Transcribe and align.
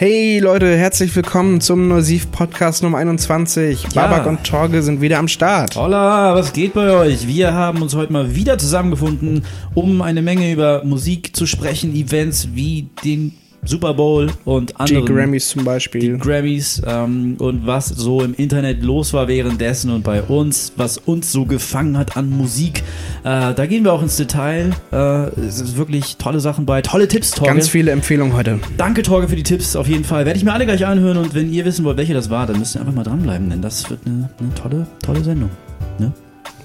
Hey 0.00 0.38
Leute, 0.38 0.78
herzlich 0.78 1.14
willkommen 1.14 1.60
zum 1.60 1.86
Nosiv 1.88 2.32
Podcast 2.32 2.82
Nummer 2.82 2.96
21. 2.96 3.82
Ja. 3.82 3.88
Babak 4.06 4.24
und 4.24 4.44
Torge 4.44 4.82
sind 4.82 5.02
wieder 5.02 5.18
am 5.18 5.28
Start. 5.28 5.76
Holla, 5.76 6.34
was 6.34 6.54
geht 6.54 6.72
bei 6.72 6.90
euch? 6.90 7.26
Wir 7.26 7.52
haben 7.52 7.82
uns 7.82 7.94
heute 7.94 8.10
mal 8.10 8.34
wieder 8.34 8.56
zusammengefunden, 8.56 9.44
um 9.74 10.00
eine 10.00 10.22
Menge 10.22 10.50
über 10.50 10.82
Musik 10.84 11.36
zu 11.36 11.44
sprechen, 11.44 11.94
Events 11.94 12.48
wie 12.54 12.88
den 13.04 13.34
Super 13.64 13.94
Bowl 13.94 14.28
und 14.44 14.70
Die 14.70 14.76
andere 14.76 15.04
Grammys 15.04 15.48
zum 15.48 15.64
Beispiel. 15.64 16.16
Grammys 16.16 16.80
ähm, 16.86 17.36
und 17.38 17.66
was 17.66 17.88
so 17.88 18.22
im 18.22 18.34
Internet 18.34 18.82
los 18.82 19.12
war 19.12 19.28
währenddessen 19.28 19.90
und 19.90 20.02
bei 20.02 20.22
uns, 20.22 20.72
was 20.76 20.96
uns 20.96 21.30
so 21.30 21.44
gefangen 21.44 21.98
hat 21.98 22.16
an 22.16 22.30
Musik. 22.30 22.82
Äh, 23.22 23.54
da 23.54 23.66
gehen 23.66 23.84
wir 23.84 23.92
auch 23.92 24.02
ins 24.02 24.16
Detail. 24.16 24.70
Äh, 24.92 24.96
es 25.40 25.60
ist 25.60 25.76
wirklich 25.76 26.16
tolle 26.16 26.40
Sachen 26.40 26.64
bei, 26.64 26.80
tolle 26.80 27.06
Tipps, 27.06 27.32
Torge. 27.32 27.52
Ganz 27.52 27.68
viele 27.68 27.90
Empfehlungen 27.90 28.34
heute. 28.34 28.60
Danke, 28.76 29.02
Torge, 29.02 29.28
für 29.28 29.36
die 29.36 29.42
Tipps. 29.42 29.76
Auf 29.76 29.88
jeden 29.88 30.04
Fall 30.04 30.24
werde 30.24 30.38
ich 30.38 30.44
mir 30.44 30.52
alle 30.52 30.64
gleich 30.64 30.86
anhören 30.86 31.18
und 31.18 31.34
wenn 31.34 31.52
ihr 31.52 31.64
wissen 31.64 31.84
wollt, 31.84 31.98
welche 31.98 32.14
das 32.14 32.30
war, 32.30 32.46
dann 32.46 32.58
müsst 32.58 32.76
ihr 32.76 32.80
einfach 32.80 32.94
mal 32.94 33.04
dranbleiben, 33.04 33.50
denn 33.50 33.60
das 33.60 33.90
wird 33.90 34.00
eine, 34.06 34.30
eine 34.38 34.54
tolle, 34.54 34.86
tolle 35.04 35.22
Sendung. 35.22 35.50
Ne? 35.98 36.12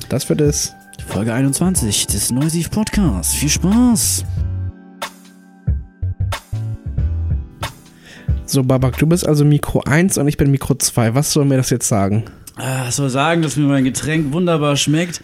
Das 0.09 0.29
wird 0.29 0.41
es. 0.41 0.73
Folge 1.07 1.33
21 1.33 2.07
des 2.07 2.31
Noisiv 2.31 2.71
Podcasts. 2.71 3.33
Viel 3.33 3.49
Spaß! 3.49 4.25
So, 8.45 8.63
Babak, 8.63 8.97
du 8.97 9.07
bist 9.07 9.27
also 9.27 9.43
Mikro 9.43 9.81
1 9.81 10.17
und 10.17 10.27
ich 10.27 10.37
bin 10.37 10.51
Mikro 10.51 10.75
2. 10.75 11.15
Was 11.15 11.31
soll 11.33 11.45
mir 11.45 11.57
das 11.57 11.69
jetzt 11.71 11.87
sagen? 11.87 12.25
Ah, 12.55 12.85
Ich 12.87 12.95
soll 12.95 13.09
sagen, 13.09 13.41
dass 13.41 13.57
mir 13.57 13.65
mein 13.65 13.83
Getränk 13.83 14.31
wunderbar 14.33 14.77
schmeckt. 14.77 15.21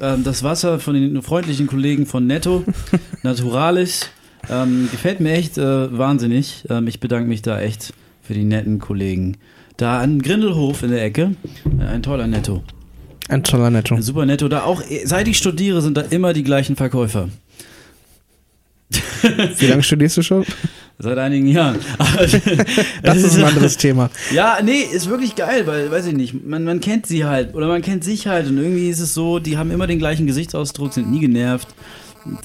Ähm, 0.00 0.22
das 0.22 0.42
Wasser 0.42 0.78
von 0.78 0.94
den 0.94 1.22
freundlichen 1.22 1.66
Kollegen 1.66 2.06
von 2.06 2.26
Netto, 2.26 2.64
Naturalis, 3.22 4.10
ähm, 4.50 4.88
gefällt 4.92 5.20
mir 5.20 5.32
echt 5.32 5.58
äh, 5.58 5.96
wahnsinnig. 5.98 6.64
Ähm, 6.68 6.86
ich 6.86 7.00
bedanke 7.00 7.28
mich 7.28 7.42
da 7.42 7.58
echt 7.58 7.94
für 8.22 8.34
die 8.34 8.44
netten 8.44 8.78
Kollegen. 8.78 9.38
Da 9.76 10.00
an 10.00 10.20
Grindelhof 10.20 10.82
in 10.82 10.90
der 10.90 11.02
Ecke, 11.02 11.34
äh, 11.80 11.84
ein 11.84 12.02
toller 12.02 12.26
Netto. 12.26 12.62
Ein 13.28 13.42
toller 13.44 13.70
Netto. 13.70 13.94
Ein 13.96 14.02
super 14.02 14.24
Netto. 14.26 14.48
Da 14.48 14.62
auch, 14.62 14.82
äh, 14.88 15.04
seit 15.04 15.26
ich 15.26 15.38
studiere, 15.38 15.80
sind 15.82 15.96
da 15.96 16.02
immer 16.02 16.32
die 16.32 16.44
gleichen 16.44 16.76
Verkäufer. 16.76 17.28
Wie 19.58 19.66
lange 19.66 19.82
studierst 19.82 20.18
du 20.18 20.22
schon? 20.22 20.44
Seit 21.00 21.16
einigen 21.16 21.46
Jahren. 21.46 21.78
Das 23.02 23.18
ist 23.18 23.36
ein 23.36 23.44
anderes 23.44 23.76
Thema. 23.76 24.10
Ja, 24.32 24.58
nee, 24.62 24.80
ist 24.80 25.08
wirklich 25.08 25.36
geil, 25.36 25.66
weil, 25.66 25.90
weiß 25.90 26.06
ich 26.06 26.14
nicht, 26.14 26.44
man, 26.44 26.64
man 26.64 26.80
kennt 26.80 27.06
sie 27.06 27.24
halt 27.24 27.54
oder 27.54 27.68
man 27.68 27.82
kennt 27.82 28.02
sich 28.02 28.26
halt 28.26 28.48
und 28.48 28.58
irgendwie 28.58 28.88
ist 28.88 28.98
es 28.98 29.14
so, 29.14 29.38
die 29.38 29.56
haben 29.56 29.70
immer 29.70 29.86
den 29.86 29.98
gleichen 29.98 30.26
Gesichtsausdruck, 30.26 30.92
sind 30.92 31.10
nie 31.10 31.20
genervt. 31.20 31.68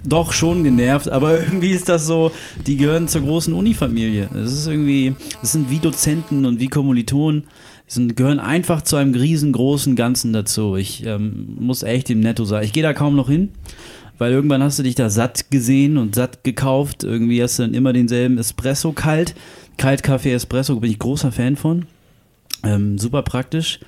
Doch 0.06 0.34
schon 0.34 0.64
genervt, 0.64 1.10
aber 1.10 1.40
irgendwie 1.44 1.72
ist 1.72 1.90
das 1.90 2.06
so, 2.06 2.32
die 2.68 2.78
gehören 2.78 3.08
zur 3.08 3.22
großen 3.22 3.54
Unifamilie. 3.54 4.30
Es 4.36 4.54
ist 4.54 4.68
irgendwie, 4.68 5.16
das 5.42 5.52
sind 5.52 5.72
wie 5.72 5.80
Dozenten 5.80 6.46
und 6.46 6.60
wie 6.60 6.68
Kommilitonen, 6.68 7.46
sind, 7.88 8.16
gehören 8.16 8.40
einfach 8.40 8.84
zu 8.84 8.96
einem 8.96 9.14
riesengroßen 9.14 9.96
Ganzen 9.96 10.32
dazu. 10.32 10.76
Ich 10.76 11.06
ähm, 11.06 11.58
muss 11.60 11.84
echt 11.84 12.10
dem 12.10 12.20
Netto 12.20 12.46
sagen, 12.46 12.66
ich 12.66 12.74
gehe 12.74 12.84
da 12.84 12.94
kaum 12.94 13.16
noch 13.16 13.30
hin, 13.30 13.50
weil 14.18 14.32
irgendwann 14.32 14.64
hast 14.64 14.80
du 14.80 14.84
dich 14.84 14.96
da 14.96 15.10
satt 15.10 15.52
gesehen 15.52 15.98
und 15.98 16.16
satt 16.16 16.44
gekauft. 16.44 17.04
Irgendwie 17.04 17.42
hast 17.42 17.60
du 17.60 17.64
dann 17.64 17.74
immer 17.74 17.94
denselben 17.94 18.38
Espresso 18.38 18.92
kalt. 18.92 19.36
Kaltkaffee 19.78 20.34
Espresso 20.34 20.80
bin 20.80 20.92
ich 20.92 21.00
großer 21.00 21.32
Fan 21.32 21.56
von. 21.56 21.86
Ähm, 22.64 22.98
super 22.98 23.24
praktisch. 23.24 23.80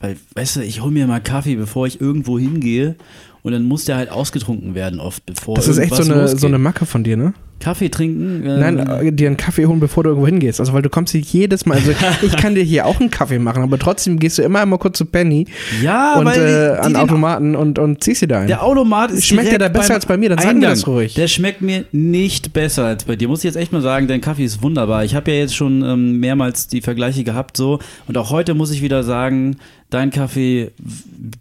Weil, 0.00 0.16
weißt 0.34 0.56
du, 0.56 0.60
ich 0.60 0.80
hole 0.80 0.92
mir 0.92 1.06
mal 1.06 1.20
Kaffee, 1.20 1.56
bevor 1.56 1.86
ich 1.86 2.00
irgendwo 2.00 2.38
hingehe. 2.38 2.96
Und 3.42 3.52
dann 3.52 3.64
muss 3.64 3.84
der 3.84 3.96
halt 3.96 4.10
ausgetrunken 4.10 4.74
werden, 4.74 5.00
oft 5.00 5.26
bevor. 5.26 5.56
Das 5.56 5.68
ist 5.68 5.78
echt 5.78 5.94
so 5.94 6.02
eine, 6.02 6.22
losgeht. 6.22 6.40
so 6.40 6.46
eine 6.46 6.58
Macke 6.58 6.86
von 6.86 7.04
dir, 7.04 7.16
ne? 7.16 7.34
Kaffee 7.64 7.88
trinken? 7.88 8.44
ähm, 8.46 8.60
Nein, 8.60 8.78
äh, 8.78 9.12
dir 9.12 9.28
einen 9.28 9.36
Kaffee 9.36 9.64
holen, 9.66 9.80
bevor 9.80 10.04
du 10.04 10.10
irgendwo 10.10 10.26
hingehst. 10.26 10.60
Also, 10.60 10.72
weil 10.74 10.82
du 10.82 10.90
kommst 10.90 11.12
hier 11.12 11.22
jedes 11.22 11.64
Mal. 11.64 11.78
Also, 11.78 11.92
ich 12.22 12.36
kann 12.36 12.54
dir 12.54 12.62
hier 12.62 12.84
auch 12.84 13.00
einen 13.00 13.10
Kaffee 13.10 13.38
machen, 13.38 13.62
aber 13.62 13.78
trotzdem 13.78 14.18
gehst 14.18 14.38
du 14.38 14.42
immer 14.42 14.60
einmal 14.60 14.78
kurz 14.78 14.98
zu 14.98 15.06
Penny 15.06 15.46
ja, 15.82 16.18
und 16.18 16.26
weil 16.26 16.34
die, 16.34 16.40
äh, 16.40 16.74
die 16.74 16.94
an 16.94 16.96
Automaten 16.96 17.56
und, 17.56 17.78
und 17.78 18.04
ziehst 18.04 18.22
dir 18.22 18.28
da 18.28 18.40
ein. 18.40 18.48
Der 18.48 18.62
Automat 18.62 19.10
ist 19.10 19.26
Schmeckt 19.26 19.50
der 19.50 19.58
da 19.58 19.68
besser 19.68 19.94
als 19.94 20.06
bei 20.06 20.16
mir? 20.16 20.28
Dann 20.28 20.38
sag 20.38 20.48
mir 20.48 20.50
Eingang. 20.50 20.70
das 20.70 20.86
ruhig. 20.86 21.14
Der 21.14 21.28
schmeckt 21.28 21.62
mir 21.62 21.84
nicht 21.92 22.52
besser 22.52 22.84
als 22.84 23.04
bei 23.04 23.16
dir. 23.16 23.28
Muss 23.28 23.40
ich 23.40 23.44
jetzt 23.44 23.56
echt 23.56 23.72
mal 23.72 23.82
sagen, 23.82 24.06
dein 24.08 24.20
Kaffee 24.20 24.44
ist 24.44 24.62
wunderbar. 24.62 25.04
Ich 25.04 25.14
habe 25.14 25.30
ja 25.30 25.38
jetzt 25.38 25.56
schon 25.56 25.82
ähm, 25.82 26.20
mehrmals 26.20 26.68
die 26.68 26.82
Vergleiche 26.82 27.24
gehabt 27.24 27.56
so 27.56 27.78
und 28.06 28.18
auch 28.18 28.30
heute 28.30 28.54
muss 28.54 28.70
ich 28.70 28.82
wieder 28.82 29.02
sagen, 29.02 29.56
dein 29.94 30.10
Kaffee 30.10 30.72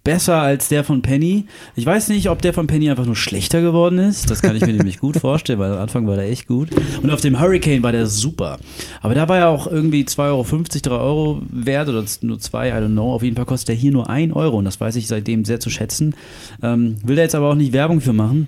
besser 0.03 0.41
als 0.41 0.69
der 0.69 0.83
von 0.83 1.01
Penny. 1.01 1.45
Ich 1.75 1.85
weiß 1.85 2.09
nicht, 2.09 2.29
ob 2.29 2.41
der 2.41 2.53
von 2.53 2.67
Penny 2.67 2.89
einfach 2.89 3.05
nur 3.05 3.15
schlechter 3.15 3.61
geworden 3.61 3.97
ist. 3.97 4.29
Das 4.29 4.41
kann 4.41 4.55
ich 4.55 4.65
mir 4.65 4.73
nämlich 4.73 4.99
gut 4.99 5.17
vorstellen, 5.17 5.59
weil 5.59 5.71
am 5.71 5.79
Anfang 5.79 6.05
war 6.07 6.15
der 6.15 6.29
echt 6.29 6.47
gut. 6.47 6.69
Und 7.01 7.09
auf 7.09 7.21
dem 7.21 7.39
Hurricane 7.39 7.81
war 7.81 7.91
der 7.91 8.05
super. 8.05 8.59
Aber 9.01 9.15
da 9.15 9.27
war 9.27 9.39
ja 9.39 9.47
auch 9.49 9.65
irgendwie 9.65 10.03
2,50 10.03 10.19
Euro, 10.21 10.43
3 10.83 10.91
Euro 10.91 11.41
wert 11.49 11.89
oder 11.89 12.05
nur 12.21 12.39
2, 12.39 12.69
I 12.69 12.71
don't 12.73 12.91
know. 12.91 13.13
Auf 13.13 13.23
jeden 13.23 13.35
Fall 13.35 13.45
kostet 13.45 13.69
der 13.69 13.75
hier 13.75 13.91
nur 13.91 14.09
1 14.09 14.33
Euro 14.35 14.57
und 14.57 14.65
das 14.65 14.79
weiß 14.79 14.95
ich 14.97 15.07
seitdem 15.07 15.45
sehr 15.45 15.59
zu 15.59 15.71
schätzen. 15.71 16.15
Ähm, 16.61 16.97
will 17.03 17.15
da 17.15 17.23
jetzt 17.23 17.35
aber 17.35 17.49
auch 17.49 17.55
nicht 17.55 17.73
Werbung 17.73 18.01
für 18.01 18.13
machen. 18.13 18.47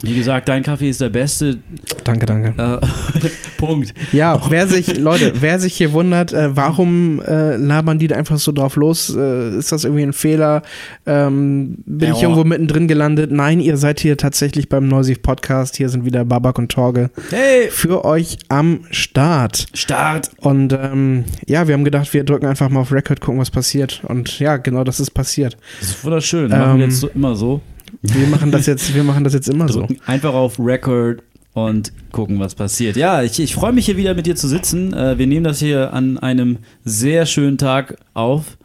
Wie 0.00 0.14
gesagt, 0.14 0.48
dein 0.48 0.62
Kaffee 0.62 0.90
ist 0.90 1.00
der 1.00 1.08
beste. 1.08 1.58
Danke, 2.04 2.24
danke. 2.24 2.54
Äh, 2.56 2.86
Punkt. 3.58 3.92
Ja, 4.12 4.40
wer 4.48 4.68
sich, 4.68 4.96
Leute, 4.96 5.32
wer 5.40 5.58
sich 5.58 5.74
hier 5.74 5.92
wundert, 5.92 6.32
äh, 6.32 6.54
warum 6.54 7.20
äh, 7.20 7.56
labern 7.56 7.98
die 7.98 8.06
da 8.06 8.14
einfach 8.14 8.38
so 8.38 8.52
drauf 8.52 8.76
los? 8.76 9.12
Äh, 9.16 9.58
ist 9.58 9.72
das 9.72 9.82
irgendwie 9.82 10.04
ein 10.04 10.12
Fehler? 10.12 10.62
Ähm, 11.04 11.78
bin 11.84 12.10
ich 12.12 12.16
Ja. 12.18 12.22
irgendwo 12.28 12.44
mittendrin 12.44 12.86
gelandet? 12.86 13.32
Nein, 13.32 13.58
ihr 13.58 13.76
seid 13.76 13.98
hier 13.98 14.16
tatsächlich 14.16 14.68
beim 14.68 14.86
Noisiv 14.86 15.20
Podcast. 15.20 15.76
Hier 15.76 15.88
sind 15.88 16.04
wieder 16.04 16.24
Babak 16.24 16.58
und 16.60 16.70
Torge 16.70 17.10
Hey! 17.30 17.68
für 17.68 18.04
euch 18.04 18.38
am 18.48 18.84
Start. 18.92 19.66
Start! 19.74 20.30
Und 20.36 20.72
ähm, 20.74 21.24
ja, 21.48 21.66
wir 21.66 21.74
haben 21.74 21.84
gedacht, 21.84 22.14
wir 22.14 22.22
drücken 22.22 22.46
einfach 22.46 22.68
mal 22.68 22.80
auf 22.80 22.92
Record, 22.92 23.20
gucken, 23.20 23.40
was 23.40 23.50
passiert. 23.50 24.02
Und 24.06 24.38
ja, 24.38 24.58
genau 24.58 24.84
das 24.84 25.00
ist 25.00 25.10
passiert. 25.10 25.56
Das 25.80 25.88
ist 25.90 26.04
wunderschön. 26.04 26.50
Machen 26.50 26.78
wir 26.78 26.84
Ähm, 26.84 26.90
jetzt 26.90 27.00
so, 27.00 27.08
immer 27.08 27.34
so. 27.34 27.60
Wir 28.02 28.26
machen 28.28 28.52
das 28.52 28.66
jetzt, 28.66 28.94
wir 28.94 29.04
machen 29.04 29.24
das 29.24 29.34
jetzt 29.34 29.48
immer 29.48 29.68
so. 29.68 29.86
Einfach 30.06 30.34
auf 30.34 30.58
Record 30.58 31.22
und 31.52 31.92
gucken, 32.12 32.38
was 32.38 32.54
passiert. 32.54 32.96
Ja, 32.96 33.22
ich, 33.22 33.40
ich 33.40 33.54
freue 33.54 33.72
mich 33.72 33.86
hier 33.86 33.96
wieder 33.96 34.14
mit 34.14 34.26
dir 34.26 34.36
zu 34.36 34.48
sitzen. 34.48 34.92
Äh, 34.92 35.18
wir 35.18 35.26
nehmen 35.26 35.44
das 35.44 35.58
hier 35.58 35.92
an 35.92 36.18
einem 36.18 36.58
sehr 36.84 37.26
schönen 37.26 37.58
Tag 37.58 37.96
auf. 38.14 38.56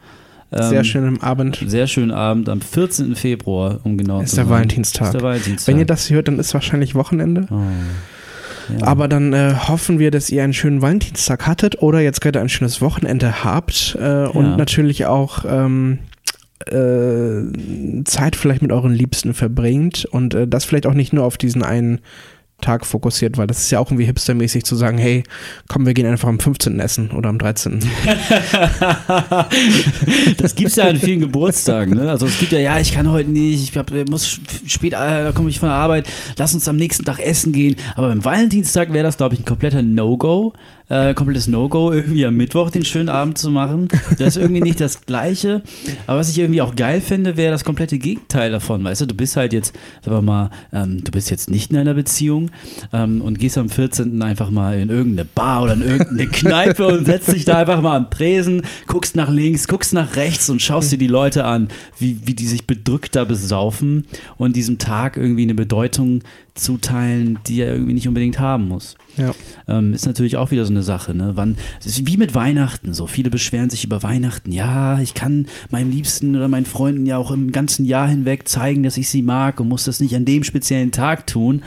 Ähm, 0.52 0.68
Sehr 0.68 0.84
schönen 0.84 1.20
Abend. 1.20 1.64
Sehr 1.66 1.88
schönen 1.88 2.12
Abend 2.12 2.48
am 2.48 2.60
14. 2.60 3.16
Februar, 3.16 3.80
um 3.82 3.98
genau 3.98 4.20
Ist 4.20 4.30
zu 4.30 4.36
der 4.36 4.44
sein. 4.44 4.54
Valentinstag. 4.54 5.06
Ist 5.06 5.14
der 5.14 5.22
Valentinstag. 5.22 5.66
Wenn 5.72 5.80
ihr 5.80 5.86
das 5.86 6.10
hört, 6.10 6.28
dann 6.28 6.38
ist 6.38 6.54
wahrscheinlich 6.54 6.94
Wochenende. 6.94 7.48
Oh. 7.50 7.60
Ja. 8.78 8.86
Aber 8.86 9.08
dann 9.08 9.32
äh, 9.32 9.54
hoffen 9.68 9.98
wir, 9.98 10.10
dass 10.10 10.30
ihr 10.30 10.44
einen 10.44 10.54
schönen 10.54 10.80
Valentinstag 10.80 11.46
hattet 11.46 11.82
oder 11.82 12.00
jetzt 12.00 12.20
gerade 12.20 12.40
ein 12.40 12.48
schönes 12.48 12.80
Wochenende 12.80 13.44
habt 13.44 13.96
äh, 14.00 14.26
und 14.26 14.56
natürlich 14.56 15.06
auch 15.06 15.44
ähm, 15.46 15.98
äh, 16.66 18.04
Zeit 18.04 18.36
vielleicht 18.36 18.62
mit 18.62 18.72
euren 18.72 18.92
Liebsten 18.92 19.34
verbringt 19.34 20.04
und 20.04 20.34
äh, 20.34 20.48
das 20.48 20.64
vielleicht 20.64 20.86
auch 20.86 20.94
nicht 20.94 21.12
nur 21.12 21.24
auf 21.24 21.36
diesen 21.36 21.62
einen 21.62 22.00
Tag 22.60 22.86
fokussiert, 22.86 23.36
weil 23.36 23.46
das 23.46 23.58
ist 23.58 23.70
ja 23.70 23.78
auch 23.78 23.90
irgendwie 23.90 24.06
hipstermäßig 24.06 24.64
zu 24.64 24.74
sagen, 24.74 24.96
hey, 24.96 25.24
komm, 25.68 25.86
wir 25.86 25.92
gehen 25.92 26.06
einfach 26.06 26.28
am 26.28 26.38
15. 26.38 26.80
essen 26.80 27.10
oder 27.10 27.28
am 27.28 27.38
13. 27.38 27.80
das 30.38 30.54
gibt's 30.54 30.76
ja 30.76 30.84
an 30.84 30.96
vielen 30.96 31.20
Geburtstagen. 31.20 31.94
Ne? 31.94 32.10
Also 32.10 32.26
es 32.26 32.38
gibt 32.38 32.52
ja, 32.52 32.60
ja, 32.60 32.78
ich 32.78 32.94
kann 32.94 33.10
heute 33.10 33.30
nicht, 33.30 33.68
ich 33.68 33.76
hab, 33.76 33.90
muss 34.08 34.40
spät, 34.66 34.94
äh, 34.94 34.96
da 34.96 35.32
komme 35.32 35.50
ich 35.50 35.60
von 35.60 35.68
der 35.68 35.76
Arbeit, 35.76 36.08
lass 36.38 36.54
uns 36.54 36.66
am 36.66 36.76
nächsten 36.76 37.04
Tag 37.04 37.18
essen 37.18 37.52
gehen. 37.52 37.76
Aber 37.96 38.08
beim 38.08 38.24
Valentinstag 38.24 38.92
wäre 38.92 39.04
das, 39.04 39.18
glaube 39.18 39.34
ich, 39.34 39.40
ein 39.40 39.44
kompletter 39.44 39.82
No-Go. 39.82 40.54
Äh, 40.90 41.14
komplettes 41.14 41.46
No-Go, 41.46 41.92
irgendwie 41.92 42.26
am 42.26 42.36
Mittwoch 42.36 42.70
den 42.70 42.84
schönen 42.84 43.08
Abend 43.08 43.38
zu 43.38 43.50
machen. 43.50 43.88
Das 44.18 44.28
ist 44.28 44.36
irgendwie 44.36 44.60
nicht 44.60 44.80
das 44.80 45.06
Gleiche. 45.06 45.62
Aber 46.06 46.18
was 46.18 46.28
ich 46.28 46.38
irgendwie 46.38 46.60
auch 46.60 46.76
geil 46.76 47.00
finde, 47.00 47.38
wäre 47.38 47.52
das 47.52 47.64
komplette 47.64 47.98
Gegenteil 47.98 48.50
davon. 48.50 48.84
Weißt 48.84 49.00
du, 49.00 49.06
du 49.06 49.14
bist 49.14 49.36
halt 49.36 49.54
jetzt, 49.54 49.74
sagen 50.02 50.18
wir 50.18 50.22
mal, 50.22 50.50
ähm, 50.74 51.02
du 51.02 51.10
bist 51.10 51.30
jetzt 51.30 51.48
nicht 51.48 51.70
in 51.70 51.78
einer 51.78 51.94
Beziehung 51.94 52.50
ähm, 52.92 53.22
und 53.22 53.38
gehst 53.38 53.56
am 53.56 53.70
14. 53.70 54.20
einfach 54.20 54.50
mal 54.50 54.78
in 54.78 54.90
irgendeine 54.90 55.26
Bar 55.34 55.62
oder 55.62 55.72
in 55.72 55.82
irgendeine 55.82 56.26
Kneipe 56.30 56.86
und 56.86 57.06
setzt 57.06 57.32
dich 57.32 57.46
da 57.46 57.56
einfach 57.56 57.80
mal 57.80 57.96
am 57.96 58.10
Tresen, 58.10 58.60
guckst 58.86 59.16
nach 59.16 59.30
links, 59.30 59.66
guckst 59.66 59.94
nach 59.94 60.16
rechts 60.16 60.50
und 60.50 60.60
schaust 60.60 60.92
dir 60.92 60.98
die 60.98 61.06
Leute 61.06 61.46
an, 61.46 61.68
wie, 61.98 62.18
wie 62.26 62.34
die 62.34 62.46
sich 62.46 62.66
bedrückt 62.66 63.16
da 63.16 63.24
besaufen 63.24 64.04
und 64.36 64.54
diesem 64.54 64.76
Tag 64.76 65.16
irgendwie 65.16 65.44
eine 65.44 65.54
Bedeutung 65.54 66.20
zuteilen, 66.54 67.38
die 67.46 67.60
er 67.60 67.72
irgendwie 67.72 67.94
nicht 67.94 68.06
unbedingt 68.06 68.38
haben 68.38 68.68
muss. 68.68 68.96
Ja. 69.16 69.32
Ähm, 69.66 69.92
ist 69.92 70.06
natürlich 70.06 70.36
auch 70.36 70.50
wieder 70.50 70.64
so 70.64 70.72
eine 70.72 70.82
Sache, 70.82 71.14
ne? 71.14 71.32
Wann, 71.34 71.56
es 71.80 71.86
ist 71.86 72.06
wie 72.06 72.16
mit 72.16 72.34
Weihnachten 72.34 72.94
so. 72.94 73.06
Viele 73.06 73.30
beschweren 73.30 73.70
sich 73.70 73.84
über 73.84 74.02
Weihnachten. 74.02 74.52
Ja, 74.52 75.00
ich 75.00 75.14
kann 75.14 75.46
meinem 75.70 75.90
Liebsten 75.90 76.36
oder 76.36 76.48
meinen 76.48 76.66
Freunden 76.66 77.06
ja 77.06 77.18
auch 77.18 77.32
im 77.32 77.50
ganzen 77.50 77.84
Jahr 77.84 78.08
hinweg 78.08 78.48
zeigen, 78.48 78.84
dass 78.84 78.96
ich 78.96 79.08
sie 79.08 79.22
mag 79.22 79.58
und 79.58 79.68
muss 79.68 79.84
das 79.84 80.00
nicht 80.00 80.14
an 80.14 80.24
dem 80.24 80.44
speziellen 80.44 80.92
Tag 80.92 81.26
tun. 81.26 81.62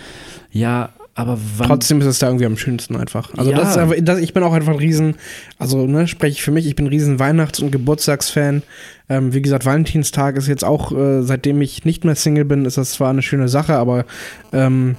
Ja, 0.52 0.94
aber. 1.18 1.38
Trotzdem 1.64 2.00
ist 2.00 2.08
es 2.08 2.20
da 2.20 2.28
irgendwie 2.28 2.46
am 2.46 2.58
schönsten 2.58 2.96
einfach. 2.96 3.32
Also 3.38 3.52
Ja. 3.52 3.58
das 3.58 3.72
ist 3.72 3.78
einfach, 3.78 3.96
das, 4.02 4.20
ich 4.20 4.34
bin 4.34 4.44
auch 4.44 4.54
einfach 4.54 4.72
ein 4.74 4.80
riesen, 4.80 5.16
also 5.60 5.86
ne, 5.88 6.08
spreche 6.08 6.34
ich 6.34 6.42
für 6.44 6.52
mich, 6.52 6.66
ich 6.68 6.76
bin 6.76 6.86
ein 6.86 6.90
riesen 6.90 7.20
Weihnachts- 7.20 7.60
und 7.60 7.72
Geburtstagsfan. 7.72 8.64
Ähm, 9.10 9.34
wie 9.34 9.42
gesagt, 9.42 9.66
Valentinstag 9.66 10.36
ist 10.38 10.48
jetzt 10.48 10.64
auch, 10.64 10.92
äh, 10.92 11.24
seitdem 11.24 11.62
ich 11.62 11.86
nicht 11.86 12.06
mehr 12.06 12.16
Single 12.16 12.46
bin, 12.46 12.66
ist 12.66 12.78
das 12.78 12.92
zwar 12.92 13.10
eine 13.10 13.22
schöne 13.22 13.48
Sache, 13.50 13.76
aber 13.76 14.06
ähm, 14.54 14.96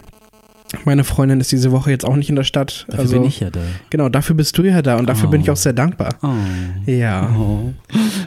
Meine 0.85 1.03
Freundin 1.03 1.41
ist 1.41 1.51
diese 1.51 1.73
Woche 1.73 1.91
jetzt 1.91 2.05
auch 2.05 2.15
nicht 2.15 2.29
in 2.29 2.37
der 2.37 2.45
Stadt. 2.45 2.85
Dafür 2.89 3.01
also, 3.01 3.15
bin 3.15 3.25
ich 3.25 3.41
ja 3.41 3.49
da. 3.49 3.61
Genau, 3.89 4.11
dafür 4.11 4.37
bist 4.37 4.59
du 4.59 4.65
ja 4.65 4.83
da 4.83 4.99
und 4.99 5.09
dafür 5.09 5.29
Oh. 5.29 5.31
bin 5.31 5.41
ich 5.41 5.51
auch 5.51 5.57
sehr 5.57 5.73
dankbar. 5.73 6.11
Oh. 6.23 6.29
Ja. 6.85 7.35
Oh. 7.39 7.73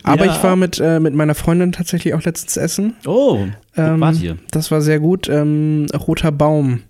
Aber 0.01 0.25
Ja. 0.25 0.31
ich 0.35 0.44
war 0.44 0.55
mit, 0.55 0.79
äh, 0.79 0.99
mit 0.99 1.13
meiner 1.13 1.35
Freundin 1.35 1.71
tatsächlich 1.71 2.15
auch 2.15 2.23
letztens 2.23 2.57
essen. 2.57 2.95
Oh, 3.05 3.41
Ähm, 3.77 3.99
wart 4.01 4.19
ihr? 4.21 4.37
Das 4.49 4.71
war 4.71 4.81
sehr 4.81 4.99
gut. 4.99 5.29
Ähm, 5.29 5.85
Roter 5.95 6.31
Baum. 6.31 6.81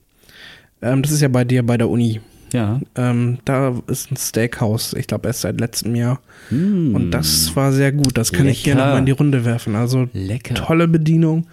Ähm, 0.81 1.01
das 1.01 1.11
ist 1.11 1.21
ja 1.21 1.27
bei 1.27 1.43
dir 1.43 1.63
bei 1.65 1.77
der 1.77 1.89
Uni. 1.89 2.21
Ja. 2.53 2.81
Ähm, 2.95 3.37
da 3.45 3.75
ist 3.87 4.11
ein 4.11 4.17
Steakhouse, 4.17 4.93
ich 4.93 5.07
glaube 5.07 5.27
erst 5.27 5.41
seit 5.41 5.59
letztem 5.61 5.95
Jahr. 5.95 6.19
Mm. 6.49 6.93
Und 6.95 7.11
das 7.11 7.55
war 7.55 7.71
sehr 7.71 7.91
gut. 7.93 8.17
Das 8.17 8.33
kann 8.33 8.47
ich 8.47 8.59
hier 8.63 8.73
Lecker. 8.73 8.85
nochmal 8.85 8.99
in 8.99 9.05
die 9.05 9.11
Runde 9.13 9.45
werfen. 9.45 9.75
Also 9.75 10.09
lecker. 10.13 10.55
tolle 10.55 10.87
Bedienung. 10.89 11.47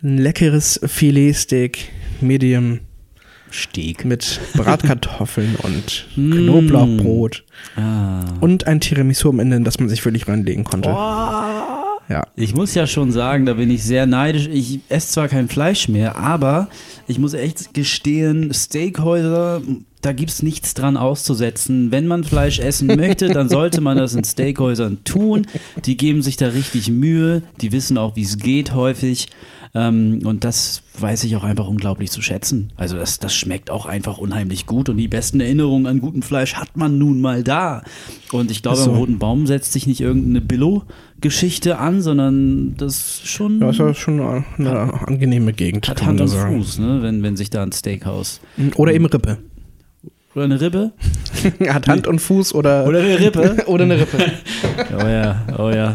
Ein 0.00 0.18
leckeres 0.18 0.78
Filetsteak, 0.86 1.88
Medium, 2.20 2.78
Steak. 3.50 4.04
mit 4.04 4.40
Bratkartoffeln 4.54 5.56
und 5.62 6.06
Mm. 6.14 6.30
Knoblauchbrot. 6.32 7.44
Ah. 7.74 8.20
Und 8.40 8.66
ein 8.68 8.78
Tiramisu 8.78 9.30
am 9.30 9.40
Ende, 9.40 9.60
das 9.62 9.80
man 9.80 9.88
sich 9.88 10.04
wirklich 10.04 10.28
reinlegen 10.28 10.62
konnte. 10.62 10.88
Ja. 12.08 12.26
Ich 12.36 12.54
muss 12.54 12.74
ja 12.74 12.86
schon 12.86 13.12
sagen, 13.12 13.44
da 13.44 13.54
bin 13.54 13.70
ich 13.70 13.84
sehr 13.84 14.06
neidisch. 14.06 14.48
Ich 14.50 14.80
esse 14.88 15.12
zwar 15.12 15.28
kein 15.28 15.48
Fleisch 15.48 15.88
mehr, 15.88 16.16
aber 16.16 16.68
ich 17.06 17.18
muss 17.18 17.34
echt 17.34 17.74
gestehen, 17.74 18.52
Steakhäuser, 18.54 19.60
da 20.00 20.12
gibt 20.12 20.30
es 20.30 20.42
nichts 20.42 20.74
dran 20.74 20.96
auszusetzen. 20.96 21.90
Wenn 21.90 22.06
man 22.06 22.24
Fleisch 22.24 22.60
essen 22.60 22.86
möchte, 22.86 23.28
dann 23.28 23.48
sollte 23.48 23.80
man 23.80 23.98
das 23.98 24.14
in 24.14 24.24
Steakhäusern 24.24 25.04
tun. 25.04 25.46
Die 25.84 25.96
geben 25.96 26.22
sich 26.22 26.36
da 26.36 26.48
richtig 26.48 26.88
Mühe, 26.88 27.42
die 27.60 27.72
wissen 27.72 27.98
auch, 27.98 28.16
wie 28.16 28.22
es 28.22 28.38
geht 28.38 28.74
häufig. 28.74 29.28
Ähm, 29.74 30.20
und 30.24 30.44
das 30.44 30.82
weiß 30.98 31.24
ich 31.24 31.36
auch 31.36 31.44
einfach 31.44 31.66
unglaublich 31.66 32.10
zu 32.10 32.22
schätzen. 32.22 32.72
Also 32.76 32.96
das, 32.96 33.18
das 33.18 33.34
schmeckt 33.34 33.70
auch 33.70 33.86
einfach 33.86 34.18
unheimlich 34.18 34.66
gut 34.66 34.88
und 34.88 34.96
die 34.96 35.08
besten 35.08 35.40
Erinnerungen 35.40 35.86
an 35.86 36.00
guten 36.00 36.22
Fleisch 36.22 36.54
hat 36.54 36.76
man 36.76 36.98
nun 36.98 37.20
mal 37.20 37.42
da. 37.42 37.82
Und 38.32 38.50
ich 38.50 38.62
glaube, 38.62 38.78
so. 38.78 38.90
am 38.90 38.96
Roten 38.96 39.18
Baum 39.18 39.46
setzt 39.46 39.72
sich 39.72 39.86
nicht 39.86 40.00
irgendeine 40.00 40.40
Billo-Geschichte 40.40 41.78
an, 41.78 42.02
sondern 42.02 42.74
das 42.76 43.20
schon 43.24 43.60
Das 43.60 43.78
ist 43.78 43.98
schon 43.98 44.20
eine, 44.20 44.44
eine 44.58 45.06
angenehme 45.06 45.52
Gegend. 45.52 45.88
hat 45.88 46.04
Hand 46.04 46.20
und. 46.20 46.28
Fuß, 46.28 46.78
ne? 46.78 47.02
wenn, 47.02 47.22
wenn 47.22 47.36
sich 47.36 47.50
da 47.50 47.62
ein 47.62 47.72
Steakhouse 47.72 48.40
Oder 48.76 48.92
eben 48.92 49.06
Rippe. 49.06 49.38
Oder 50.38 50.44
eine 50.46 50.60
Rippe 50.60 50.92
Hat 51.68 51.86
Hand 51.88 52.06
und 52.06 52.18
Fuß 52.20 52.54
oder, 52.54 52.86
oder 52.86 53.00
eine 53.00 53.18
Rippe. 53.20 53.56
oder 53.66 53.84
eine 53.84 54.00
Rippe. 54.00 54.18
Oh 54.96 55.06
ja, 55.06 55.42
oh 55.58 55.70
ja. 55.70 55.92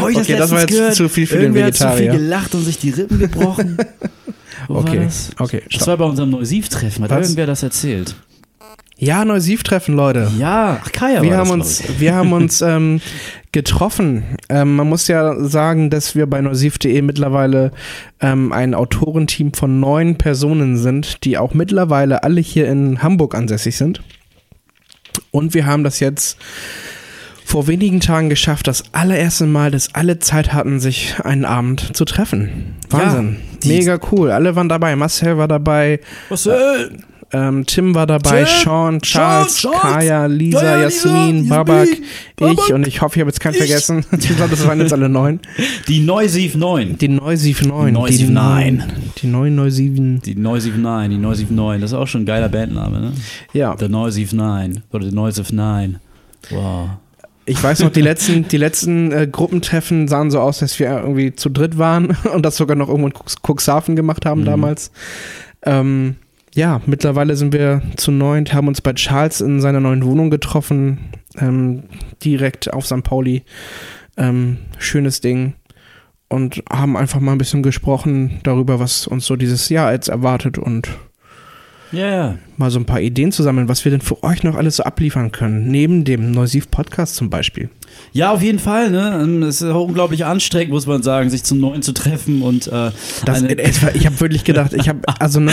Hab 0.00 0.08
ich 0.10 0.16
Okay, 0.16 0.36
das 0.36 0.50
letztens 0.50 0.50
war 0.50 0.60
jetzt 0.60 0.70
gehört? 0.70 0.94
zu 0.94 1.08
viel 1.08 1.26
für 1.26 1.34
den 1.36 1.42
Irgendwer 1.42 1.66
hat 1.66 1.74
zu 1.74 1.84
viel 1.88 1.98
Vegetarier. 1.98 2.18
gelacht 2.18 2.54
und 2.54 2.64
sich 2.64 2.78
die 2.78 2.90
Rippen 2.90 3.18
gebrochen. 3.18 3.76
Wo 4.68 4.74
war 4.74 4.80
Okay, 4.82 5.00
das? 5.04 5.30
okay, 5.38 5.62
Das 5.66 5.74
stopp. 5.76 5.86
war 5.88 5.96
bei 5.98 6.04
unserem 6.06 6.30
Neusiv-Treffen. 6.30 7.04
Hat 7.04 7.10
Was? 7.10 7.26
irgendwer 7.26 7.46
das 7.46 7.62
erzählt? 7.62 8.14
Ja, 8.96 9.24
Neusiv-Treffen, 9.24 9.94
Leute. 9.96 10.30
Ja, 10.38 10.80
ach 10.82 10.92
Kaya 10.92 11.22
wir 11.22 11.30
war 11.30 11.38
haben 11.38 11.58
das, 11.58 11.80
uns, 11.80 12.00
wir 12.00 12.14
haben 12.14 12.32
uns 12.32 12.62
ähm, 12.62 13.00
getroffen. 13.52 14.22
Ähm, 14.48 14.76
man 14.76 14.88
muss 14.88 15.08
ja 15.08 15.34
sagen, 15.44 15.90
dass 15.90 16.14
wir 16.14 16.26
bei 16.26 16.40
neusiv.de 16.40 17.02
mittlerweile 17.02 17.72
ähm, 18.20 18.52
ein 18.52 18.72
Autorenteam 18.74 19.52
von 19.52 19.80
neun 19.80 20.16
Personen 20.16 20.76
sind, 20.76 21.24
die 21.24 21.38
auch 21.38 21.54
mittlerweile 21.54 22.22
alle 22.22 22.40
hier 22.40 22.68
in 22.68 23.02
Hamburg 23.02 23.34
ansässig 23.34 23.76
sind. 23.76 24.00
Und 25.32 25.54
wir 25.54 25.66
haben 25.66 25.82
das 25.84 25.98
jetzt 26.00 26.38
vor 27.44 27.66
wenigen 27.66 28.00
Tagen 28.00 28.28
geschafft, 28.30 28.66
das 28.68 28.84
allererste 28.92 29.46
Mal, 29.46 29.70
dass 29.70 29.94
alle 29.94 30.18
Zeit 30.18 30.52
hatten, 30.52 30.80
sich 30.80 31.16
einen 31.22 31.44
Abend 31.44 31.96
zu 31.96 32.04
treffen. 32.04 32.76
Wahnsinn. 32.90 33.36
die- 33.62 33.68
Mega 33.68 33.98
cool. 34.12 34.30
Alle 34.30 34.54
waren 34.56 34.68
dabei. 34.68 34.94
Marcel 34.96 35.36
war 35.36 35.46
dabei. 35.48 36.00
Was 36.28 36.46
äh, 36.46 36.88
ähm, 37.32 37.64
Tim 37.66 37.94
war 37.94 38.06
dabei, 38.06 38.44
Tim, 38.44 38.60
Sean, 38.62 39.00
Charles, 39.00 39.56
Charles, 39.56 39.80
Kaya, 39.80 40.26
Lisa, 40.26 40.60
Kaya, 40.60 40.76
Lisa, 40.76 40.80
Jasmin, 40.82 41.14
Jasmin, 41.14 41.48
Babak, 41.48 41.88
Babak, 42.36 42.64
ich 42.68 42.72
und 42.74 42.86
ich 42.86 43.00
hoffe, 43.02 43.16
ich 43.16 43.20
habe 43.20 43.30
jetzt 43.30 43.40
keinen 43.40 43.52
ich. 43.54 43.58
vergessen. 43.58 44.04
Ich 44.18 44.36
glaube, 44.36 44.50
das 44.50 44.66
waren 44.66 44.80
jetzt 44.80 44.92
alle 44.92 45.08
neun. 45.08 45.40
die 45.88 46.00
Neusiv 46.00 46.54
9. 46.56 46.98
Die 46.98 47.08
Neusiv 47.08 47.62
9. 47.64 47.86
Die 47.86 47.92
Neusiv 47.92 48.26
die, 48.26 48.32
neun. 48.32 48.76
neuen- 48.76 48.82
Die 49.22 49.26
neuen 49.26 49.54
Neusiven. 49.54 50.20
Die 50.22 50.34
Neusiv 50.34 50.76
9, 50.76 51.10
die 51.10 51.18
Neusiv 51.18 51.50
9. 51.50 51.80
Das 51.80 51.90
ist 51.92 51.96
auch 51.96 52.06
schon 52.06 52.22
ein 52.22 52.26
geiler 52.26 52.48
Bandname, 52.48 53.00
ne? 53.00 53.12
Ja, 53.52 53.74
The 53.78 53.88
Neusiv 53.88 54.32
9 54.32 54.82
oder 54.92 55.06
The 55.08 55.14
Neusiv 55.14 55.52
9. 55.52 55.98
Wow. 56.50 56.88
ich 57.46 57.62
weiß 57.62 57.80
noch, 57.80 57.90
die 57.90 58.00
letzten, 58.02 58.48
die 58.48 58.56
letzten 58.58 59.12
äh, 59.12 59.26
Gruppentreffen 59.30 60.08
sahen 60.08 60.30
so 60.30 60.40
aus, 60.40 60.58
dass 60.58 60.78
wir 60.78 60.88
irgendwie 60.88 61.34
zu 61.34 61.48
dritt 61.50 61.78
waren 61.78 62.16
und 62.34 62.44
das 62.44 62.56
sogar 62.56 62.76
noch 62.76 62.88
irgendwo 62.88 63.08
in 63.08 63.14
Cux- 63.14 63.36
Cuxhaven 63.42 63.96
gemacht 63.96 64.24
haben 64.26 64.42
Mhm. 64.42 64.46
damals. 64.46 64.90
Ähm, 65.66 66.16
ja, 66.54 66.80
mittlerweile 66.86 67.36
sind 67.36 67.52
wir 67.52 67.82
zu 67.96 68.12
neunt, 68.12 68.54
haben 68.54 68.68
uns 68.68 68.80
bei 68.80 68.92
Charles 68.92 69.40
in 69.40 69.60
seiner 69.60 69.80
neuen 69.80 70.04
Wohnung 70.04 70.30
getroffen, 70.30 70.98
ähm, 71.36 71.84
direkt 72.24 72.72
auf 72.72 72.86
St. 72.86 73.02
Pauli. 73.02 73.42
Ähm, 74.16 74.58
schönes 74.78 75.20
Ding. 75.20 75.54
Und 76.28 76.62
haben 76.70 76.96
einfach 76.96 77.20
mal 77.20 77.32
ein 77.32 77.38
bisschen 77.38 77.62
gesprochen 77.62 78.40
darüber, 78.44 78.78
was 78.78 79.06
uns 79.06 79.26
so 79.26 79.36
dieses 79.36 79.68
Jahr 79.68 79.92
jetzt 79.92 80.08
erwartet 80.08 80.58
und 80.58 80.88
Ja, 81.94 82.08
ja. 82.08 82.38
mal 82.56 82.70
so 82.70 82.78
ein 82.78 82.84
paar 82.84 83.00
Ideen 83.00 83.32
zu 83.32 83.42
sammeln, 83.42 83.68
was 83.68 83.84
wir 83.84 83.90
denn 83.90 84.00
für 84.00 84.22
euch 84.22 84.42
noch 84.42 84.54
alles 84.56 84.76
so 84.76 84.82
abliefern 84.82 85.32
können. 85.32 85.70
Neben 85.70 86.04
dem 86.04 86.30
Neusiv-Podcast 86.32 87.16
zum 87.16 87.30
Beispiel. 87.30 87.70
Ja, 88.12 88.32
auf 88.32 88.42
jeden 88.42 88.58
Fall. 88.58 88.90
Ne? 88.90 89.20
Ähm, 89.22 89.42
Es 89.42 89.62
ist 89.62 89.70
auch 89.70 89.86
unglaublich 89.86 90.24
anstrengend, 90.24 90.72
muss 90.72 90.86
man 90.86 91.02
sagen, 91.02 91.30
sich 91.30 91.44
zum 91.44 91.60
Neuen 91.60 91.82
zu 91.82 91.92
treffen 91.92 92.42
und 92.42 92.66
äh, 92.66 92.90
Das, 93.24 93.42
war, 93.82 93.94
ich 93.94 94.06
habe 94.06 94.20
wirklich 94.20 94.44
gedacht, 94.44 94.72
ich 94.72 94.88
habe, 94.88 95.00
also 95.20 95.40
ne, 95.40 95.52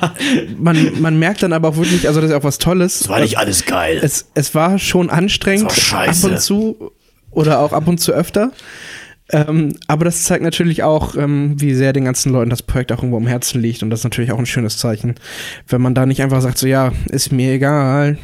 man, 0.58 1.00
man 1.00 1.18
merkt 1.18 1.42
dann 1.42 1.52
aber 1.52 1.68
auch 1.70 1.76
wirklich, 1.76 2.06
also 2.08 2.20
das 2.20 2.30
ist 2.30 2.36
auch 2.36 2.44
was 2.44 2.58
Tolles. 2.58 3.08
war 3.08 3.20
nicht 3.20 3.38
alles 3.38 3.66
geil. 3.66 3.98
Es, 4.02 4.26
es 4.34 4.54
war 4.54 4.78
schon 4.78 5.10
anstrengend, 5.10 5.64
war 5.64 5.70
scheiße. 5.70 6.26
ab 6.26 6.32
und 6.32 6.40
zu 6.40 6.92
oder 7.30 7.60
auch 7.60 7.72
ab 7.72 7.88
und 7.88 7.98
zu 7.98 8.12
öfter. 8.12 8.52
Ähm, 9.30 9.74
aber 9.86 10.04
das 10.04 10.24
zeigt 10.24 10.42
natürlich 10.42 10.82
auch, 10.82 11.16
ähm, 11.16 11.60
wie 11.60 11.74
sehr 11.74 11.92
den 11.92 12.04
ganzen 12.04 12.32
Leuten 12.32 12.50
das 12.50 12.62
Projekt 12.62 12.92
auch 12.92 12.98
irgendwo 12.98 13.16
am 13.16 13.26
Herzen 13.26 13.62
liegt. 13.62 13.82
Und 13.82 13.90
das 13.90 14.00
ist 14.00 14.04
natürlich 14.04 14.32
auch 14.32 14.38
ein 14.38 14.46
schönes 14.46 14.78
Zeichen, 14.78 15.14
wenn 15.68 15.80
man 15.80 15.94
da 15.94 16.06
nicht 16.06 16.22
einfach 16.22 16.40
sagt, 16.40 16.58
so 16.58 16.66
ja, 16.66 16.92
ist 17.10 17.32
mir 17.32 17.52
egal. 17.54 18.18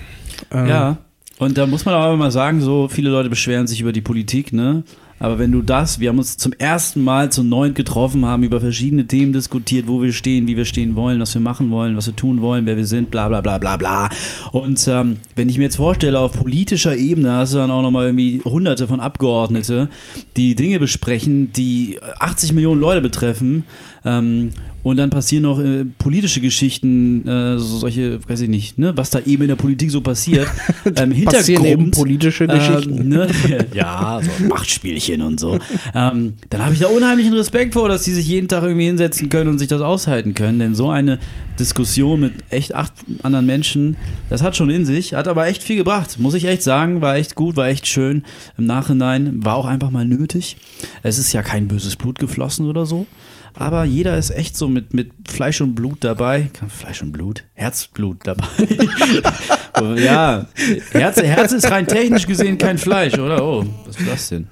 Ähm, 0.50 0.66
Ja, 0.66 0.98
und 1.38 1.56
da 1.56 1.66
muss 1.66 1.84
man 1.84 1.94
aber 1.94 2.16
mal 2.16 2.30
sagen, 2.30 2.60
so 2.60 2.88
viele 2.88 3.10
Leute 3.10 3.30
beschweren 3.30 3.66
sich 3.66 3.80
über 3.80 3.92
die 3.92 4.00
Politik, 4.00 4.52
ne? 4.52 4.82
Aber 5.18 5.38
wenn 5.38 5.52
du 5.52 5.62
das, 5.62 6.00
wir 6.00 6.08
haben 6.08 6.18
uns 6.18 6.36
zum 6.36 6.52
ersten 6.52 7.02
Mal 7.02 7.30
zu 7.30 7.42
neunt 7.42 7.74
getroffen, 7.74 8.24
haben 8.24 8.42
über 8.42 8.60
verschiedene 8.60 9.06
Themen 9.06 9.32
diskutiert, 9.32 9.88
wo 9.88 10.02
wir 10.02 10.12
stehen, 10.12 10.46
wie 10.46 10.56
wir 10.56 10.64
stehen 10.64 10.94
wollen, 10.96 11.20
was 11.20 11.34
wir 11.34 11.40
machen 11.40 11.70
wollen, 11.70 11.96
was 11.96 12.06
wir 12.06 12.16
tun 12.16 12.40
wollen, 12.40 12.66
wer 12.66 12.76
wir 12.76 12.86
sind, 12.86 13.10
bla 13.10 13.28
bla 13.28 13.40
bla 13.40 13.58
bla 13.58 13.76
bla. 13.76 14.08
Und 14.52 14.86
ähm, 14.88 15.16
wenn 15.34 15.48
ich 15.48 15.58
mir 15.58 15.64
jetzt 15.64 15.76
vorstelle, 15.76 16.18
auf 16.18 16.32
politischer 16.32 16.96
Ebene 16.96 17.32
hast 17.32 17.54
du 17.54 17.58
dann 17.58 17.70
auch 17.70 17.82
nochmal 17.82 18.06
irgendwie 18.06 18.40
hunderte 18.44 18.86
von 18.86 19.00
Abgeordnete, 19.00 19.88
die 20.36 20.54
Dinge 20.54 20.78
besprechen, 20.78 21.52
die 21.52 21.98
80 22.18 22.52
Millionen 22.52 22.80
Leute 22.80 23.00
betreffen, 23.00 23.64
ähm, 24.04 24.50
und 24.82 24.96
dann 24.96 25.10
passieren 25.10 25.42
noch 25.42 25.58
äh, 25.58 25.84
politische 25.98 26.40
Geschichten, 26.40 27.26
äh, 27.26 27.58
so 27.58 27.78
solche, 27.78 28.20
weiß 28.28 28.40
ich 28.42 28.48
nicht, 28.48 28.78
ne, 28.78 28.96
was 28.96 29.10
da 29.10 29.20
eben 29.20 29.42
in 29.42 29.48
der 29.48 29.56
Politik 29.56 29.90
so 29.90 30.00
passiert. 30.00 30.48
Ähm, 30.96 31.24
Passieren 31.24 31.64
eben 31.64 31.80
Hintergrund, 31.82 31.94
politische 31.96 32.46
Geschichten. 32.46 32.98
ähm, 32.98 33.08
ne? 33.08 33.28
Ja, 33.74 34.20
so 34.22 34.44
Machtspielchen 34.48 35.20
und 35.20 35.38
so. 35.38 35.58
Ähm, 35.94 36.34
dann 36.50 36.64
habe 36.64 36.72
ich 36.72 36.80
da 36.80 36.86
unheimlichen 36.86 37.34
Respekt 37.34 37.74
vor, 37.74 37.88
dass 37.88 38.04
die 38.04 38.12
sich 38.12 38.26
jeden 38.26 38.48
Tag 38.48 38.62
irgendwie 38.62 38.86
hinsetzen 38.86 39.28
können 39.28 39.50
und 39.50 39.58
sich 39.58 39.68
das 39.68 39.82
aushalten 39.82 40.34
können. 40.34 40.58
Denn 40.58 40.74
so 40.74 40.88
eine 40.88 41.18
Diskussion 41.58 42.20
mit 42.20 42.32
echt 42.50 42.74
acht 42.74 42.92
anderen 43.22 43.46
Menschen, 43.46 43.96
das 44.30 44.42
hat 44.42 44.56
schon 44.56 44.70
in 44.70 44.86
sich, 44.86 45.14
hat 45.14 45.28
aber 45.28 45.46
echt 45.46 45.62
viel 45.62 45.76
gebracht. 45.76 46.18
Muss 46.18 46.34
ich 46.34 46.46
echt 46.46 46.62
sagen, 46.62 47.00
war 47.00 47.16
echt 47.16 47.34
gut, 47.34 47.56
war 47.56 47.68
echt 47.68 47.86
schön. 47.86 48.24
Im 48.56 48.66
Nachhinein 48.66 49.44
war 49.44 49.56
auch 49.56 49.66
einfach 49.66 49.90
mal 49.90 50.04
nötig. 50.06 50.56
Es 51.02 51.18
ist 51.18 51.32
ja 51.32 51.42
kein 51.42 51.68
böses 51.68 51.96
Blut 51.96 52.18
geflossen 52.18 52.66
oder 52.66 52.86
so. 52.86 53.06
Aber 53.54 53.84
jeder 53.84 54.16
ist 54.16 54.30
echt 54.30 54.56
so 54.56 54.68
mit, 54.68 54.94
mit 54.94 55.12
Fleisch 55.28 55.60
und 55.60 55.74
Blut 55.74 56.04
dabei. 56.04 56.50
Fleisch 56.68 57.02
und 57.02 57.12
Blut? 57.12 57.44
Herzblut 57.54 58.18
dabei. 58.24 58.46
ja, 59.96 60.46
Herz, 60.92 61.22
Herz 61.22 61.52
ist 61.52 61.70
rein 61.70 61.86
technisch 61.86 62.26
gesehen 62.26 62.58
kein 62.58 62.78
Fleisch, 62.78 63.18
oder? 63.18 63.44
Oh, 63.44 63.66
was 63.86 63.96
ist 63.96 64.08
das 64.08 64.28
denn? 64.28 64.48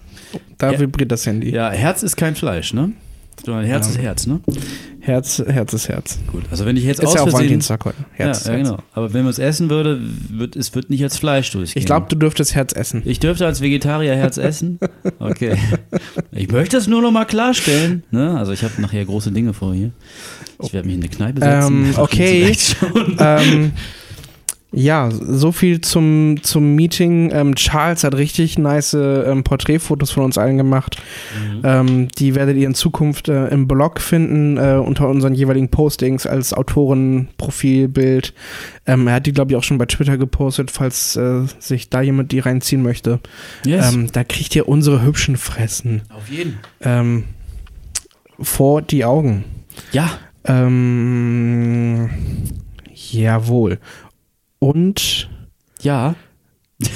Da 0.59 0.79
vibriert 0.79 1.12
das 1.12 1.26
Handy. 1.26 1.55
Ja, 1.55 1.71
Herz 1.71 2.03
ist 2.03 2.17
kein 2.17 2.35
Fleisch, 2.35 2.73
ne? 2.73 2.93
Sondern 3.45 3.64
Herz 3.64 3.87
Ja. 3.87 3.93
ist 3.93 3.99
Herz, 3.99 4.26
ne? 4.26 4.40
Herz, 5.00 5.43
Herz 5.47 5.73
ist 5.73 5.88
Herz. 5.88 6.19
Gut, 6.33 6.43
also 6.50 6.64
wenn 6.66 6.76
ich 6.76 6.85
jetzt 6.85 7.00
Ist 7.00 7.07
aus 7.09 7.14
ja 7.14 7.21
auch 7.21 7.25
Versehen... 7.25 7.38
Valentinstag 7.40 7.85
heute. 7.85 7.99
Herz 8.12 8.45
ja, 8.47 8.52
ja, 8.52 8.59
Herz. 8.59 8.69
genau. 8.71 8.83
Aber 8.93 9.12
wenn 9.12 9.23
man 9.23 9.31
es 9.31 9.38
essen 9.38 9.71
würde, 9.71 10.00
wird, 10.31 10.57
es 10.57 10.75
wird 10.75 10.90
nicht 10.90 11.02
als 11.05 11.16
Fleisch 11.16 11.50
durchgehen. 11.52 11.81
Ich 11.81 11.87
glaube, 11.87 12.07
du 12.09 12.16
dürftest 12.16 12.55
Herz 12.55 12.73
essen. 12.75 13.02
Ich 13.05 13.21
dürfte 13.21 13.47
als 13.47 13.61
Vegetarier 13.61 14.16
Herz 14.16 14.37
essen? 14.38 14.78
Okay. 15.19 15.57
Ich 16.33 16.50
möchte 16.50 16.76
das 16.76 16.87
nur 16.88 17.00
noch 17.00 17.11
mal 17.11 17.25
klarstellen. 17.25 18.02
Ne? 18.11 18.37
Also 18.37 18.52
ich 18.52 18.62
habe 18.62 18.81
nachher 18.81 19.05
große 19.05 19.31
Dinge 19.33 19.52
vor 19.52 19.75
hier. 19.75 19.93
Ich 20.62 20.73
werde 20.73 20.87
mich 20.87 20.97
in 20.97 21.02
eine 21.02 21.11
Kneipe 21.11 21.40
setzen. 21.40 21.87
Ähm, 21.87 21.95
okay. 21.97 22.57
Ähm, 23.19 23.73
Ja, 24.76 25.09
so 25.11 25.52
viel 25.52 25.80
zum, 25.80 26.37
zum 26.42 26.75
Meeting. 26.75 27.30
Ähm, 27.33 27.54
Charles 27.54 28.04
hat 28.04 28.14
richtig 28.14 28.59
nice 28.59 28.92
ähm, 28.92 29.42
Porträtfotos 29.42 30.11
von 30.11 30.25
uns 30.25 30.37
allen 30.37 30.59
gemacht. 30.59 30.97
Mhm. 31.35 31.61
Ähm, 31.64 32.09
die 32.18 32.35
werdet 32.35 32.59
ihr 32.59 32.66
in 32.66 32.75
Zukunft 32.75 33.30
äh, 33.30 33.47
im 33.49 33.68
Blog 33.68 34.00
finden, 34.00 34.59
äh, 34.59 34.75
unter 34.75 35.09
unseren 35.09 35.35
jeweiligen 35.35 35.71
Postings 35.71 36.26
als 36.26 36.52
Autorenprofilbild. 36.52 38.35
Ähm, 38.87 39.09
er 39.09 39.14
hat 39.14 39.25
die, 39.25 39.33
glaube 39.33 39.52
ich, 39.52 39.56
auch 39.56 39.62
schon 39.62 39.78
bei 39.78 39.87
Twitter 39.87 40.18
gepostet, 40.18 40.71
falls 40.71 41.16
äh, 41.16 41.45
sich 41.59 41.88
da 41.88 42.02
jemand 42.02 42.33
die 42.33 42.40
reinziehen 42.40 42.83
möchte. 42.83 43.21
Yes. 43.64 43.95
Ähm, 43.95 44.12
da 44.12 44.25
kriegt 44.25 44.54
ihr 44.56 44.68
unsere 44.68 45.02
hübschen 45.02 45.38
Fressen. 45.38 46.02
Auf 46.14 46.28
jeden. 46.28 46.59
Ähm, 46.83 47.25
vor 48.38 48.83
die 48.83 49.06
Augen. 49.06 49.45
Ja. 49.92 50.11
Ähm, 50.45 52.11
jawohl. 52.95 53.78
Und 54.59 55.29
ja. 55.81 56.15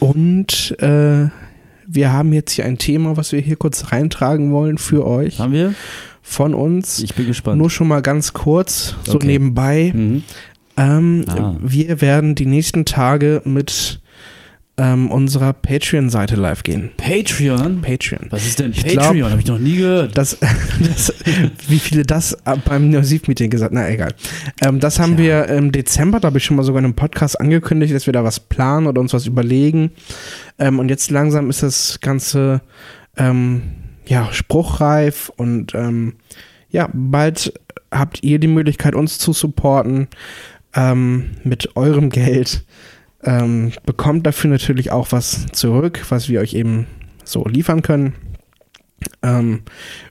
und 0.00 0.76
äh, 0.80 1.28
wir 1.86 2.12
haben 2.12 2.32
jetzt 2.32 2.52
hier 2.52 2.64
ein 2.64 2.78
Thema, 2.78 3.16
was 3.16 3.32
wir 3.32 3.40
hier 3.40 3.56
kurz 3.56 3.92
reintragen 3.92 4.52
wollen 4.52 4.78
für 4.78 5.06
euch. 5.06 5.38
Haben 5.38 5.52
wir? 5.52 5.74
Von 6.22 6.54
uns. 6.54 6.98
Ich 7.00 7.14
bin 7.14 7.26
gespannt. 7.26 7.58
Nur 7.58 7.70
schon 7.70 7.88
mal 7.88 8.02
ganz 8.02 8.32
kurz, 8.34 8.94
so 9.04 9.14
okay. 9.14 9.26
nebenbei. 9.26 9.92
Mhm. 9.94 10.22
Ähm, 10.76 11.24
ah. 11.28 11.56
Wir 11.60 12.00
werden 12.00 12.34
die 12.34 12.46
nächsten 12.46 12.84
Tage 12.84 13.42
mit 13.44 14.00
ähm, 14.78 15.10
unserer 15.10 15.52
Patreon-Seite 15.52 16.36
live 16.36 16.62
gehen. 16.62 16.90
Patreon? 16.96 17.82
Patreon. 17.82 18.28
Was 18.30 18.46
ist 18.46 18.60
denn 18.60 18.70
ich 18.70 18.82
Patreon? 18.82 19.30
Habe 19.30 19.40
ich 19.40 19.46
noch 19.46 19.58
nie 19.58 19.76
gehört. 19.76 20.16
Das, 20.16 20.38
das, 20.80 21.12
wie 21.68 21.80
viele 21.80 22.04
das 22.04 22.36
beim 22.64 22.90
Neusif-Meeting 22.90 23.50
gesagt 23.50 23.74
Na, 23.74 23.88
egal. 23.88 24.14
Ähm, 24.62 24.78
das 24.78 25.00
haben 25.00 25.12
ja. 25.12 25.18
wir 25.18 25.48
im 25.48 25.72
Dezember, 25.72 26.20
da 26.20 26.28
habe 26.28 26.38
ich 26.38 26.44
schon 26.44 26.56
mal 26.56 26.62
sogar 26.62 26.78
in 26.78 26.86
einem 26.86 26.94
Podcast 26.94 27.40
angekündigt, 27.40 27.92
dass 27.92 28.06
wir 28.06 28.12
da 28.12 28.22
was 28.22 28.38
planen 28.40 28.86
oder 28.86 29.00
uns 29.00 29.12
was 29.12 29.26
überlegen. 29.26 29.90
Ähm, 30.58 30.78
und 30.78 30.88
jetzt 30.88 31.10
langsam 31.10 31.50
ist 31.50 31.64
das 31.64 31.98
Ganze 32.00 32.60
ähm, 33.16 33.62
ja, 34.06 34.28
spruchreif 34.32 35.30
und 35.36 35.74
ähm, 35.74 36.14
ja, 36.70 36.88
bald 36.92 37.52
habt 37.90 38.22
ihr 38.22 38.38
die 38.38 38.48
Möglichkeit, 38.48 38.94
uns 38.94 39.18
zu 39.18 39.32
supporten 39.32 40.08
ähm, 40.74 41.30
mit 41.42 41.76
eurem 41.76 42.10
Geld 42.10 42.64
ähm, 43.28 43.72
bekommt 43.84 44.26
dafür 44.26 44.48
natürlich 44.48 44.90
auch 44.90 45.12
was 45.12 45.46
zurück, 45.52 46.06
was 46.08 46.30
wir 46.30 46.40
euch 46.40 46.54
eben 46.54 46.86
so 47.24 47.44
liefern 47.44 47.82
können. 47.82 48.14
Ähm, 49.22 49.60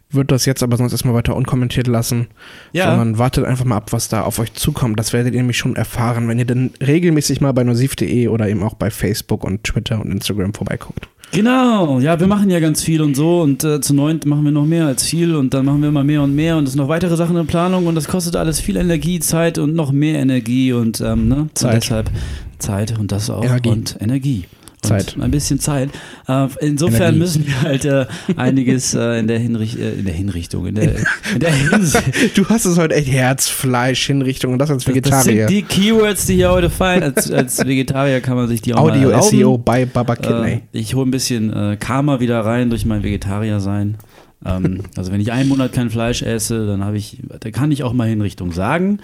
wird 0.09 0.31
das 0.31 0.45
jetzt 0.45 0.63
aber 0.63 0.77
sonst 0.77 0.93
erstmal 0.93 1.15
weiter 1.15 1.35
unkommentiert 1.35 1.87
lassen, 1.87 2.27
ja. 2.71 2.89
sondern 2.89 3.17
wartet 3.17 3.43
einfach 3.43 3.65
mal 3.65 3.75
ab, 3.75 3.91
was 3.91 4.07
da 4.07 4.21
auf 4.21 4.39
euch 4.39 4.53
zukommt. 4.53 4.99
Das 4.99 5.11
werdet 5.11 5.33
ihr 5.33 5.39
nämlich 5.39 5.57
schon 5.57 5.75
erfahren, 5.75 6.27
wenn 6.27 6.39
ihr 6.39 6.45
dann 6.45 6.69
regelmäßig 6.79 7.41
mal 7.41 7.51
bei 7.51 7.63
nosiv.de 7.63 8.27
oder 8.27 8.47
eben 8.47 8.63
auch 8.63 8.75
bei 8.75 8.91
Facebook 8.91 9.43
und 9.43 9.63
Twitter 9.63 9.99
und 9.99 10.11
Instagram 10.11 10.53
vorbeiguckt. 10.53 11.09
Genau, 11.31 11.99
ja, 11.99 12.19
wir 12.21 12.27
machen 12.27 12.49
ja 12.49 12.61
ganz 12.61 12.81
viel 12.83 13.01
und 13.01 13.15
so 13.15 13.41
und 13.41 13.61
äh, 13.65 13.81
zu 13.81 13.93
neunt 13.93 14.25
machen 14.25 14.45
wir 14.45 14.51
noch 14.51 14.65
mehr 14.65 14.85
als 14.85 15.03
viel 15.03 15.35
und 15.35 15.53
dann 15.53 15.65
machen 15.65 15.81
wir 15.81 15.89
immer 15.89 16.05
mehr 16.05 16.21
und 16.21 16.33
mehr 16.33 16.55
und 16.55 16.63
es 16.63 16.71
sind 16.71 16.81
noch 16.81 16.87
weitere 16.87 17.17
Sachen 17.17 17.35
in 17.35 17.47
Planung 17.47 17.85
und 17.87 17.95
das 17.95 18.07
kostet 18.07 18.37
alles 18.37 18.61
viel 18.61 18.77
Energie, 18.77 19.19
Zeit 19.19 19.57
und 19.57 19.75
noch 19.75 19.91
mehr 19.91 20.19
Energie 20.19 20.71
und, 20.71 21.01
ähm, 21.01 21.27
ne? 21.27 21.49
Zeit. 21.53 21.73
und 21.73 21.83
deshalb 21.83 22.11
Zeit 22.59 22.97
und 22.97 23.11
das 23.11 23.29
auch 23.29 23.43
Energie. 23.43 23.69
und 23.69 23.97
Energie. 23.99 24.45
Zeit. 24.81 25.17
ein 25.19 25.31
bisschen 25.31 25.59
Zeit. 25.59 25.89
Äh, 26.27 26.47
insofern 26.61 27.15
Energie. 27.15 27.19
müssen 27.19 27.47
wir 27.47 27.61
halt 27.61 27.83
äh, 27.85 28.05
einiges 28.35 28.93
äh, 28.93 29.19
in, 29.19 29.27
der 29.27 29.39
Hinricht 29.39 29.75
in 29.75 30.05
der 30.05 30.13
Hinrichtung, 30.13 30.67
in 30.67 30.75
der, 30.75 30.95
in 31.33 31.39
der 31.39 31.51
Hinsicht. 31.51 32.03
Du 32.35 32.47
hast 32.47 32.65
es 32.65 32.77
heute 32.77 32.95
echt 32.95 33.11
Herzfleisch, 33.11 34.05
Hinrichtung 34.05 34.53
und 34.53 34.59
das 34.59 34.69
als 34.69 34.87
Vegetarier. 34.87 35.17
Das 35.17 35.25
sind 35.25 35.49
die 35.49 35.63
Keywords, 35.63 36.27
die 36.27 36.35
hier 36.35 36.51
heute 36.51 36.69
fallen. 36.69 37.03
Als, 37.03 37.31
als 37.31 37.65
Vegetarier 37.65 38.21
kann 38.21 38.37
man 38.37 38.47
sich 38.47 38.61
die 38.61 38.73
auch 38.73 38.89
Audio 38.89 39.09
mal 39.09 39.23
SEO 39.23 39.57
bei 39.57 39.85
Baba 39.85 40.15
Kidney. 40.15 40.61
ich 40.71 40.93
hole 40.93 41.07
ein 41.07 41.11
bisschen 41.11 41.77
Karma 41.79 42.19
wieder 42.19 42.41
rein 42.41 42.69
durch 42.69 42.85
mein 42.85 43.03
Vegetarier-Sein. 43.03 43.97
Ähm, 44.45 44.83
also 44.95 45.11
wenn 45.11 45.19
ich 45.19 45.31
einen 45.31 45.49
Monat 45.49 45.73
kein 45.73 45.89
Fleisch 45.89 46.21
esse, 46.21 46.67
dann 46.67 46.83
habe 46.83 46.97
ich, 46.97 47.17
da 47.39 47.49
kann 47.51 47.71
ich 47.71 47.83
auch 47.83 47.93
mal 47.93 48.07
Hinrichtung 48.07 48.51
sagen. 48.51 48.99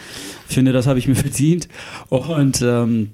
Ich 0.48 0.56
finde, 0.56 0.74
das 0.74 0.88
habe 0.88 1.00
ich 1.00 1.08
mir 1.08 1.16
verdient. 1.16 1.68
Und 2.10 2.62
ähm, 2.62 3.12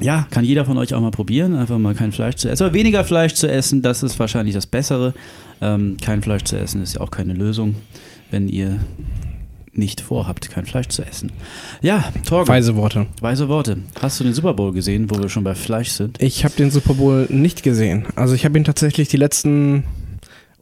ja, 0.00 0.26
kann 0.30 0.44
jeder 0.44 0.64
von 0.64 0.78
euch 0.78 0.94
auch 0.94 1.00
mal 1.00 1.10
probieren, 1.10 1.54
einfach 1.54 1.78
mal 1.78 1.94
kein 1.94 2.12
Fleisch 2.12 2.36
zu 2.36 2.48
essen. 2.48 2.64
Aber 2.64 2.74
weniger 2.74 3.04
Fleisch 3.04 3.34
zu 3.34 3.50
essen, 3.50 3.82
das 3.82 4.02
ist 4.02 4.18
wahrscheinlich 4.18 4.54
das 4.54 4.66
Bessere. 4.66 5.14
Ähm, 5.60 5.96
kein 6.00 6.22
Fleisch 6.22 6.44
zu 6.44 6.58
essen 6.58 6.82
ist 6.82 6.94
ja 6.94 7.00
auch 7.00 7.10
keine 7.10 7.32
Lösung, 7.32 7.74
wenn 8.30 8.48
ihr 8.48 8.78
nicht 9.72 10.00
vorhabt, 10.00 10.50
kein 10.50 10.66
Fleisch 10.66 10.88
zu 10.88 11.02
essen. 11.02 11.32
Ja, 11.82 12.12
Torge. 12.26 12.48
Weise 12.48 12.76
Worte. 12.76 13.06
Weise 13.20 13.48
Worte. 13.48 13.78
Hast 14.00 14.18
du 14.18 14.24
den 14.24 14.34
Super 14.34 14.54
Bowl 14.54 14.72
gesehen, 14.72 15.10
wo 15.10 15.18
wir 15.20 15.28
schon 15.28 15.44
bei 15.44 15.54
Fleisch 15.54 15.90
sind? 15.90 16.20
Ich 16.20 16.44
habe 16.44 16.54
den 16.56 16.70
Super 16.70 16.94
Bowl 16.94 17.26
nicht 17.28 17.62
gesehen. 17.62 18.06
Also 18.16 18.34
ich 18.34 18.44
habe 18.44 18.58
ihn 18.58 18.64
tatsächlich 18.64 19.08
die 19.08 19.16
letzten 19.16 19.84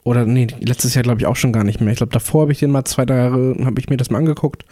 oder 0.04 0.24
nee, 0.24 0.46
letztes 0.60 0.94
Jahr 0.94 1.02
glaube 1.02 1.20
ich 1.20 1.26
auch 1.26 1.34
schon 1.34 1.52
gar 1.52 1.64
nicht 1.64 1.80
mehr. 1.80 1.92
Ich 1.92 1.96
glaube, 1.96 2.12
davor 2.12 2.42
habe 2.42 2.52
ich 2.52 2.60
den 2.60 2.70
mal 2.70 2.84
zwei 2.84 3.04
Jahre, 3.04 3.56
habe 3.64 3.80
ich 3.80 3.88
mir 3.88 3.96
das 3.96 4.10
mal 4.10 4.18
angeguckt. 4.18 4.64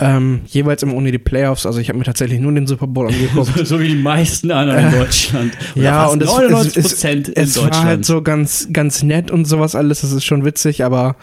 Ähm, 0.00 0.42
jeweils 0.46 0.82
immer 0.84 0.94
ohne 0.94 1.10
die 1.10 1.18
Playoffs. 1.18 1.66
Also 1.66 1.80
ich 1.80 1.88
habe 1.88 1.98
mir 1.98 2.04
tatsächlich 2.04 2.38
nur 2.38 2.52
den 2.52 2.68
Super 2.68 2.86
Bowl 2.86 3.08
angeguckt. 3.08 3.56
so, 3.56 3.64
so, 3.64 3.80
wie 3.80 3.88
die 3.88 3.96
meisten 3.96 4.52
anderen 4.52 4.86
in 4.86 4.94
äh, 4.94 4.98
Deutschland. 4.98 5.58
Oder 5.74 5.84
ja, 5.84 6.06
und 6.06 6.24
99 6.24 6.76
es, 6.76 6.92
es, 6.92 7.04
es, 7.04 7.56
es 7.56 7.62
war 7.62 7.82
halt 7.82 8.04
so 8.04 8.22
ganz, 8.22 8.68
ganz 8.72 9.02
nett 9.02 9.30
und 9.30 9.44
sowas 9.44 9.74
alles. 9.74 10.02
Das 10.02 10.12
ist 10.12 10.24
schon 10.24 10.44
witzig, 10.44 10.84
aber 10.84 11.16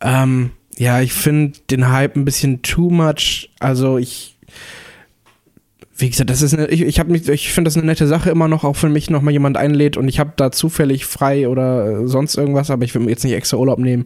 ähm, 0.00 0.50
ja, 0.76 1.00
ich 1.00 1.12
finde 1.12 1.58
den 1.70 1.90
Hype 1.90 2.16
ein 2.16 2.24
bisschen 2.24 2.62
too 2.62 2.90
much. 2.90 3.50
Also 3.60 3.98
ich 3.98 4.36
wie 6.00 6.08
gesagt, 6.08 6.30
das 6.30 6.42
ist 6.42 6.54
eine, 6.54 6.68
ich, 6.68 6.82
ich 6.82 7.00
habe 7.00 7.10
mich, 7.10 7.28
ich 7.28 7.52
finde 7.52 7.68
das 7.68 7.76
eine 7.76 7.84
nette 7.84 8.06
Sache 8.06 8.30
immer 8.30 8.46
noch, 8.46 8.62
auch 8.62 8.80
wenn 8.82 8.92
mich 8.92 9.10
noch 9.10 9.20
mal 9.20 9.32
jemand 9.32 9.56
einlädt 9.56 9.96
und 9.96 10.06
ich 10.06 10.20
habe 10.20 10.32
da 10.36 10.52
zufällig 10.52 11.04
frei 11.04 11.48
oder 11.48 12.06
sonst 12.06 12.36
irgendwas, 12.36 12.70
aber 12.70 12.84
ich 12.84 12.94
will 12.94 13.02
mir 13.02 13.10
jetzt 13.10 13.24
nicht 13.24 13.34
extra 13.34 13.56
Urlaub 13.56 13.80
nehmen, 13.80 14.04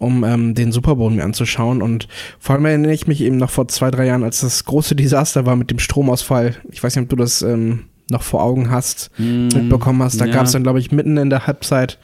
um 0.00 0.24
ähm, 0.24 0.54
den 0.54 0.72
Super 0.72 0.96
Bowl 0.96 1.10
mir 1.10 1.22
anzuschauen. 1.22 1.82
Und 1.82 2.08
vor 2.40 2.56
allem 2.56 2.64
erinnere 2.64 2.92
ich 2.92 3.06
mich 3.06 3.20
eben 3.20 3.36
noch 3.36 3.50
vor 3.50 3.68
zwei, 3.68 3.90
drei 3.90 4.06
Jahren, 4.06 4.24
als 4.24 4.40
das 4.40 4.64
große 4.64 4.96
Desaster 4.96 5.46
war 5.46 5.54
mit 5.54 5.70
dem 5.70 5.78
Stromausfall. 5.78 6.56
Ich 6.70 6.82
weiß 6.82 6.96
nicht, 6.96 7.04
ob 7.04 7.10
du 7.10 7.16
das 7.16 7.42
ähm, 7.42 7.84
noch 8.10 8.22
vor 8.22 8.42
Augen 8.42 8.70
hast, 8.70 9.10
mm, 9.18 9.48
mitbekommen 9.48 10.02
hast. 10.02 10.20
Da 10.20 10.24
ja. 10.24 10.34
gab 10.34 10.46
es 10.46 10.52
dann, 10.52 10.62
glaube 10.62 10.80
ich, 10.80 10.90
mitten 10.90 11.18
in 11.18 11.30
der 11.30 11.46
Halbzeit 11.46 11.98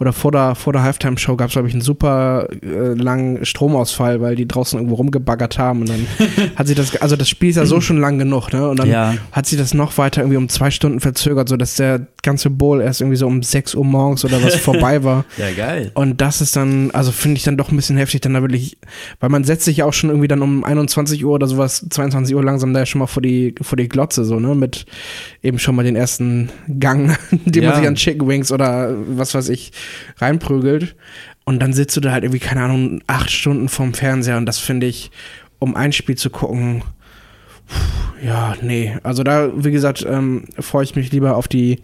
oder 0.00 0.12
vor 0.12 0.32
der, 0.32 0.56
vor 0.56 0.72
der 0.72 0.82
Halftime-Show 0.82 1.36
gab 1.36 1.48
es, 1.48 1.52
glaube 1.52 1.68
ich, 1.68 1.74
einen 1.74 1.80
super 1.80 2.48
äh, 2.62 2.94
langen 2.94 3.44
Stromausfall, 3.44 4.20
weil 4.20 4.34
die 4.34 4.48
draußen 4.48 4.76
irgendwo 4.76 4.96
rumgebaggert 4.96 5.56
haben. 5.56 5.82
Und 5.82 5.88
dann 5.88 6.06
hat 6.56 6.66
sich 6.66 6.74
das, 6.74 6.96
also 6.96 7.14
das 7.14 7.28
Spiel 7.28 7.50
ist 7.50 7.56
ja 7.56 7.64
so 7.64 7.80
schon 7.80 8.00
lang 8.00 8.18
genug, 8.18 8.52
ne? 8.52 8.68
Und 8.68 8.80
dann 8.80 8.88
ja. 8.88 9.14
hat 9.30 9.46
sich 9.46 9.56
das 9.56 9.72
noch 9.72 9.96
weiter 9.96 10.22
irgendwie 10.22 10.36
um 10.36 10.48
zwei 10.48 10.72
Stunden 10.72 10.98
verzögert, 10.98 11.48
sodass 11.48 11.76
der 11.76 12.08
ganze 12.24 12.50
Bowl 12.50 12.80
erst 12.80 13.02
irgendwie 13.02 13.16
so 13.16 13.28
um 13.28 13.42
6 13.42 13.76
Uhr 13.76 13.84
morgens 13.84 14.24
oder 14.24 14.42
was 14.42 14.56
vorbei 14.56 15.04
war. 15.04 15.24
Ja, 15.38 15.52
geil. 15.52 15.92
Und 15.94 16.20
das 16.20 16.40
ist 16.40 16.56
dann, 16.56 16.90
also 16.90 17.12
finde 17.12 17.36
ich 17.36 17.44
dann 17.44 17.56
doch 17.56 17.70
ein 17.70 17.76
bisschen 17.76 17.96
heftig, 17.96 18.20
dann 18.22 18.34
da 18.34 18.40
wirklich, 18.40 18.76
weil 19.20 19.30
man 19.30 19.44
setzt 19.44 19.64
sich 19.64 19.76
ja 19.76 19.84
auch 19.84 19.92
schon 19.92 20.10
irgendwie 20.10 20.28
dann 20.28 20.42
um 20.42 20.64
21 20.64 21.24
Uhr 21.24 21.34
oder 21.34 21.46
sowas, 21.46 21.86
22 21.88 22.34
Uhr 22.34 22.42
langsam 22.42 22.74
da 22.74 22.84
schon 22.84 22.98
mal 22.98 23.06
vor 23.06 23.22
die, 23.22 23.54
vor 23.62 23.76
die 23.76 23.88
Glotze, 23.88 24.24
so, 24.24 24.40
ne? 24.40 24.56
Mit 24.56 24.86
eben 25.40 25.60
schon 25.60 25.76
mal 25.76 25.84
den 25.84 25.94
ersten 25.94 26.48
Gang, 26.80 27.16
den 27.30 27.62
ja. 27.62 27.70
man 27.70 27.78
sich 27.78 27.88
an 27.88 27.94
Chicken 27.94 28.26
Wings 28.26 28.50
oder 28.50 28.92
was 29.06 29.34
weiß 29.34 29.50
ich 29.50 29.70
reinprügelt. 30.18 30.96
Und 31.44 31.60
dann 31.60 31.72
sitzt 31.72 31.96
du 31.96 32.00
da 32.00 32.12
halt 32.12 32.24
irgendwie, 32.24 32.40
keine 32.40 32.62
Ahnung, 32.62 33.02
acht 33.06 33.30
Stunden 33.30 33.68
vorm 33.68 33.92
Fernseher 33.92 34.38
und 34.38 34.46
das 34.46 34.58
finde 34.58 34.86
ich, 34.86 35.10
um 35.58 35.76
ein 35.76 35.92
Spiel 35.92 36.16
zu 36.16 36.30
gucken, 36.30 36.82
ja, 38.24 38.54
nee. 38.62 38.96
Also 39.02 39.22
da, 39.22 39.50
wie 39.54 39.70
gesagt, 39.70 40.04
ähm, 40.08 40.44
freue 40.58 40.84
ich 40.84 40.96
mich 40.96 41.12
lieber 41.12 41.36
auf 41.36 41.48
die 41.48 41.80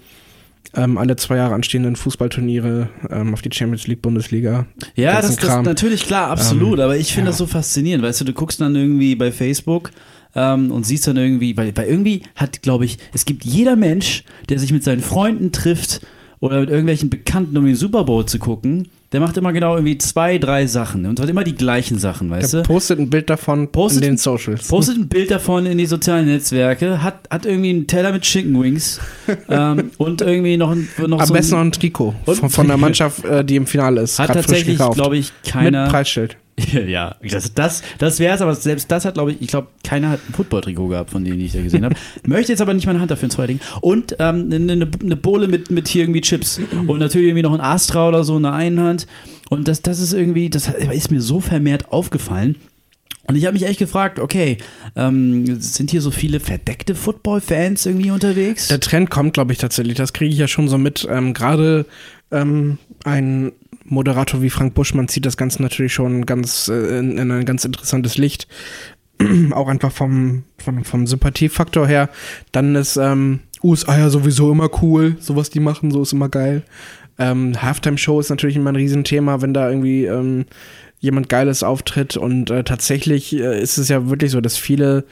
ähm, 0.75 0.99
alle 0.99 1.17
zwei 1.17 1.37
Jahre 1.37 1.55
anstehenden 1.55 1.97
Fußballturniere, 1.97 2.89
ähm, 3.11 3.35
auf 3.35 3.43
die 3.43 3.51
Champions 3.53 3.87
League, 3.87 4.03
Bundesliga. 4.03 4.67
Ja, 4.95 5.21
das, 5.21 5.31
ist 5.31 5.43
natürlich 5.43 6.07
klar, 6.07 6.31
absolut. 6.31 6.79
Ähm, 6.79 6.85
aber 6.85 6.97
ich 6.97 7.13
finde 7.13 7.29
ja. 7.29 7.31
das 7.31 7.39
so 7.39 7.47
faszinierend. 7.47 8.05
Weißt 8.05 8.21
du, 8.21 8.25
du 8.25 8.33
guckst 8.33 8.61
dann 8.61 8.77
irgendwie 8.77 9.17
bei 9.17 9.33
Facebook 9.33 9.91
ähm, 10.35 10.71
und 10.71 10.87
siehst 10.87 11.07
dann 11.07 11.17
irgendwie, 11.17 11.57
weil, 11.57 11.77
weil 11.77 11.89
irgendwie 11.89 12.23
hat, 12.37 12.63
glaube 12.63 12.85
ich, 12.85 12.99
es 13.13 13.25
gibt 13.25 13.45
jeder 13.45 13.75
Mensch, 13.77 14.25
der 14.49 14.59
sich 14.59 14.73
mit 14.73 14.85
seinen 14.85 15.03
Freunden 15.03 15.51
trifft 15.51 16.03
oder 16.41 16.61
mit 16.61 16.71
irgendwelchen 16.71 17.11
Bekannten, 17.11 17.57
um 17.57 17.67
den 17.67 17.77
Super 17.77 18.05
Bowl 18.05 18.25
zu 18.27 18.39
gucken, 18.39 18.89
der 19.13 19.21
macht 19.21 19.37
immer 19.37 19.53
genau 19.53 19.75
irgendwie 19.75 19.99
zwei, 19.99 20.39
drei 20.39 20.67
Sachen 20.67 21.05
und 21.05 21.19
hat 21.19 21.29
immer 21.29 21.43
die 21.43 21.55
gleichen 21.55 21.99
Sachen, 21.99 22.31
weißt 22.31 22.55
der 22.55 22.63
du? 22.63 22.69
Postet 22.69 22.99
ein 22.99 23.11
Bild 23.11 23.29
davon 23.29 23.69
postet, 23.69 24.05
in 24.05 24.13
den 24.13 24.17
Socials. 24.19 24.69
Postet 24.69 24.97
ein 24.97 25.09
Bild 25.09 25.31
davon 25.31 25.67
in 25.67 25.79
die 25.79 25.87
sozialen 25.87 26.27
Netzwerke, 26.27 27.03
hat, 27.03 27.29
hat 27.29 27.45
irgendwie 27.45 27.71
einen 27.71 27.87
Teller 27.87 28.13
mit 28.13 28.23
Chicken 28.23 28.61
Wings 28.61 29.01
ähm, 29.49 29.91
und 29.99 30.23
irgendwie 30.23 30.57
noch, 30.57 30.75
noch 30.75 31.21
Am 31.21 31.27
so 31.27 31.35
besten 31.35 31.55
noch 31.55 31.61
ein 31.61 31.73
Trikot 31.73 32.15
von, 32.25 32.51
von 32.51 32.69
der 32.69 32.77
Mannschaft, 32.77 33.25
äh, 33.25 33.45
die 33.45 33.57
im 33.57 33.67
Finale 33.67 34.03
ist. 34.03 34.19
Hat 34.19 34.33
tatsächlich, 34.33 34.79
glaube 34.79 35.17
ich, 35.17 35.33
keiner. 35.43 35.83
Mit 35.83 35.93
Preisschild. 35.93 36.37
Ja, 36.87 37.17
das, 37.23 37.55
das, 37.55 37.83
das 37.99 38.19
wäre 38.19 38.35
es, 38.35 38.41
aber 38.41 38.55
selbst 38.55 38.91
das 38.91 39.05
hat, 39.05 39.15
glaube 39.15 39.33
ich, 39.33 39.43
ich 39.43 39.49
glaube, 39.49 39.69
keiner 39.85 40.11
hat 40.11 40.21
ein 40.29 40.35
Football-Trikot 40.35 40.89
gehabt, 40.89 41.11
von 41.11 41.25
denen 41.25 41.41
ich 41.41 41.53
da 41.53 41.63
gesehen 41.63 41.85
habe. 41.85 41.95
Möchte 42.27 42.53
jetzt 42.53 42.61
aber 42.61 42.75
nicht 42.75 42.87
meine 42.87 43.01
Hand 43.01 43.11
dafür 43.11 43.27
ins 43.27 43.37
Feuer 43.37 43.47
legen. 43.47 43.61
Und 43.81 44.17
ähm, 44.19 44.51
eine, 44.53 44.89
eine 45.03 45.17
Bohle 45.17 45.49
mit, 45.49 45.71
mit 45.71 45.89
hier 45.89 46.05
irgendwie 46.05 46.21
Chips. 46.21 46.61
Und 46.87 46.99
natürlich 46.99 47.29
irgendwie 47.29 47.43
noch 47.43 47.55
ein 47.55 47.61
Astra 47.61 48.09
oder 48.09 48.25
so 48.25 48.37
in 48.37 48.43
der 48.43 48.53
einen 48.53 48.81
Hand. 48.81 49.07
Und 49.49 49.69
das, 49.69 49.83
das 49.83 50.01
ist 50.01 50.13
irgendwie, 50.13 50.51
das 50.51 50.69
ist 50.93 51.11
mir 51.11 51.21
so 51.21 51.41
vermehrt 51.41 51.93
aufgefallen. 51.93 52.57
Und 53.27 53.37
ich 53.37 53.45
habe 53.45 53.53
mich 53.53 53.67
echt 53.67 53.79
gefragt, 53.79 54.19
okay, 54.19 54.59
ähm, 54.97 55.61
sind 55.61 55.91
hier 55.91 56.01
so 56.01 56.11
viele 56.11 56.41
verdeckte 56.41 56.95
Football-Fans 56.95 57.87
irgendwie 57.87 58.11
unterwegs? 58.11 58.69
Der 58.69 58.81
Trend 58.81 59.11
kommt, 59.11 59.35
glaube 59.35 59.53
ich, 59.53 59.59
tatsächlich. 59.59 59.97
Das 59.97 60.13
kriege 60.13 60.33
ich 60.33 60.39
ja 60.39 60.49
schon 60.49 60.69
so 60.69 60.79
mit. 60.79 61.07
Ähm, 61.09 61.33
Gerade 61.33 61.87
ähm, 62.33 62.79
ein 63.05 63.53
Moderator 63.91 64.41
wie 64.41 64.51
Frank 64.51 64.75
Buschmann 64.75 65.09
zieht 65.09 65.27
das 65.27 65.37
Ganze 65.37 65.63
natürlich 65.63 65.93
schon 65.93 66.25
ganz 66.25 66.69
äh, 66.69 66.99
in, 66.99 67.19
in 67.19 67.31
ein 67.31 67.45
ganz 67.45 67.65
interessantes 67.65 68.17
Licht. 68.17 68.49
Auch 69.53 69.69
einfach 69.69 69.93
vom, 69.93 70.45
vom, 70.59 70.85
vom 70.85 71.07
Sympathiefaktor 71.07 71.87
her. 71.87 72.09
Dann 72.53 72.75
ist 72.77 72.97
ähm, 72.97 73.41
USA 73.63 73.99
ja 73.99 74.09
sowieso 74.09 74.53
immer 74.53 74.71
cool. 74.83 75.17
So 75.21 75.37
was 75.37 75.51
die 75.51 75.61
machen, 75.61 75.91
so 75.91 76.03
ist 76.03 76.13
immer 76.13 76.29
geil. 76.29 76.63
Ähm, 77.19 77.61
Halftime-Show 77.61 78.21
ist 78.21 78.31
natürlich 78.31 78.57
immer 78.57 78.73
ein 78.73 78.77
Riesenthema, 78.77 79.43
wenn 79.43 79.53
da 79.53 79.69
irgendwie 79.69 80.07
ähm, 80.07 80.47
jemand 81.01 81.29
Geiles 81.29 81.63
auftritt. 81.63 82.17
Und 82.17 82.51
äh, 82.51 82.65
tatsächlich 82.65 83.35
äh, 83.35 83.61
ist 83.61 83.77
es 83.77 83.89
ja 83.89 84.09
wirklich 84.09 84.31
so, 84.31 84.41
dass 84.41 84.57
viele, 84.57 85.05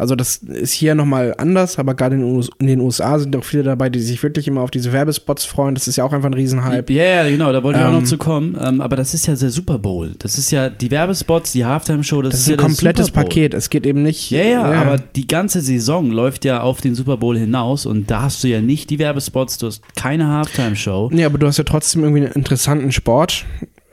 also 0.00 0.16
das 0.16 0.38
ist 0.38 0.72
hier 0.72 0.94
nochmal 0.94 1.34
anders, 1.38 1.78
aber 1.78 1.94
gerade 1.94 2.16
in, 2.16 2.42
in 2.58 2.66
den 2.66 2.80
USA 2.80 3.18
sind 3.18 3.36
auch 3.36 3.44
viele 3.44 3.62
dabei, 3.62 3.90
die 3.90 4.00
sich 4.00 4.22
wirklich 4.22 4.48
immer 4.48 4.62
auf 4.62 4.70
diese 4.70 4.92
Werbespots 4.92 5.44
freuen. 5.44 5.74
Das 5.74 5.86
ist 5.86 5.96
ja 5.96 6.04
auch 6.04 6.12
einfach 6.12 6.28
ein 6.30 6.34
Riesenhype. 6.34 6.92
Ja, 6.92 7.02
yeah, 7.02 7.28
genau, 7.28 7.52
da 7.52 7.62
wollte 7.62 7.78
ich 7.78 7.84
auch 7.84 7.92
noch 7.92 7.98
Ähm, 7.98 8.06
zu 8.06 8.18
kommen. 8.18 8.56
Ähm, 8.60 8.80
aber 8.80 8.96
das 8.96 9.14
ist 9.14 9.26
ja 9.26 9.34
der 9.34 9.50
Super 9.50 9.78
Bowl. 9.78 10.12
Das 10.18 10.38
ist 10.38 10.50
ja 10.50 10.70
die 10.70 10.90
Werbespots, 10.90 11.52
die 11.52 11.64
Halftime-Show, 11.64 12.22
das, 12.22 12.32
Das 12.32 12.40
ist 12.40 12.46
ein 12.48 12.50
ja 12.52 12.56
komplettes. 12.56 13.10
Paket. 13.10 13.54
Es 13.54 13.70
geht 13.70 13.86
eben 13.86 14.02
nicht. 14.02 14.30
Ja, 14.30 14.42
ja, 14.42 14.62
aber 14.62 14.96
die 14.98 15.26
ganze 15.26 15.60
Saison 15.60 16.10
läuft 16.10 16.44
ja 16.44 16.62
auf 16.62 16.80
den 16.80 16.94
Super 16.94 17.16
Bowl 17.18 17.36
hinaus 17.36 17.86
und 17.86 18.10
da 18.10 18.22
hast 18.22 18.42
du 18.42 18.48
ja 18.48 18.60
nicht 18.60 18.90
die 18.90 18.98
Werbespots, 18.98 19.58
du 19.58 19.66
hast 19.66 19.82
keine 19.96 20.28
Halftime-Show. 20.28 21.10
Nee, 21.12 21.24
aber 21.24 21.38
du 21.38 21.46
hast 21.46 21.58
ja 21.58 21.64
trotzdem 21.64 22.02
irgendwie 22.04 22.24
einen 22.24 22.32
interessanten 22.32 22.92
Sport. 22.92 23.44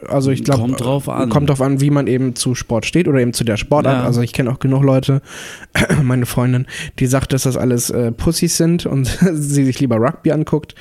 Also 0.09 0.31
ich 0.31 0.43
glaube, 0.43 0.61
Kommt 0.61 0.81
drauf 0.81 1.09
an. 1.09 1.29
Kommt 1.29 1.49
drauf 1.49 1.61
an, 1.61 1.81
wie 1.81 1.89
man 1.89 2.07
eben 2.07 2.35
zu 2.35 2.55
Sport 2.55 2.85
steht 2.85 3.07
oder 3.07 3.19
eben 3.19 3.33
zu 3.33 3.43
der 3.43 3.57
Sportart. 3.57 3.99
Ja. 3.99 4.03
Also 4.03 4.21
ich 4.21 4.33
kenne 4.33 4.51
auch 4.51 4.59
genug 4.59 4.83
Leute, 4.83 5.21
meine 6.03 6.25
Freundin, 6.25 6.67
die 6.99 7.07
sagt, 7.07 7.33
dass 7.33 7.43
das 7.43 7.57
alles 7.57 7.89
äh, 7.89 8.11
Pussys 8.11 8.57
sind 8.57 8.85
und 8.85 9.05
sie 9.33 9.65
sich 9.65 9.79
lieber 9.79 9.97
Rugby 9.97 10.31
anguckt. 10.31 10.75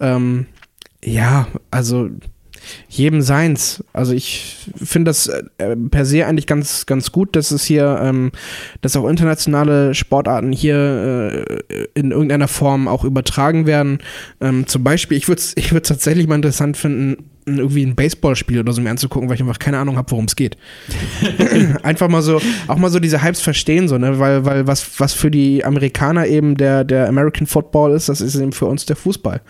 Ähm, 0.00 0.46
ja, 1.04 1.46
also 1.70 2.08
jedem 2.88 3.22
seins. 3.22 3.84
Also 3.92 4.12
ich 4.12 4.68
finde 4.76 5.10
das 5.10 5.26
äh, 5.26 5.76
per 5.90 6.04
se 6.04 6.26
eigentlich 6.26 6.46
ganz, 6.46 6.86
ganz 6.86 7.12
gut, 7.12 7.36
dass 7.36 7.50
es 7.50 7.64
hier, 7.64 8.00
ähm, 8.02 8.32
dass 8.80 8.96
auch 8.96 9.08
internationale 9.08 9.94
Sportarten 9.94 10.52
hier 10.52 11.46
äh, 11.68 11.86
in 11.94 12.10
irgendeiner 12.10 12.48
Form 12.48 12.88
auch 12.88 13.04
übertragen 13.04 13.66
werden. 13.66 13.98
Ähm, 14.40 14.66
zum 14.66 14.84
Beispiel, 14.84 15.16
ich 15.16 15.28
würde 15.28 15.40
es 15.40 15.52
ich 15.64 15.72
würd's 15.72 15.88
tatsächlich 15.88 16.26
mal 16.26 16.36
interessant 16.36 16.76
finden, 16.76 17.30
irgendwie 17.46 17.84
ein 17.84 17.94
Baseballspiel 17.94 18.60
oder 18.60 18.72
so 18.72 18.80
mir 18.80 18.90
anzugucken, 18.90 19.28
weil 19.28 19.36
ich 19.36 19.42
einfach 19.42 19.58
keine 19.58 19.78
Ahnung 19.78 19.96
habe, 19.96 20.10
worum 20.10 20.24
es 20.24 20.36
geht. 20.36 20.56
einfach 21.82 22.08
mal 22.08 22.22
so, 22.22 22.40
auch 22.68 22.78
mal 22.78 22.90
so 22.90 23.00
diese 23.00 23.22
Hypes 23.22 23.40
verstehen, 23.40 23.88
so, 23.88 23.98
ne? 23.98 24.18
Weil, 24.18 24.44
weil 24.44 24.66
was, 24.66 24.98
was 24.98 25.12
für 25.12 25.30
die 25.30 25.64
Amerikaner 25.64 26.26
eben 26.26 26.56
der, 26.56 26.84
der 26.84 27.08
American 27.08 27.46
Football 27.46 27.92
ist, 27.92 28.08
das 28.08 28.20
ist 28.20 28.36
eben 28.36 28.52
für 28.52 28.66
uns 28.66 28.86
der 28.86 28.96
Fußball. 28.96 29.42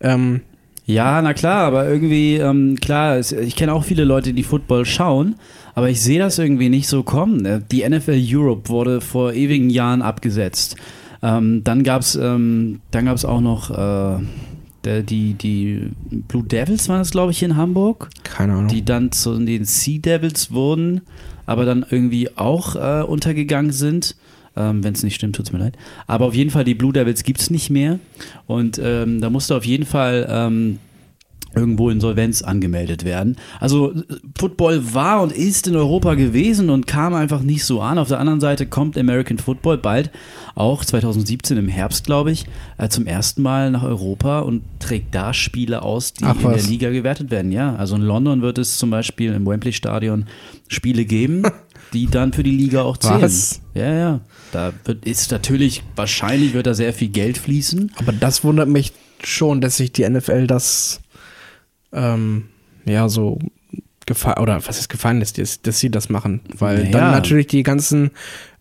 Ähm, 0.00 0.42
Ja, 0.88 1.20
na 1.20 1.34
klar, 1.34 1.66
aber 1.66 1.86
irgendwie, 1.86 2.36
ähm, 2.36 2.76
klar, 2.80 3.18
ich 3.18 3.56
kenne 3.56 3.74
auch 3.74 3.84
viele 3.84 4.04
Leute, 4.04 4.32
die 4.32 4.42
Football 4.42 4.86
schauen, 4.86 5.34
aber 5.74 5.90
ich 5.90 6.00
sehe 6.00 6.18
das 6.18 6.38
irgendwie 6.38 6.70
nicht 6.70 6.88
so 6.88 7.02
kommen. 7.02 7.42
ne? 7.42 7.62
Die 7.70 7.86
NFL 7.86 8.18
Europe 8.26 8.70
wurde 8.70 9.02
vor 9.02 9.34
ewigen 9.34 9.68
Jahren 9.68 10.00
abgesetzt. 10.00 10.76
Ähm, 11.22 11.62
dann 11.62 11.82
gab 11.82 12.00
es 12.00 12.14
ähm, 12.14 12.80
dann 12.90 13.04
gab's 13.04 13.26
auch 13.26 13.42
noch 13.42 13.70
äh, 13.70 14.22
der, 14.84 15.02
die, 15.02 15.34
die 15.34 15.90
Blue 16.10 16.44
Devils 16.44 16.88
waren 16.88 17.02
es, 17.02 17.10
glaube 17.10 17.32
ich, 17.32 17.42
in 17.42 17.56
Hamburg, 17.56 18.08
keine 18.24 18.54
Ahnung. 18.54 18.68
die 18.68 18.82
dann 18.82 19.12
zu 19.12 19.36
den 19.38 19.66
Sea 19.66 19.98
Devils 19.98 20.52
wurden, 20.52 21.02
aber 21.44 21.66
dann 21.66 21.84
irgendwie 21.90 22.34
auch 22.38 22.76
äh, 22.76 23.02
untergegangen 23.02 23.72
sind. 23.72 24.16
Ähm, 24.58 24.82
Wenn 24.82 24.94
es 24.94 25.02
nicht 25.02 25.14
stimmt, 25.14 25.36
tut 25.36 25.46
es 25.46 25.52
mir 25.52 25.58
leid. 25.58 25.76
Aber 26.06 26.26
auf 26.26 26.34
jeden 26.34 26.50
Fall, 26.50 26.64
die 26.64 26.74
Blue 26.74 26.92
Devils 26.92 27.22
gibt 27.22 27.40
es 27.40 27.50
nicht 27.50 27.70
mehr. 27.70 28.00
Und 28.46 28.80
ähm, 28.82 29.20
da 29.20 29.30
musste 29.30 29.54
auf 29.54 29.64
jeden 29.64 29.86
Fall 29.86 30.26
ähm, 30.28 30.78
irgendwo 31.54 31.90
Insolvenz 31.90 32.42
angemeldet 32.42 33.04
werden. 33.04 33.36
Also 33.58 33.94
Football 34.38 34.94
war 34.94 35.22
und 35.22 35.32
ist 35.32 35.66
in 35.66 35.76
Europa 35.76 36.14
gewesen 36.14 36.70
und 36.70 36.86
kam 36.86 37.14
einfach 37.14 37.40
nicht 37.42 37.64
so 37.64 37.80
an. 37.80 37.98
Auf 37.98 38.08
der 38.08 38.20
anderen 38.20 38.40
Seite 38.40 38.66
kommt 38.66 38.98
American 38.98 39.38
Football 39.38 39.78
bald, 39.78 40.10
auch 40.54 40.84
2017 40.84 41.56
im 41.56 41.68
Herbst, 41.68 42.04
glaube 42.04 42.32
ich, 42.32 42.46
äh, 42.76 42.88
zum 42.88 43.06
ersten 43.06 43.42
Mal 43.42 43.70
nach 43.70 43.82
Europa 43.82 44.40
und 44.40 44.62
trägt 44.78 45.14
da 45.14 45.32
Spiele 45.32 45.82
aus, 45.82 46.12
die 46.12 46.24
Ach, 46.24 46.36
in 46.36 46.50
der. 46.50 46.62
Liga 46.62 46.90
gewertet 46.90 47.30
werden. 47.30 47.50
Ja, 47.50 47.74
also 47.76 47.96
in 47.96 48.02
London 48.02 48.42
wird 48.42 48.58
es 48.58 48.78
zum 48.78 48.90
Beispiel 48.90 49.32
im 49.32 49.46
Wembley 49.46 49.72
Stadion 49.72 50.26
Spiele 50.68 51.04
geben, 51.04 51.42
die 51.92 52.06
dann 52.06 52.32
für 52.32 52.42
die 52.42 52.56
Liga 52.56 52.82
auch 52.82 52.96
zählen. 52.96 53.22
Was? 53.22 53.60
Ja, 53.74 53.92
ja. 53.92 54.20
Da 54.52 54.72
wird, 54.84 55.04
ist 55.04 55.30
natürlich, 55.30 55.82
wahrscheinlich 55.96 56.54
wird 56.54 56.66
da 56.66 56.74
sehr 56.74 56.92
viel 56.92 57.08
Geld 57.08 57.38
fließen. 57.38 57.92
Aber 57.96 58.12
das 58.12 58.44
wundert 58.44 58.68
mich 58.68 58.92
schon, 59.22 59.60
dass 59.60 59.76
sich 59.76 59.92
die 59.92 60.08
NFL 60.08 60.46
das 60.46 61.00
ähm, 61.92 62.48
ja 62.84 63.08
so 63.08 63.38
gefallen 64.08 64.38
oder 64.38 64.60
was 64.66 64.80
ist 64.80 64.88
gefallen 64.88 65.20
ist, 65.22 65.38
dass, 65.38 65.62
dass 65.62 65.78
sie 65.78 65.90
das 65.90 66.08
machen, 66.08 66.40
weil 66.58 66.78
Naja. 66.78 66.90
dann 66.90 67.10
natürlich 67.12 67.46
die 67.46 67.62
ganzen 67.62 68.10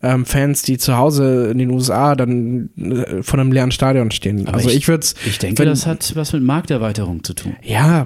ähm, 0.04 0.26
Fans, 0.28 0.62
die 0.62 0.78
zu 0.78 0.96
Hause 0.98 1.48
in 1.52 1.58
den 1.58 1.72
USA 1.72 2.14
dann 2.16 2.70
äh, 2.78 3.24
vor 3.24 3.40
einem 3.40 3.52
leeren 3.52 3.72
Stadion 3.72 4.12
stehen. 4.12 4.48
Aber 4.48 4.58
also 4.58 4.70
ich- 4.70 4.76
ich, 4.76 4.88
würde 4.88 5.02
es, 5.04 5.16
Ich 5.26 5.40
denke, 5.40 5.60
Wenn- 5.64 5.70
das 5.70 5.88
hat 5.88 6.16
was 6.16 6.34
mit 6.34 6.44
Markterweiterung 6.44 7.24
zu 7.24 7.34
tun. 7.34 7.56
ja, 7.64 8.06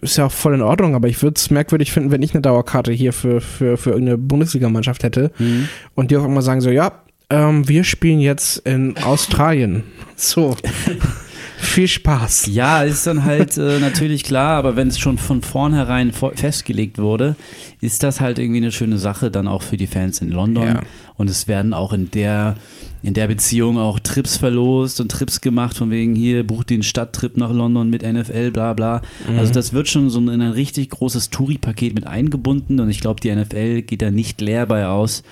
ist 0.00 0.16
ja 0.16 0.26
auch 0.26 0.32
voll 0.32 0.54
in 0.54 0.62
Ordnung, 0.62 0.94
aber 0.94 1.08
ich 1.08 1.20
würde 1.22 1.34
es 1.36 1.50
merkwürdig 1.50 1.90
finden, 1.90 2.12
wenn 2.12 2.22
ich 2.22 2.34
eine 2.34 2.42
Dauerkarte 2.42 2.92
hier 2.92 3.12
für, 3.12 3.40
für, 3.40 3.76
für 3.76 3.90
irgendeine 3.90 4.18
Bundesligamannschaft 4.18 5.02
hätte 5.02 5.32
Mhm. 5.38 5.68
und 5.96 6.12
die 6.12 6.16
auch 6.18 6.24
immer 6.24 6.42
sagen 6.42 6.60
so, 6.60 6.70
ja, 6.70 6.92
ähm, 7.30 7.66
wir 7.68 7.82
spielen 7.82 8.20
jetzt 8.20 8.58
in 8.58 8.96
Australien. 8.98 9.82
So. 10.14 10.54
Viel 11.64 11.88
Spaß. 11.88 12.46
Ja, 12.46 12.82
ist 12.82 13.06
dann 13.06 13.24
halt 13.24 13.56
äh, 13.56 13.78
natürlich 13.80 14.24
klar, 14.24 14.56
aber 14.56 14.76
wenn 14.76 14.88
es 14.88 14.98
schon 14.98 15.18
von 15.18 15.42
vornherein 15.42 16.12
vor 16.12 16.32
festgelegt 16.34 16.98
wurde, 16.98 17.36
ist 17.80 18.02
das 18.02 18.20
halt 18.20 18.38
irgendwie 18.38 18.58
eine 18.58 18.72
schöne 18.72 18.98
Sache 18.98 19.30
dann 19.30 19.48
auch 19.48 19.62
für 19.62 19.76
die 19.76 19.86
Fans 19.86 20.20
in 20.20 20.30
London. 20.30 20.66
Ja. 20.66 20.80
Und 21.16 21.30
es 21.30 21.48
werden 21.48 21.74
auch 21.74 21.92
in 21.92 22.10
der, 22.10 22.56
in 23.02 23.14
der 23.14 23.28
Beziehung 23.28 23.78
auch 23.78 23.98
Trips 23.98 24.36
verlost 24.36 25.00
und 25.00 25.10
Trips 25.10 25.40
gemacht, 25.40 25.76
von 25.76 25.90
wegen 25.90 26.14
hier, 26.14 26.46
bucht 26.46 26.70
den 26.70 26.82
Stadttrip 26.82 27.36
nach 27.36 27.52
London 27.52 27.90
mit 27.90 28.02
NFL, 28.02 28.50
bla 28.50 28.72
bla. 28.72 29.02
Also 29.36 29.52
das 29.52 29.72
wird 29.72 29.88
schon 29.88 30.10
so 30.10 30.18
in 30.18 30.28
ein 30.28 30.42
richtig 30.42 30.90
großes 30.90 31.30
Touri-Paket 31.30 31.94
mit 31.94 32.06
eingebunden 32.06 32.80
und 32.80 32.90
ich 32.90 33.00
glaube, 33.00 33.20
die 33.20 33.34
NFL 33.34 33.82
geht 33.82 34.02
da 34.02 34.10
nicht 34.10 34.40
leer 34.40 34.66
bei 34.66 34.86
aus. 34.86 35.22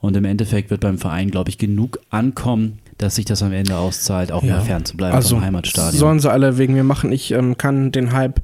Und 0.00 0.16
im 0.16 0.24
Endeffekt 0.24 0.70
wird 0.70 0.80
beim 0.80 0.98
Verein, 0.98 1.30
glaube 1.30 1.50
ich, 1.50 1.58
genug 1.58 2.00
ankommen, 2.08 2.78
dass 3.02 3.14
sich 3.16 3.24
das 3.24 3.42
am 3.42 3.52
Ende 3.52 3.76
auszahlt, 3.76 4.30
auch 4.32 4.42
Ja. 4.42 4.56
mal 4.56 4.60
fernzubleiben 4.62 5.14
Also 5.16 5.36
vom 5.36 5.44
Heimatstadion. 5.44 5.98
sollen 5.98 6.20
sie 6.20 6.30
alle 6.30 6.58
wegen 6.58 6.74
mir 6.74 6.84
machen. 6.84 7.12
Ich 7.12 7.30
ähm, 7.32 7.56
kann 7.58 7.92
den 7.92 8.12
Hype 8.12 8.40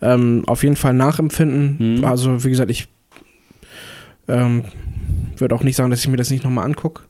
ähm, 0.00 0.44
auf 0.46 0.62
jeden 0.62 0.76
Fall 0.76 0.94
nachempfinden. 0.94 1.98
Mhm. 1.98 2.04
Also 2.04 2.44
wie 2.44 2.50
gesagt, 2.50 2.70
ich 2.70 2.88
ähm, 4.28 4.64
würde 5.36 5.54
auch 5.54 5.62
nicht 5.62 5.76
sagen, 5.76 5.90
dass 5.90 6.00
ich 6.00 6.08
mir 6.08 6.16
das 6.16 6.30
nicht 6.30 6.44
nochmal 6.44 6.64
angucke. 6.64 7.02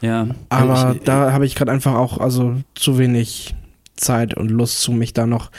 Ja, 0.00 0.28
Aber 0.50 0.94
ich, 0.96 1.02
da 1.04 1.32
habe 1.32 1.46
ich 1.46 1.54
gerade 1.54 1.72
einfach 1.72 1.94
auch 1.94 2.18
also 2.18 2.56
zu 2.74 2.98
wenig 2.98 3.54
Zeit 3.96 4.34
und 4.34 4.50
Lust 4.50 4.80
zu 4.82 4.92
mich 4.92 5.12
da 5.14 5.26
noch 5.26 5.50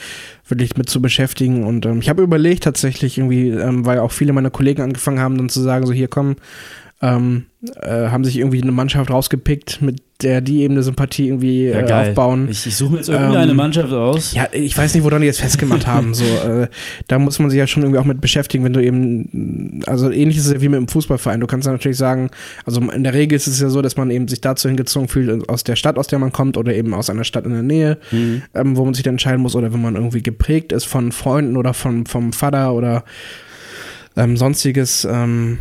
wirklich 0.47 0.75
mit 0.77 0.89
zu 0.89 1.01
beschäftigen. 1.01 1.63
Und 1.63 1.85
ähm, 1.85 1.99
ich 1.99 2.09
habe 2.09 2.21
überlegt 2.21 2.63
tatsächlich 2.65 3.17
irgendwie, 3.17 3.49
ähm, 3.49 3.85
weil 3.85 3.99
auch 3.99 4.11
viele 4.11 4.33
meiner 4.33 4.51
Kollegen 4.51 4.81
angefangen 4.83 5.19
haben, 5.19 5.37
dann 5.37 5.49
zu 5.49 5.61
sagen, 5.61 5.85
so 5.87 5.93
hier 5.93 6.09
komm, 6.09 6.35
ähm, 7.01 7.45
äh, 7.81 8.09
haben 8.09 8.23
sich 8.25 8.37
irgendwie 8.37 8.61
eine 8.61 8.71
Mannschaft 8.71 9.09
rausgepickt, 9.09 9.81
mit 9.81 10.01
der 10.21 10.39
die 10.39 10.61
eben 10.61 10.75
eine 10.75 10.83
Sympathie 10.83 11.27
irgendwie 11.27 11.65
ja, 11.65 11.81
äh, 11.81 12.09
aufbauen. 12.09 12.47
Ich, 12.49 12.65
ich 12.65 12.75
suche 12.77 12.93
mir 12.93 12.97
jetzt 12.99 13.09
irgendeine 13.09 13.51
Ähm, 13.51 13.57
Mannschaft 13.57 13.91
aus. 13.91 14.33
Ja, 14.33 14.47
ich 14.53 14.77
weiß 14.77 14.93
nicht, 14.93 15.03
woran 15.03 15.19
die 15.21 15.27
jetzt 15.27 15.41
festgemacht 15.41 15.85
haben. 15.87 16.13
So, 16.13 16.23
äh, 16.23 16.67
da 17.07 17.19
muss 17.19 17.37
man 17.39 17.49
sich 17.49 17.59
ja 17.59 17.67
schon 17.67 17.83
irgendwie 17.83 17.99
auch 17.99 18.05
mit 18.05 18.21
beschäftigen, 18.21 18.63
wenn 18.63 18.71
du 18.71 18.81
eben, 18.81 19.81
also 19.87 20.09
ähnlich 20.09 20.37
ist 20.37 20.45
es 20.47 20.53
ja 20.53 20.61
wie 20.61 20.69
mit 20.69 20.79
dem 20.79 20.87
Fußballverein. 20.87 21.41
Du 21.41 21.47
kannst 21.47 21.65
ja 21.65 21.73
natürlich 21.73 21.97
sagen, 21.97 22.29
also 22.65 22.79
in 22.79 23.03
der 23.03 23.13
Regel 23.13 23.35
ist 23.35 23.47
es 23.47 23.59
ja 23.59 23.67
so, 23.69 23.81
dass 23.81 23.97
man 23.97 24.09
eben 24.09 24.29
sich 24.29 24.39
dazu 24.39 24.69
hingezogen 24.69 25.09
fühlt, 25.09 25.49
aus 25.49 25.65
der 25.65 25.75
Stadt, 25.75 25.97
aus 25.97 26.07
der 26.07 26.19
man 26.19 26.31
kommt, 26.31 26.55
oder 26.55 26.73
eben 26.73 26.93
aus 26.93 27.09
einer 27.09 27.25
Stadt 27.25 27.45
in 27.45 27.51
der 27.51 27.63
Nähe, 27.63 27.97
Mhm. 28.11 28.41
ähm, 28.53 28.77
wo 28.77 28.85
man 28.85 28.93
sich 28.93 29.03
dann 29.03 29.15
entscheiden 29.15 29.41
muss, 29.41 29.55
oder 29.55 29.73
wenn 29.73 29.81
man 29.81 29.95
irgendwie 29.95 30.23
geprägt 30.23 30.71
ist 30.71 30.85
von 30.85 31.11
Freunden 31.11 31.57
oder 31.57 31.73
von, 31.73 32.05
vom 32.05 32.31
Vater 32.31 32.73
oder 32.73 33.03
ähm, 34.15 34.37
sonstiges. 34.37 35.05
Ähm, 35.09 35.57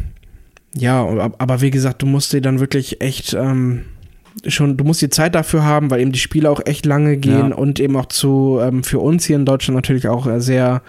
ja, 0.77 1.03
aber, 1.05 1.33
aber 1.39 1.61
wie 1.61 1.71
gesagt, 1.71 2.03
du 2.03 2.07
musst 2.07 2.33
dir 2.33 2.41
dann 2.41 2.61
wirklich 2.61 3.01
echt 3.01 3.35
ähm, 3.35 3.83
schon, 4.47 4.77
du 4.77 4.85
musst 4.85 5.03
die 5.03 5.11
Zeit 5.11 5.35
dafür 5.35 5.65
haben, 5.65 5.91
weil 5.91 6.01
eben 6.01 6.13
die 6.13 6.19
Spiele 6.19 6.51
auch 6.51 6.61
echt 6.65 6.87
lange 6.87 7.17
gehen 7.17 7.51
Ja. 7.51 7.55
und 7.57 7.81
eben 7.81 7.97
auch 7.97 8.07
zu 8.07 8.59
ähm, 8.63 8.83
für 8.85 8.99
uns 8.99 9.25
hier 9.25 9.37
in 9.37 9.47
Deutschland 9.47 9.77
natürlich 9.77 10.09
auch 10.09 10.27
äh, 10.27 10.41
sehr 10.41 10.83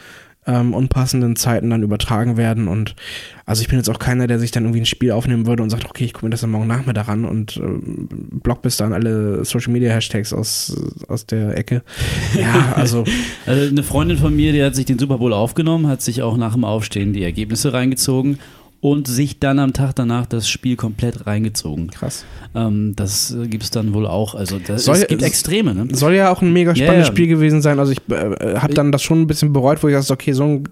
ähm, 0.48 0.76
unpassenden 0.76 1.36
Zeiten 1.36 1.72
dann 1.72 1.82
übertragen 1.82 2.38
werden. 2.38 2.68
Und 2.68 2.96
also 3.48 3.64
ich 3.64 3.68
bin 3.68 3.80
jetzt 3.80 3.90
auch 3.90 3.98
keiner, 3.98 4.28
der 4.28 4.38
sich 4.38 4.52
dann 4.52 4.64
irgendwie 4.64 4.82
ein 4.82 4.86
Spiel 4.86 5.12
aufnehmen 5.12 5.48
würde 5.48 5.64
und 5.64 5.72
sagt, 5.72 5.86
okay, 5.86 6.06
ich 6.06 6.14
gucke 6.14 6.28
mir 6.28 6.30
das 6.30 6.42
dann 6.42 6.52
morgen 6.52 6.68
Nachmittag 6.68 7.08
an 7.08 7.26
und 7.26 7.58
ähm, 7.58 8.08
block 8.44 8.62
bis 8.62 8.78
dann 8.78 8.94
alle 8.94 9.44
Social 9.44 9.74
Media 9.74 9.92
Hashtags 9.92 10.34
aus, 10.34 10.76
aus 11.08 11.26
der 11.26 11.58
Ecke. 11.58 11.82
Ja, 12.40 12.74
also 12.76 13.06
Also 13.48 13.68
eine 13.70 13.82
Freundin 13.84 14.18
von 14.20 14.36
mir, 14.36 14.52
die 14.52 14.64
hat 14.64 14.76
sich 14.76 14.86
den 14.86 15.00
Super 15.00 15.18
Bowl 15.18 15.34
aufgenommen, 15.34 15.88
hat 15.88 16.04
sich 16.04 16.22
auch 16.22 16.38
nach 16.38 16.54
dem 16.54 16.64
Aufstehen 16.64 17.14
die 17.14 17.24
Ergebnisse 17.24 17.74
reingezogen 17.74 18.38
und 18.86 19.08
sich 19.08 19.40
dann 19.40 19.58
am 19.58 19.74
Tag 19.74 19.96
danach 19.96 20.28
das 20.28 20.48
Spiel 20.48 20.76
komplett 20.76 21.26
reingezogen. 21.26 21.90
Krass. 21.90 22.24
Ähm, 22.54 22.94
das 22.96 23.32
äh, 23.34 23.48
gibt 23.48 23.64
es 23.64 23.72
dann 23.72 23.96
wohl 23.96 24.06
auch. 24.06 24.36
Also 24.36 24.60
das, 24.60 24.86
Soll- 24.86 24.98
es 24.98 25.08
gibt 25.08 25.24
Extreme, 25.24 25.74
ne? 25.74 25.88
Soll 25.92 26.14
ja 26.14 26.32
auch 26.32 26.44
ein 26.44 26.54
mega 26.54 26.76
spannendes 26.76 27.08
ja. 27.08 27.12
Spiel 27.12 27.26
gewesen 27.26 27.64
sein. 27.64 27.80
Also 27.80 27.94
ich 27.94 28.02
äh, 28.12 28.60
habe 28.60 28.76
dann 28.76 28.92
das 28.92 29.02
schon 29.02 29.22
ein 29.22 29.26
bisschen 29.26 29.54
bereut, 29.54 29.82
wo 29.82 29.88
ich 29.88 29.96
dachte, 29.96 30.14
okay, 30.14 30.34
so 30.34 30.44
ein, 30.44 30.70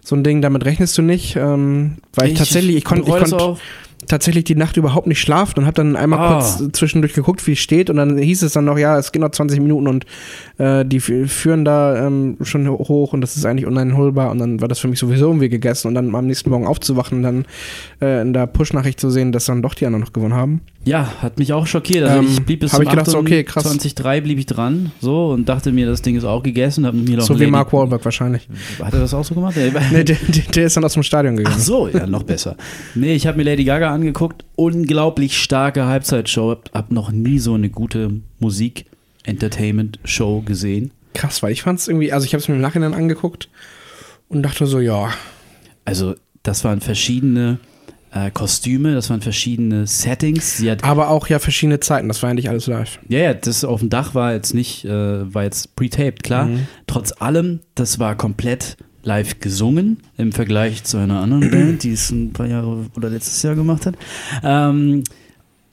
so 0.00 0.14
ein 0.14 0.22
Ding, 0.22 0.42
damit 0.42 0.64
rechnest 0.64 0.96
du 0.96 1.02
nicht. 1.02 1.34
Ähm, 1.34 1.96
weil 2.14 2.28
ich, 2.30 2.38
tatsächlich, 2.38 2.76
ich 2.76 2.84
konnte 2.84 3.10
ich 3.10 3.30
konnt. 3.30 3.58
Tatsächlich 4.06 4.44
die 4.44 4.54
Nacht 4.54 4.76
überhaupt 4.76 5.06
nicht 5.06 5.20
schlafen 5.20 5.58
und 5.60 5.66
habe 5.66 5.74
dann 5.74 5.94
einmal 5.96 6.18
Ah. 6.18 6.32
kurz 6.34 6.62
zwischendurch 6.72 7.12
geguckt, 7.12 7.46
wie 7.46 7.52
es 7.52 7.58
steht 7.58 7.90
und 7.90 7.96
dann 7.96 8.16
hieß 8.18 8.42
es 8.42 8.54
dann 8.54 8.64
noch, 8.64 8.78
ja, 8.78 8.98
es 8.98 9.12
geht 9.12 9.22
noch 9.22 9.30
20 9.30 9.60
Minuten 9.60 9.86
und 9.86 10.06
äh, 10.58 10.84
die 10.84 11.00
führen 11.00 11.64
da 11.64 12.06
ähm, 12.06 12.36
schon 12.42 12.68
hoch 12.68 13.12
und 13.12 13.20
das 13.20 13.36
ist 13.36 13.44
eigentlich 13.44 13.66
uneinholbar 13.66 14.30
und 14.30 14.38
dann 14.38 14.60
war 14.60 14.68
das 14.68 14.78
für 14.78 14.88
mich 14.88 14.98
sowieso 14.98 15.26
irgendwie 15.26 15.48
gegessen 15.48 15.88
und 15.88 15.94
dann 15.94 16.14
am 16.14 16.26
nächsten 16.26 16.50
Morgen 16.50 16.66
aufzuwachen 16.66 17.18
und 17.18 17.22
dann 17.22 17.44
äh, 18.00 18.22
in 18.22 18.32
der 18.32 18.46
Push-Nachricht 18.46 18.98
zu 18.98 19.10
sehen, 19.10 19.32
dass 19.32 19.44
dann 19.46 19.62
doch 19.62 19.74
die 19.74 19.86
anderen 19.86 20.04
noch 20.04 20.12
gewonnen 20.12 20.34
haben. 20.34 20.60
Ja, 20.82 21.12
hat 21.20 21.38
mich 21.38 21.52
auch 21.52 21.66
schockiert. 21.66 22.08
Also 22.08 22.20
Ähm, 22.20 22.28
ich 22.32 22.42
blieb 22.42 22.60
bis 22.60 22.70
zum 22.72 22.80
ich 22.82 22.88
gedacht, 22.88 23.10
so, 23.10 23.18
okay, 23.18 23.44
krass. 23.44 23.64
2003 23.64 24.22
blieb 24.22 24.38
ich 24.38 24.46
dran, 24.46 24.92
so 25.00 25.28
und 25.28 25.46
dachte 25.46 25.72
mir, 25.72 25.86
das 25.86 26.00
Ding 26.00 26.16
ist 26.16 26.24
auch 26.24 26.42
gegessen. 26.42 26.86
Hab 26.86 26.94
mir 26.94 27.18
noch 27.18 27.26
so 27.26 27.34
wie 27.34 27.40
Lady- 27.40 27.50
Mark 27.50 27.70
Wahlberg 27.74 28.02
wahrscheinlich. 28.02 28.48
Hat 28.82 28.94
er 28.94 29.00
das 29.00 29.12
auch 29.12 29.24
so 29.24 29.34
gemacht? 29.34 29.56
Nee, 29.92 30.04
der, 30.04 30.16
der, 30.54 30.64
ist 30.64 30.76
dann 30.76 30.84
aus 30.84 30.94
dem 30.94 31.02
Stadion 31.02 31.36
gegangen. 31.36 31.56
Ach 31.58 31.62
so, 31.62 31.86
ja, 31.88 32.06
noch 32.06 32.22
besser. 32.22 32.56
Nee, 32.94 33.14
ich 33.14 33.26
habe 33.26 33.36
mir 33.36 33.42
Lady 33.44 33.64
Gaga 33.64 33.92
angeguckt. 33.92 34.44
Unglaublich 34.56 35.38
starke 35.38 35.84
Halbzeitshow. 35.84 36.50
Hab, 36.50 36.70
hab 36.72 36.90
noch 36.92 37.12
nie 37.12 37.38
so 37.38 37.52
eine 37.54 37.68
gute 37.68 38.20
Musik-Entertainment-Show 38.38 40.42
gesehen. 40.42 40.92
Krass, 41.14 41.42
weil 41.42 41.52
ich 41.52 41.62
fand 41.62 41.80
es 41.80 41.88
irgendwie, 41.88 42.12
also 42.12 42.24
ich 42.24 42.32
habe 42.32 42.40
es 42.40 42.48
mir 42.48 42.54
im 42.54 42.60
Nachhinein 42.60 42.94
angeguckt 42.94 43.48
und 44.28 44.42
dachte 44.42 44.66
so, 44.66 44.78
ja, 44.80 45.10
Also, 45.84 46.14
das 46.42 46.64
waren 46.64 46.80
verschiedene 46.80 47.58
äh, 48.12 48.30
Kostüme, 48.30 48.94
das 48.94 49.10
waren 49.10 49.20
verschiedene 49.20 49.86
Settings. 49.86 50.62
Aber 50.82 51.08
auch 51.08 51.28
ja 51.28 51.38
verschiedene 51.38 51.80
Zeiten, 51.80 52.08
das 52.08 52.22
war 52.22 52.30
eigentlich 52.30 52.48
alles 52.48 52.66
live. 52.66 52.98
ja, 53.08 53.18
ja, 53.20 53.34
das 53.34 53.64
auf 53.64 53.80
dem 53.80 53.90
Dach 53.90 54.14
war 54.14 54.32
jetzt 54.32 54.54
nicht, 54.54 54.84
äh, 54.84 55.32
war 55.32 55.44
jetzt 55.44 55.76
pre-taped, 55.76 56.22
klar. 56.22 56.46
Mhm. 56.46 56.66
Trotz 56.86 57.12
allem, 57.12 57.60
das 57.74 57.98
war 57.98 58.16
komplett 58.16 58.76
live 59.02 59.40
gesungen 59.40 59.98
im 60.16 60.32
Vergleich 60.32 60.84
zu 60.84 60.98
einer 60.98 61.20
anderen 61.20 61.50
Band, 61.50 61.82
die 61.82 61.92
es 61.92 62.10
ein 62.10 62.32
paar 62.32 62.46
Jahre 62.46 62.86
oder 62.96 63.08
letztes 63.08 63.42
Jahr 63.42 63.54
gemacht 63.54 63.86
hat. 63.86 63.94
Ähm, 64.42 65.04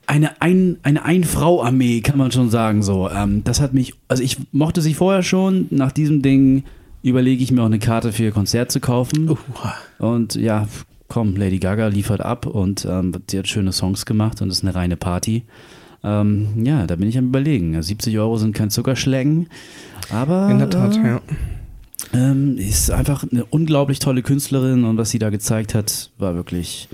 eine 0.06 0.40
Ein, 0.40 0.78
eine 0.82 1.04
Ein-Frau-Armee, 1.04 2.00
kann 2.00 2.16
man 2.16 2.32
schon 2.32 2.48
sagen 2.48 2.82
so. 2.82 3.10
Ähm, 3.10 3.44
das 3.44 3.60
hat 3.60 3.74
mich, 3.74 3.94
also 4.08 4.22
ich 4.22 4.38
mochte 4.52 4.80
sie 4.80 4.94
vorher 4.94 5.22
schon. 5.22 5.66
Nach 5.70 5.92
diesem 5.92 6.22
Ding 6.22 6.64
überlege 7.02 7.42
ich 7.42 7.52
mir 7.52 7.60
auch 7.62 7.66
eine 7.66 7.78
Karte 7.78 8.12
für 8.12 8.24
ihr 8.24 8.32
Konzert 8.32 8.72
zu 8.72 8.80
kaufen. 8.80 9.36
Und 9.98 10.34
ja, 10.34 10.66
komm, 11.08 11.36
Lady 11.36 11.58
Gaga 11.58 11.88
liefert 11.88 12.20
ab 12.20 12.46
und 12.46 12.86
ähm, 12.88 13.12
sie 13.28 13.38
hat 13.38 13.48
schöne 13.48 13.72
Songs 13.72 14.06
gemacht 14.06 14.40
und 14.42 14.50
ist 14.50 14.62
eine 14.62 14.74
reine 14.74 14.96
Party. 14.96 15.44
Ähm, 16.04 16.64
ja, 16.64 16.86
da 16.86 16.96
bin 16.96 17.08
ich 17.08 17.18
am 17.18 17.26
überlegen. 17.28 17.80
70 17.80 18.18
Euro 18.18 18.36
sind 18.36 18.54
kein 18.54 18.70
Zuckerschlecken, 18.70 19.48
aber 20.10 20.48
In 20.50 20.58
der 20.58 20.70
Tat, 20.70 20.96
äh, 20.96 21.06
ja. 21.06 21.20
ähm, 22.12 22.56
ist 22.56 22.90
einfach 22.90 23.24
eine 23.30 23.44
unglaublich 23.44 23.98
tolle 23.98 24.22
Künstlerin 24.22 24.84
und 24.84 24.96
was 24.96 25.10
sie 25.10 25.18
da 25.18 25.30
gezeigt 25.30 25.74
hat, 25.74 26.10
war 26.18 26.34
wirklich 26.34 26.88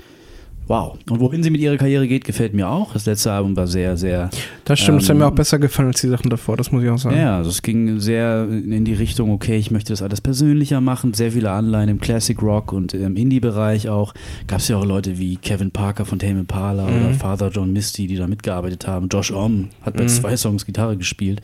wow. 0.67 0.97
Und 1.09 1.19
wohin 1.19 1.43
sie 1.43 1.49
mit 1.49 1.61
ihrer 1.61 1.77
Karriere 1.77 2.07
geht, 2.07 2.25
gefällt 2.25 2.53
mir 2.53 2.69
auch. 2.69 2.93
Das 2.93 3.05
letzte 3.05 3.31
Album 3.31 3.55
war 3.55 3.67
sehr, 3.67 3.97
sehr 3.97 4.29
Das 4.65 4.79
stimmt, 4.79 5.01
das 5.01 5.09
hat 5.09 5.15
Ähm, 5.15 5.19
mir 5.19 5.27
auch 5.27 5.31
besser 5.35 5.59
gefallen 5.59 5.89
als 5.89 6.01
die 6.01 6.07
Sachen 6.07 6.29
davor, 6.29 6.57
das 6.57 6.71
muss 6.71 6.83
ich 6.83 6.89
auch 6.89 6.97
sagen. 6.97 7.17
ja, 7.17 7.37
also 7.37 7.49
es 7.49 7.61
ging 7.61 7.99
sehr 7.99 8.47
in 8.49 8.85
die 8.85 8.93
Richtung, 8.93 9.31
okay, 9.31 9.57
ich 9.57 9.71
möchte 9.71 9.93
das 9.93 10.01
alles 10.01 10.21
persönlicher 10.21 10.81
machen, 10.81 11.13
sehr 11.13 11.31
viele 11.31 11.51
Anleihen 11.51 11.89
im 11.89 11.99
Classic 11.99 12.41
Rock 12.41 12.73
und 12.73 12.93
im 12.93 13.15
Indie-Bereich 13.15 13.89
auch. 13.89 14.13
Gab 14.47 14.59
es 14.59 14.67
ja 14.67 14.77
auch 14.77 14.85
Leute 14.85 15.17
wie 15.19 15.37
Kevin 15.37 15.71
Parker 15.71 16.05
von 16.05 16.19
Tame 16.19 16.39
Impala 16.39 16.85
oder 16.85 17.13
Father 17.13 17.49
John 17.49 17.71
Misty, 17.71 18.07
die 18.07 18.15
da 18.15 18.27
mitgearbeitet 18.27 18.87
haben. 18.87 19.07
Josh 19.09 19.31
Om 19.31 19.69
hat 19.81 19.95
bei 19.97 20.05
zwei 20.07 20.35
Songs 20.37 20.65
Gitarre 20.65 20.97
gespielt. 20.97 21.41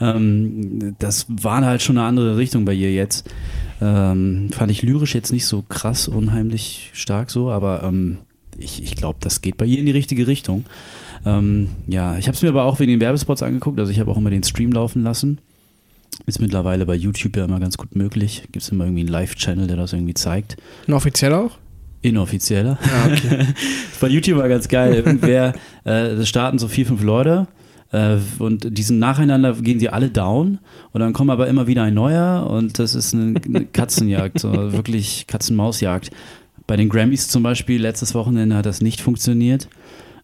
Ähm, 0.00 0.94
das 0.98 1.26
war 1.28 1.64
halt 1.64 1.82
schon 1.82 1.98
eine 1.98 2.06
andere 2.06 2.36
Richtung 2.36 2.64
bei 2.64 2.72
ihr 2.74 2.92
jetzt. 2.92 3.28
Ähm, 3.80 4.48
fand 4.52 4.70
ich 4.70 4.82
lyrisch 4.82 5.14
jetzt 5.14 5.32
nicht 5.32 5.46
so 5.46 5.62
krass, 5.62 6.08
unheimlich 6.08 6.90
stark 6.94 7.30
so, 7.30 7.50
aber 7.50 7.82
ähm, 7.84 8.18
ich, 8.58 8.82
ich 8.82 8.96
glaube, 8.96 9.18
das 9.20 9.40
geht 9.40 9.56
bei 9.56 9.66
ihr 9.66 9.78
in 9.78 9.86
die 9.86 9.92
richtige 9.92 10.26
Richtung. 10.26 10.64
Ähm, 11.26 11.68
ja, 11.86 12.16
ich 12.18 12.26
habe 12.26 12.36
es 12.36 12.42
mir 12.42 12.48
aber 12.48 12.64
auch 12.64 12.80
wegen 12.80 12.90
den 12.90 13.00
Werbespots 13.00 13.42
angeguckt, 13.42 13.78
also 13.78 13.90
ich 13.90 14.00
habe 14.00 14.10
auch 14.10 14.16
immer 14.16 14.30
den 14.30 14.42
Stream 14.42 14.72
laufen 14.72 15.02
lassen. 15.02 15.38
Ist 16.26 16.40
mittlerweile 16.40 16.86
bei 16.86 16.94
YouTube 16.94 17.36
ja 17.36 17.44
immer 17.44 17.58
ganz 17.58 17.76
gut 17.76 17.96
möglich. 17.96 18.42
Gibt 18.52 18.62
es 18.62 18.68
immer 18.68 18.84
irgendwie 18.84 19.00
einen 19.00 19.10
Live-Channel, 19.10 19.66
der 19.66 19.76
das 19.76 19.92
irgendwie 19.92 20.14
zeigt. 20.14 20.56
Und 20.86 20.94
offiziell 20.94 21.32
auch? 21.34 21.58
Inoffizieller. 22.02 22.78
Ja, 22.84 23.12
okay. 23.12 23.46
Bei 24.00 24.08
YouTube 24.08 24.38
war 24.38 24.48
ganz 24.48 24.68
geil. 24.68 24.94
Irgendwer, 24.94 25.54
äh, 25.84 26.14
das 26.16 26.28
starten 26.28 26.58
so 26.58 26.68
vier, 26.68 26.86
fünf 26.86 27.02
Leute 27.02 27.48
äh, 27.94 28.18
und 28.38 28.76
die 28.76 28.82
sind 28.82 28.98
nacheinander, 28.98 29.54
gehen 29.54 29.78
sie 29.78 29.88
alle 29.88 30.10
down 30.10 30.58
und 30.92 31.00
dann 31.00 31.12
kommt 31.12 31.30
aber 31.30 31.46
immer 31.46 31.66
wieder 31.66 31.84
ein 31.84 31.94
neuer 31.94 32.46
und 32.50 32.78
das 32.78 32.94
ist 32.94 33.14
eine, 33.14 33.40
eine 33.42 33.64
Katzenjagd, 33.64 34.40
so 34.40 34.72
wirklich 34.72 35.26
Katzen-Maus-Jagd. 35.28 36.10
Bei 36.66 36.76
den 36.76 36.88
Grammys 36.88 37.28
zum 37.28 37.42
Beispiel 37.42 37.80
letztes 37.80 38.14
Wochenende 38.14 38.56
hat 38.56 38.66
das 38.66 38.80
nicht 38.80 39.00
funktioniert. 39.00 39.68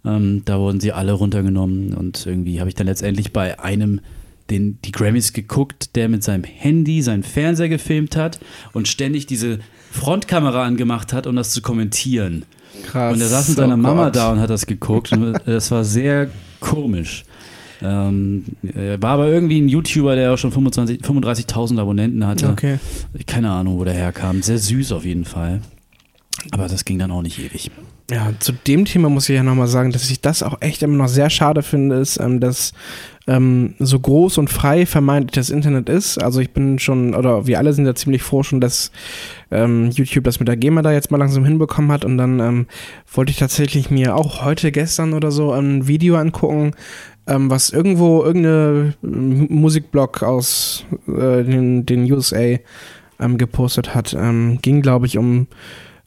Ähm, 0.04 0.42
da 0.46 0.58
wurden 0.58 0.80
sie 0.80 0.92
alle 0.92 1.12
runtergenommen 1.12 1.92
und 1.94 2.24
irgendwie 2.26 2.60
habe 2.60 2.68
ich 2.70 2.74
dann 2.74 2.86
letztendlich 2.86 3.32
bei 3.32 3.60
einem 3.60 4.00
den, 4.48 4.78
die 4.84 4.92
Grammys 4.92 5.32
geguckt, 5.32 5.94
der 5.96 6.08
mit 6.08 6.24
seinem 6.24 6.44
Handy 6.44 7.02
seinen 7.02 7.22
Fernseher 7.22 7.68
gefilmt 7.68 8.16
hat 8.16 8.40
und 8.72 8.88
ständig 8.88 9.26
diese 9.26 9.60
Frontkamera 9.92 10.64
angemacht 10.64 11.12
hat, 11.12 11.26
um 11.26 11.36
das 11.36 11.50
zu 11.52 11.62
kommentieren. 11.62 12.44
Krass. 12.84 13.14
Und 13.14 13.20
er 13.20 13.28
saß 13.28 13.48
mit 13.50 13.58
Oh 13.58 13.60
seiner 13.60 13.76
Mama 13.76 14.04
Gott. 14.06 14.16
da 14.16 14.32
und 14.32 14.40
hat 14.40 14.50
das 14.50 14.66
geguckt. 14.66 15.12
Und 15.12 15.38
das 15.46 15.70
war 15.70 15.84
sehr 15.84 16.30
komisch. 16.60 17.24
Ähm, 17.82 18.44
er 18.74 19.00
war 19.00 19.12
aber 19.12 19.28
irgendwie 19.28 19.60
ein 19.60 19.68
YouTuber, 19.68 20.14
der 20.14 20.32
auch 20.32 20.38
schon 20.38 20.52
25 20.52 21.00
35.000 21.00 21.78
Abonnenten 21.80 22.26
hatte. 22.26 22.48
Okay. 22.48 22.78
Keine 23.26 23.50
Ahnung, 23.50 23.78
wo 23.78 23.84
der 23.84 23.94
herkam. 23.94 24.42
Sehr 24.42 24.58
süß 24.58 24.92
auf 24.92 25.04
jeden 25.04 25.24
Fall. 25.24 25.60
Aber 26.52 26.68
das 26.68 26.84
ging 26.84 26.98
dann 26.98 27.10
auch 27.10 27.22
nicht 27.22 27.38
ewig. 27.38 27.70
Ja, 28.10 28.32
zu 28.40 28.52
dem 28.52 28.86
Thema 28.86 29.08
muss 29.08 29.28
ich 29.28 29.36
ja 29.36 29.44
nochmal 29.44 29.68
sagen, 29.68 29.92
dass 29.92 30.10
ich 30.10 30.20
das 30.20 30.42
auch 30.42 30.60
echt 30.60 30.82
immer 30.82 30.96
noch 30.96 31.08
sehr 31.08 31.30
schade 31.30 31.62
finde, 31.62 31.96
ist, 31.96 32.18
ähm, 32.18 32.40
dass 32.40 32.72
ähm, 33.28 33.74
so 33.78 34.00
groß 34.00 34.38
und 34.38 34.50
frei 34.50 34.84
vermeintlich 34.84 35.32
das 35.32 35.50
Internet 35.50 35.88
ist. 35.88 36.18
Also 36.18 36.40
ich 36.40 36.50
bin 36.50 36.80
schon, 36.80 37.14
oder 37.14 37.46
wir 37.46 37.58
alle 37.58 37.72
sind 37.72 37.86
ja 37.86 37.94
ziemlich 37.94 38.22
froh 38.22 38.42
schon, 38.42 38.60
dass 38.60 38.90
ähm, 39.52 39.90
YouTube 39.90 40.24
das 40.24 40.40
mit 40.40 40.48
der 40.48 40.56
GEMA 40.56 40.82
da 40.82 40.92
jetzt 40.92 41.12
mal 41.12 41.18
langsam 41.18 41.44
hinbekommen 41.44 41.92
hat 41.92 42.04
und 42.04 42.18
dann 42.18 42.40
ähm, 42.40 42.66
wollte 43.12 43.30
ich 43.30 43.38
tatsächlich 43.38 43.90
mir 43.90 44.16
auch 44.16 44.44
heute, 44.44 44.72
gestern 44.72 45.12
oder 45.12 45.30
so 45.30 45.52
ein 45.52 45.86
Video 45.86 46.16
angucken, 46.16 46.72
ähm, 47.28 47.48
was 47.48 47.70
irgendwo 47.70 48.24
irgendeine 48.24 48.94
ähm, 49.04 49.46
Musikblog 49.50 50.24
aus 50.24 50.84
äh, 51.06 51.44
den, 51.44 51.86
den 51.86 52.10
USA 52.10 52.56
ähm, 53.20 53.38
gepostet 53.38 53.94
hat. 53.94 54.16
Ging, 54.62 54.82
glaube 54.82 55.06
ich, 55.06 55.16
um 55.16 55.46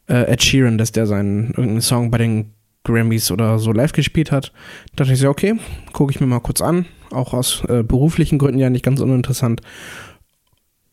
äh, 0.08 0.30
Ed 0.32 0.42
Sheeran, 0.42 0.78
dass 0.78 0.92
der 0.92 1.06
seinen 1.06 1.48
irgendeinen 1.48 1.80
Song 1.80 2.10
bei 2.10 2.18
den 2.18 2.50
Grammys 2.84 3.30
oder 3.30 3.58
so 3.58 3.72
live 3.72 3.92
gespielt 3.92 4.30
hat. 4.30 4.52
Da 4.94 5.04
dachte 5.04 5.14
ich 5.14 5.20
so, 5.20 5.28
okay, 5.28 5.54
gucke 5.92 6.12
ich 6.12 6.20
mir 6.20 6.26
mal 6.26 6.40
kurz 6.40 6.60
an. 6.60 6.86
Auch 7.10 7.32
aus 7.32 7.62
äh, 7.68 7.82
beruflichen 7.82 8.38
Gründen 8.38 8.58
ja 8.60 8.70
nicht 8.70 8.84
ganz 8.84 9.00
uninteressant. 9.00 9.62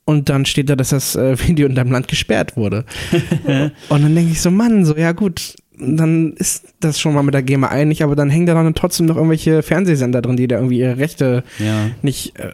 Und 0.06 0.30
dann 0.30 0.45
steht 0.45 0.69
da, 0.69 0.76
dass 0.76 0.89
das 0.89 1.15
äh, 1.15 1.38
Video 1.47 1.67
in 1.67 1.76
deinem 1.76 1.91
Land 1.91 2.08
gesperrt 2.08 2.56
wurde. 2.56 2.86
und 3.89 4.04
dann 4.04 4.15
denke 4.15 4.32
ich 4.32 4.41
so, 4.41 4.52
Mann, 4.52 4.86
so, 4.86 4.95
ja 4.95 5.12
gut, 5.12 5.56
dann 5.78 6.34
ist 6.34 6.74
das 6.80 7.00
schon 7.00 7.13
mal 7.13 7.24
mit 7.24 7.34
der 7.34 7.43
GEMA 7.43 7.67
einig, 7.67 8.04
aber 8.04 8.15
dann 8.15 8.30
hängen 8.30 8.45
da 8.45 8.54
dann 8.54 8.76
trotzdem 8.76 9.08
noch 9.08 9.15
irgendwelche 9.15 9.63
Fernsehsender 9.63 10.21
drin, 10.21 10.38
die 10.38 10.47
da 10.47 10.58
irgendwie 10.58 10.80
ihre 10.80 10.97
Rechte 10.97 11.43
Ja. 11.60 11.89
nicht 12.02 12.38
äh, 12.39 12.52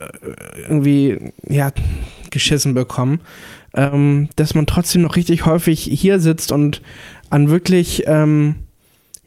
irgendwie 0.64 1.34
ja, 1.48 1.72
geschissen 2.32 2.74
bekommen, 2.74 3.20
ähm, 3.78 4.28
dass 4.36 4.56
man 4.56 4.66
trotzdem 4.66 5.04
noch 5.04 5.16
richtig 5.16 5.46
häufig 5.46 5.82
hier 5.82 6.20
sitzt 6.20 6.52
und 6.52 6.82
an 7.30 7.50
wirklich, 7.50 8.04
ähm, 8.08 8.56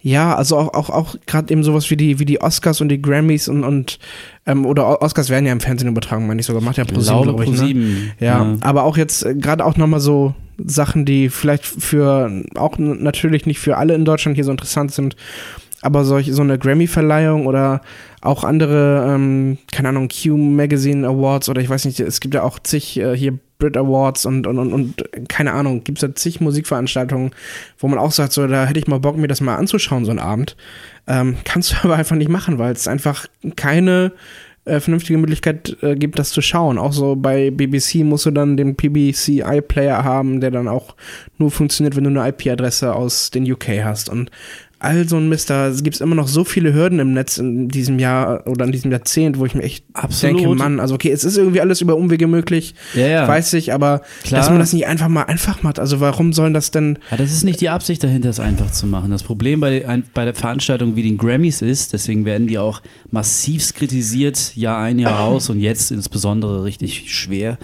ja, 0.03 0.35
also 0.35 0.57
auch, 0.57 0.75
auch, 0.75 0.91
auch 0.91 1.15
gerade 1.27 1.53
eben 1.53 1.63
sowas 1.63 1.89
wie 1.91 1.97
die, 1.97 2.19
wie 2.19 2.25
die 2.25 2.41
Oscars 2.41 2.81
und 2.81 2.89
die 2.89 3.01
Grammys 3.01 3.49
und, 3.49 3.65
und 3.65 3.99
ähm, 4.47 4.67
oder 4.67 5.03
Oscars 5.03 5.31
werden 5.31 5.47
ja 5.47 5.53
im 5.53 5.61
Fernsehen 5.61 5.89
übertragen, 5.89 6.27
meine 6.27 6.41
ich 6.41 6.47
sogar, 6.47 6.63
macht 6.63 6.79
ja 6.79 6.85
ProSieben, 6.85 7.23
Glaube 7.23 7.45
glaube 7.45 7.45
ich. 7.45 7.51
Ne? 7.51 7.57
ProSieben. 7.57 8.13
Ja, 8.19 8.57
aber 8.61 8.85
auch 8.85 8.97
jetzt 8.97 9.25
äh, 9.25 9.35
gerade 9.35 9.65
auch 9.65 9.77
nochmal 9.77 10.01
so 10.01 10.35
Sachen, 10.59 11.05
die 11.05 11.29
vielleicht 11.29 11.65
für, 11.65 12.31
auch 12.57 12.77
natürlich 12.77 13.47
nicht 13.47 13.61
für 13.61 13.77
alle 13.77 13.95
in 13.95 14.05
Deutschland 14.05 14.37
hier 14.37 14.45
so 14.45 14.51
interessant 14.51 14.93
sind, 14.93 15.17
aber 15.83 16.05
solch, 16.05 16.31
so 16.33 16.43
eine 16.43 16.59
Grammy-Verleihung 16.59 17.47
oder 17.47 17.81
auch 18.21 18.45
andere, 18.45 19.15
ähm, 19.15 19.59
keine 19.73 19.89
Ahnung, 19.91 20.09
Q 20.09 20.37
Magazine 20.37 21.07
Awards 21.07 21.49
oder 21.49 21.63
ich 21.63 21.71
weiß 21.71 21.87
nicht, 21.87 22.01
es 22.01 22.21
gibt 22.21 22.35
ja 22.35 22.43
auch 22.43 22.59
zig 22.59 22.99
äh, 22.99 23.17
hier 23.17 23.39
Brit 23.59 23.77
Awards 23.77 24.27
und, 24.27 24.47
und, 24.47 24.59
und, 24.59 24.73
und 24.73 25.29
keine 25.29 25.53
Ahnung, 25.53 25.85
gibt 25.85 25.99
es 25.99 26.03
ja 26.03 26.15
zig 26.15 26.41
Musikveranstaltungen, 26.41 27.31
wo 27.79 27.89
man 27.89 27.99
auch 27.99 28.11
sagt, 28.13 28.33
so, 28.33 28.47
da 28.47 28.67
hätte 28.67 28.81
ich 28.81 28.89
mal 28.89 29.01
Bock, 29.01 29.17
mir 29.17 29.29
das 29.29 29.41
mal 29.41 29.57
anzuschauen, 29.57 30.05
so 30.05 30.11
einen 30.11 30.19
Abend. 30.19 30.57
Ähm, 31.07 31.37
kannst 31.45 31.73
du 31.73 31.77
aber 31.85 31.97
einfach 31.97 32.17
nicht 32.17 32.31
machen, 32.31 32.59
weil 32.59 32.73
es 32.73 32.89
einfach 32.89 33.27
keine 33.57 34.13
äh, 34.65 34.81
vernünftige 34.81 35.19
Möglichkeit 35.19 35.77
äh, 35.83 35.95
gibt, 35.95 36.19
das 36.19 36.31
zu 36.31 36.43
schauen. 36.43 36.79
Auch 36.79 36.93
so 36.93 37.17
bei 37.17 37.51
BBC 37.51 37.97
musst 38.05 38.27
du 38.27 38.31
dann 38.31 38.57
den 38.57 38.77
PBC 38.77 39.43
iPlayer 39.45 40.05
haben, 40.05 40.41
der 40.41 40.51
dann 40.51 40.69
auch 40.69 40.97
nur 41.39 41.51
funktioniert, 41.51 41.97
wenn 41.97 42.05
du 42.05 42.11
eine 42.11 42.29
IP-Adresse 42.29 42.95
aus 42.95 43.31
den 43.31 43.51
UK 43.51 43.83
hast. 43.83 44.09
Und 44.09 44.31
all 44.81 45.09
so 45.09 45.17
ein 45.17 45.29
Mist. 45.29 45.51
Da 45.51 45.71
gibt 45.71 45.95
es 45.95 46.01
immer 46.01 46.15
noch 46.15 46.27
so 46.27 46.43
viele 46.43 46.73
Hürden 46.75 46.99
im 46.99 47.13
Netz 47.13 47.39
in 47.39 47.69
diesem 47.69 47.99
Jahr 47.99 48.47
oder 48.47 48.65
in 48.65 48.73
diesem 48.73 48.91
Jahrzehnt, 48.91 49.39
wo 49.39 49.47
ich 49.47 49.55
mir 49.55 49.63
echt 49.63 49.85
Absolut. 49.93 50.41
denke, 50.41 50.55
Mann, 50.57 50.81
also 50.81 50.95
okay, 50.95 51.11
es 51.13 51.23
ist 51.23 51.37
irgendwie 51.37 51.61
alles 51.61 51.81
über 51.81 51.97
Umwege 51.97 52.27
möglich, 52.27 52.75
Ja, 52.95 53.07
ja. 53.07 53.29
weiß 53.29 53.53
ich, 53.55 53.73
aber 53.73 54.03
Klar. 54.25 54.41
dass 54.41 54.51
man 54.51 54.59
das 54.59 54.73
nicht 54.73 54.87
einfach 54.87 55.09
mal 55.09 55.25
einfach 55.25 55.63
macht. 55.63 55.79
Also 55.79 56.01
warum 56.01 56.33
sollen 56.33 56.55
das 56.55 56.71
denn 56.71 56.99
Ja, 57.11 57.17
das 57.19 57.31
ist 57.33 57.45
nicht 57.45 57.61
die 57.61 57.69
Absicht 57.69 58.03
dahinter, 58.03 58.31
es 58.31 58.41
einfach 58.41 58.71
zu 58.71 58.87
machen. 58.87 59.11
Das 59.11 59.23
Problem 59.23 59.61
bei, 59.61 60.03
bei 60.15 60.25
der 60.25 60.35
Veranstaltung 60.35 60.97
wie 60.97 61.03
den 61.03 61.19
Grammys 61.19 61.63
ist, 61.63 61.93
deswegen 61.93 62.25
werden 62.25 62.47
die 62.47 62.59
auch 62.59 62.81
massivst 63.11 63.75
kritisiert, 63.75 64.57
Jahr 64.57 64.79
ein, 64.79 64.99
Jahr 64.99 65.21
aus 65.25 65.51
und 65.51 65.61
jetzt 65.61 65.91
insbesondere 65.91 66.65
richtig 66.65 67.13
schwer, 67.15 67.59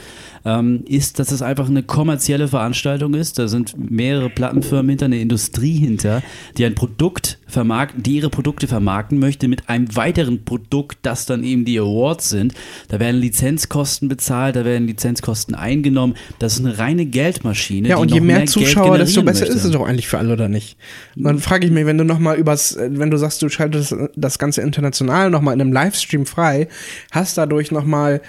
ähm, 0.46 0.84
ist, 0.86 1.18
dass 1.18 1.32
es 1.32 1.42
einfach 1.42 1.68
eine 1.68 1.82
kommerzielle 1.82 2.46
Veranstaltung 2.46 3.14
ist. 3.14 3.38
Da 3.38 3.48
sind 3.48 3.74
mehrere 3.90 4.30
Plattenfirmen 4.30 4.90
hinter, 4.90 5.06
eine 5.06 5.20
Industrie 5.20 5.76
hinter, 5.76 6.22
die 6.56 6.64
ein 6.64 6.76
Produkt 6.76 7.38
vermarkten, 7.48 8.04
die 8.04 8.16
ihre 8.16 8.30
Produkte 8.30 8.68
vermarkten 8.68 9.18
möchte 9.18 9.48
mit 9.48 9.68
einem 9.68 9.94
weiteren 9.96 10.44
Produkt, 10.44 10.98
das 11.02 11.26
dann 11.26 11.42
eben 11.42 11.64
die 11.64 11.80
Awards 11.80 12.30
sind. 12.30 12.54
Da 12.88 13.00
werden 13.00 13.20
Lizenzkosten 13.20 14.08
bezahlt, 14.08 14.54
da 14.54 14.64
werden 14.64 14.86
Lizenzkosten 14.86 15.56
eingenommen. 15.56 16.14
Das 16.38 16.54
ist 16.54 16.64
eine 16.64 16.78
reine 16.78 17.06
Geldmaschine. 17.06 17.88
Ja, 17.88 17.96
und 17.96 18.12
je 18.12 18.20
mehr 18.20 18.38
Geld 18.38 18.50
Zuschauer, 18.50 18.98
desto 18.98 19.24
besser 19.24 19.46
möchte. 19.46 19.56
ist 19.56 19.64
es 19.64 19.72
doch 19.72 19.84
eigentlich 19.84 20.06
für 20.06 20.18
alle, 20.18 20.32
oder 20.32 20.48
nicht? 20.48 20.76
Und 21.16 21.24
dann 21.24 21.38
frage 21.40 21.66
ich 21.66 21.72
mich, 21.72 21.86
wenn 21.86 21.98
du 21.98 22.04
nochmal 22.04 22.36
übers, 22.36 22.76
äh, 22.76 22.88
wenn 22.92 23.10
du 23.10 23.16
sagst, 23.16 23.42
du 23.42 23.48
schaltest 23.48 23.96
das 24.14 24.38
Ganze 24.38 24.62
international 24.62 25.30
nochmal 25.30 25.54
in 25.54 25.60
einem 25.60 25.72
Livestream 25.72 26.24
frei, 26.24 26.68
hast 27.10 27.36
dadurch 27.36 27.72
nochmal, 27.72 28.20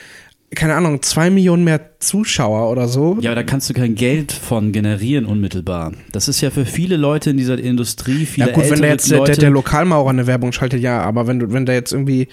keine 0.56 0.76
Ahnung, 0.76 1.02
zwei 1.02 1.30
Millionen 1.30 1.66
mehr 1.66 2.00
Zuschauer 2.00 2.72
oder 2.72 2.88
so. 2.88 3.18
Ja, 3.20 3.32
aber 3.32 3.42
da 3.42 3.44
kannst 3.44 3.70
du 3.70 3.74
kein 3.74 3.96
Geld 3.96 4.32
von 4.32 4.72
generieren 4.72 5.26
unmittelbar. 5.26 5.92
Das 6.14 6.30
ist 6.30 6.40
ja 6.40 6.52
für 6.52 6.66
viele 6.66 6.96
Leute 6.96 7.32
in 7.32 7.38
dieser 7.38 7.60
Industrie, 7.60 8.26
viele 8.26 8.48
Ja 8.48 8.54
gut, 8.54 8.70
wenn 8.70 8.82
der 8.82 8.92
jetzt 8.92 9.10
Leute, 9.10 9.34
der, 9.34 9.42
der 9.42 9.50
Lokalmaurer 9.50 10.10
eine 10.10 10.26
Werbung 10.26 10.54
schaltet, 10.54 10.82
ja, 10.82 11.02
aber 11.02 11.28
wenn 11.28 11.40
du, 11.40 11.52
wenn 11.52 11.66
da 11.66 11.74
jetzt 11.74 11.92
irgendwie 11.92 12.30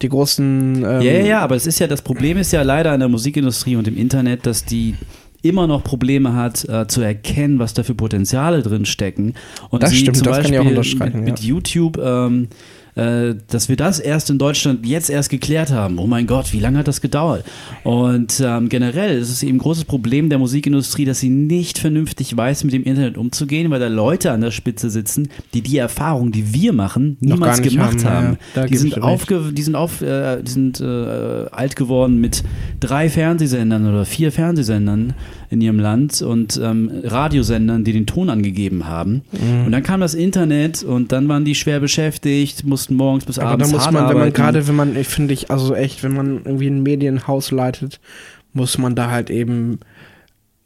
die 0.00 0.08
großen 0.08 0.76
ähm, 0.76 0.82
Ja, 0.82 1.00
ja, 1.00 1.24
ja, 1.24 1.40
aber 1.40 1.56
es 1.56 1.66
ist 1.66 1.78
ja, 1.78 1.86
das 1.86 2.00
Problem 2.00 2.38
ist 2.38 2.52
ja 2.52 2.62
leider 2.62 2.94
in 2.94 3.00
der 3.00 3.08
Musikindustrie 3.10 3.76
und 3.76 3.86
im 3.86 3.98
Internet, 3.98 4.46
dass 4.46 4.64
die 4.64 4.94
immer 5.42 5.66
noch 5.66 5.84
Probleme 5.84 6.34
hat, 6.34 6.66
äh, 6.68 6.86
zu 6.88 7.02
erkennen, 7.02 7.58
was 7.58 7.74
da 7.74 7.82
für 7.82 7.94
Potenziale 7.94 8.62
drin 8.62 8.86
stecken. 8.86 9.34
Und 9.70 9.82
Das 9.82 9.90
sie 9.90 9.98
stimmt, 9.98 10.16
zum 10.16 10.26
das 10.26 10.36
kann 10.38 10.46
ich 10.46 10.52
Beispiel 10.52 10.66
auch 10.66 10.70
unterstreichen, 10.70 11.16
mit, 11.18 11.24
mit 11.26 11.40
ja. 11.40 11.48
YouTube, 11.48 11.98
ähm, 11.98 12.48
äh, 12.98 13.36
dass 13.46 13.68
wir 13.68 13.76
das 13.76 14.00
erst 14.00 14.28
in 14.28 14.38
Deutschland 14.38 14.84
jetzt 14.84 15.08
erst 15.08 15.30
geklärt 15.30 15.70
haben. 15.70 15.98
Oh 15.98 16.08
mein 16.08 16.26
Gott, 16.26 16.52
wie 16.52 16.58
lange 16.58 16.78
hat 16.78 16.88
das 16.88 17.00
gedauert? 17.00 17.44
Und 17.84 18.42
ähm, 18.44 18.68
generell 18.68 19.16
ist 19.16 19.30
es 19.30 19.44
eben 19.44 19.56
ein 19.56 19.60
großes 19.60 19.84
Problem 19.84 20.28
der 20.28 20.38
Musikindustrie, 20.38 21.04
dass 21.04 21.20
sie 21.20 21.28
nicht 21.28 21.78
vernünftig 21.78 22.36
weiß, 22.36 22.64
mit 22.64 22.74
dem 22.74 22.82
Internet 22.82 23.16
umzugehen, 23.16 23.70
weil 23.70 23.78
da 23.78 23.86
Leute 23.86 24.32
an 24.32 24.40
der 24.40 24.50
Spitze 24.50 24.90
sitzen, 24.90 25.28
die 25.54 25.62
die 25.62 25.78
Erfahrung, 25.78 26.32
die 26.32 26.52
wir 26.52 26.72
machen, 26.72 27.16
niemals 27.20 27.62
gemacht 27.62 28.04
haben, 28.04 28.36
ja, 28.56 28.66
die, 28.66 28.76
sind 28.76 29.00
aufge 29.00 29.52
die 29.52 29.62
sind, 29.62 29.76
auf, 29.76 30.02
äh, 30.02 30.42
die 30.42 30.50
sind 30.50 30.80
äh, 30.80 30.84
alt 30.84 31.76
geworden 31.76 32.20
mit 32.20 32.42
drei 32.80 33.08
Fernsehsendern 33.08 33.86
oder 33.88 34.04
vier 34.06 34.32
Fernsehsendern 34.32 35.14
in 35.50 35.60
ihrem 35.60 35.78
Land 35.78 36.20
und 36.22 36.60
ähm, 36.62 36.90
Radiosendern, 37.04 37.84
die 37.84 37.92
den 37.92 38.06
Ton 38.06 38.28
angegeben 38.30 38.86
haben. 38.86 39.22
Mhm. 39.32 39.66
Und 39.66 39.72
dann 39.72 39.82
kam 39.82 40.00
das 40.00 40.14
Internet 40.14 40.82
und 40.82 41.12
dann 41.12 41.28
waren 41.28 41.44
die 41.44 41.54
schwer 41.54 41.80
beschäftigt, 41.80 42.64
mussten 42.64 42.96
morgens 42.96 43.24
bis 43.24 43.38
Aber 43.38 43.48
da 43.48 43.54
abends 43.54 43.72
muss 43.72 43.84
hart 43.84 43.92
man, 43.92 44.02
wenn 44.02 44.08
man 44.08 44.16
arbeiten. 44.16 44.34
gerade, 44.34 44.68
wenn 44.68 44.76
man, 44.76 44.96
ich 44.96 45.08
finde 45.08 45.34
ich, 45.34 45.50
also 45.50 45.74
echt, 45.74 46.02
wenn 46.02 46.14
man 46.14 46.42
irgendwie 46.44 46.68
ein 46.68 46.82
Medienhaus 46.82 47.50
leitet, 47.50 48.00
muss 48.52 48.78
man 48.78 48.94
da 48.94 49.10
halt 49.10 49.30
eben 49.30 49.78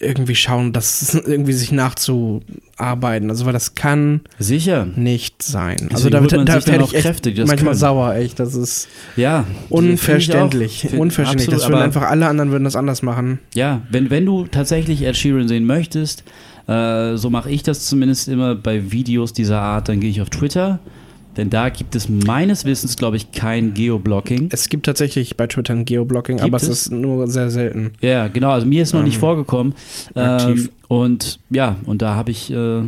irgendwie 0.03 0.35
schauen, 0.35 0.73
dass 0.73 1.15
irgendwie 1.15 1.53
sich 1.53 1.73
nachzuarbeiten. 1.73 3.31
Also 3.31 3.47
weil 3.47 3.53
das 3.53 3.75
kann 3.75 4.21
Sicher. 4.39 4.87
nicht 4.97 5.43
sein. 5.43 5.89
Also 5.93 6.11
da, 6.11 6.21
holt 6.21 6.31
wird- 6.33 6.39
man 6.41 6.47
da 6.47 6.55
sich 6.55 6.65
dann 6.65 6.73
werde 6.73 6.85
auch 6.85 6.93
ich 6.93 7.01
Kräfte, 7.03 7.33
das 7.33 7.47
manchmal 7.49 7.71
können. 7.73 7.79
sauer, 7.81 8.15
echt. 8.15 8.39
Das 8.41 8.55
ist 8.55 8.89
Ja. 9.17 9.45
unverständlich. 9.69 10.81
Finde 10.81 10.95
ich 10.95 10.99
auch. 10.99 11.03
unverständlich. 11.03 11.49
Absolut, 11.49 11.63
das 11.63 11.69
würden 11.71 11.83
einfach 11.83 12.03
alle 12.03 12.27
anderen 12.27 12.51
würden 12.51 12.65
das 12.65 12.77
anders 12.77 13.03
machen. 13.03 13.39
Ja, 13.55 13.83
wenn, 13.91 14.11
wenn 14.11 14.27
du 14.27 14.47
tatsächlich 14.47 15.03
Ed 15.03 15.17
Sheeran 15.17 15.49
sehen 15.49 15.65
möchtest, 15.65 16.25
äh, 16.69 17.17
so 17.17 17.31
mache 17.31 17.51
ich 17.51 17.63
das 17.63 17.87
zumindest 17.87 18.29
immer 18.29 18.55
bei 18.55 18.93
Videos 18.93 19.33
dieser 19.33 19.61
Art, 19.61 19.89
dann 19.89 20.01
gehe 20.01 20.11
ich 20.11 20.21
auf 20.21 20.31
Twitter. 20.31 20.79
Denn 21.37 21.49
da 21.49 21.71
gibt 21.71 21.95
es 21.97 22.09
meines 22.11 22.65
Wissens, 22.67 22.97
glaube 22.97 23.17
ich, 23.17 23.33
kein 23.33 23.73
Geoblocking. 23.73 24.49
Es 24.53 24.69
gibt 24.69 24.85
tatsächlich 24.87 25.37
bei 25.37 25.47
Twitter 25.47 25.73
ein 25.73 25.85
Geoblocking, 25.87 26.37
Gibt 26.37 26.47
aber 26.49 26.57
es 26.59 26.65
es? 26.65 26.83
ist 26.83 26.93
nur 26.93 27.27
sehr 27.29 27.51
selten. 27.51 27.93
Ja, 28.03 28.29
genau. 28.29 28.51
Also 28.51 28.67
mir 28.67 28.83
ist 28.83 28.93
noch 28.93 29.03
nicht 29.03 29.15
Ähm, 29.15 29.21
vorgekommen. 29.21 29.75
Ähm, 30.15 30.69
und 30.89 31.41
ja, 31.49 31.77
und 31.87 32.03
da 32.03 32.15
habe 32.17 32.31
ich 32.31 32.53
äh, 32.53 32.83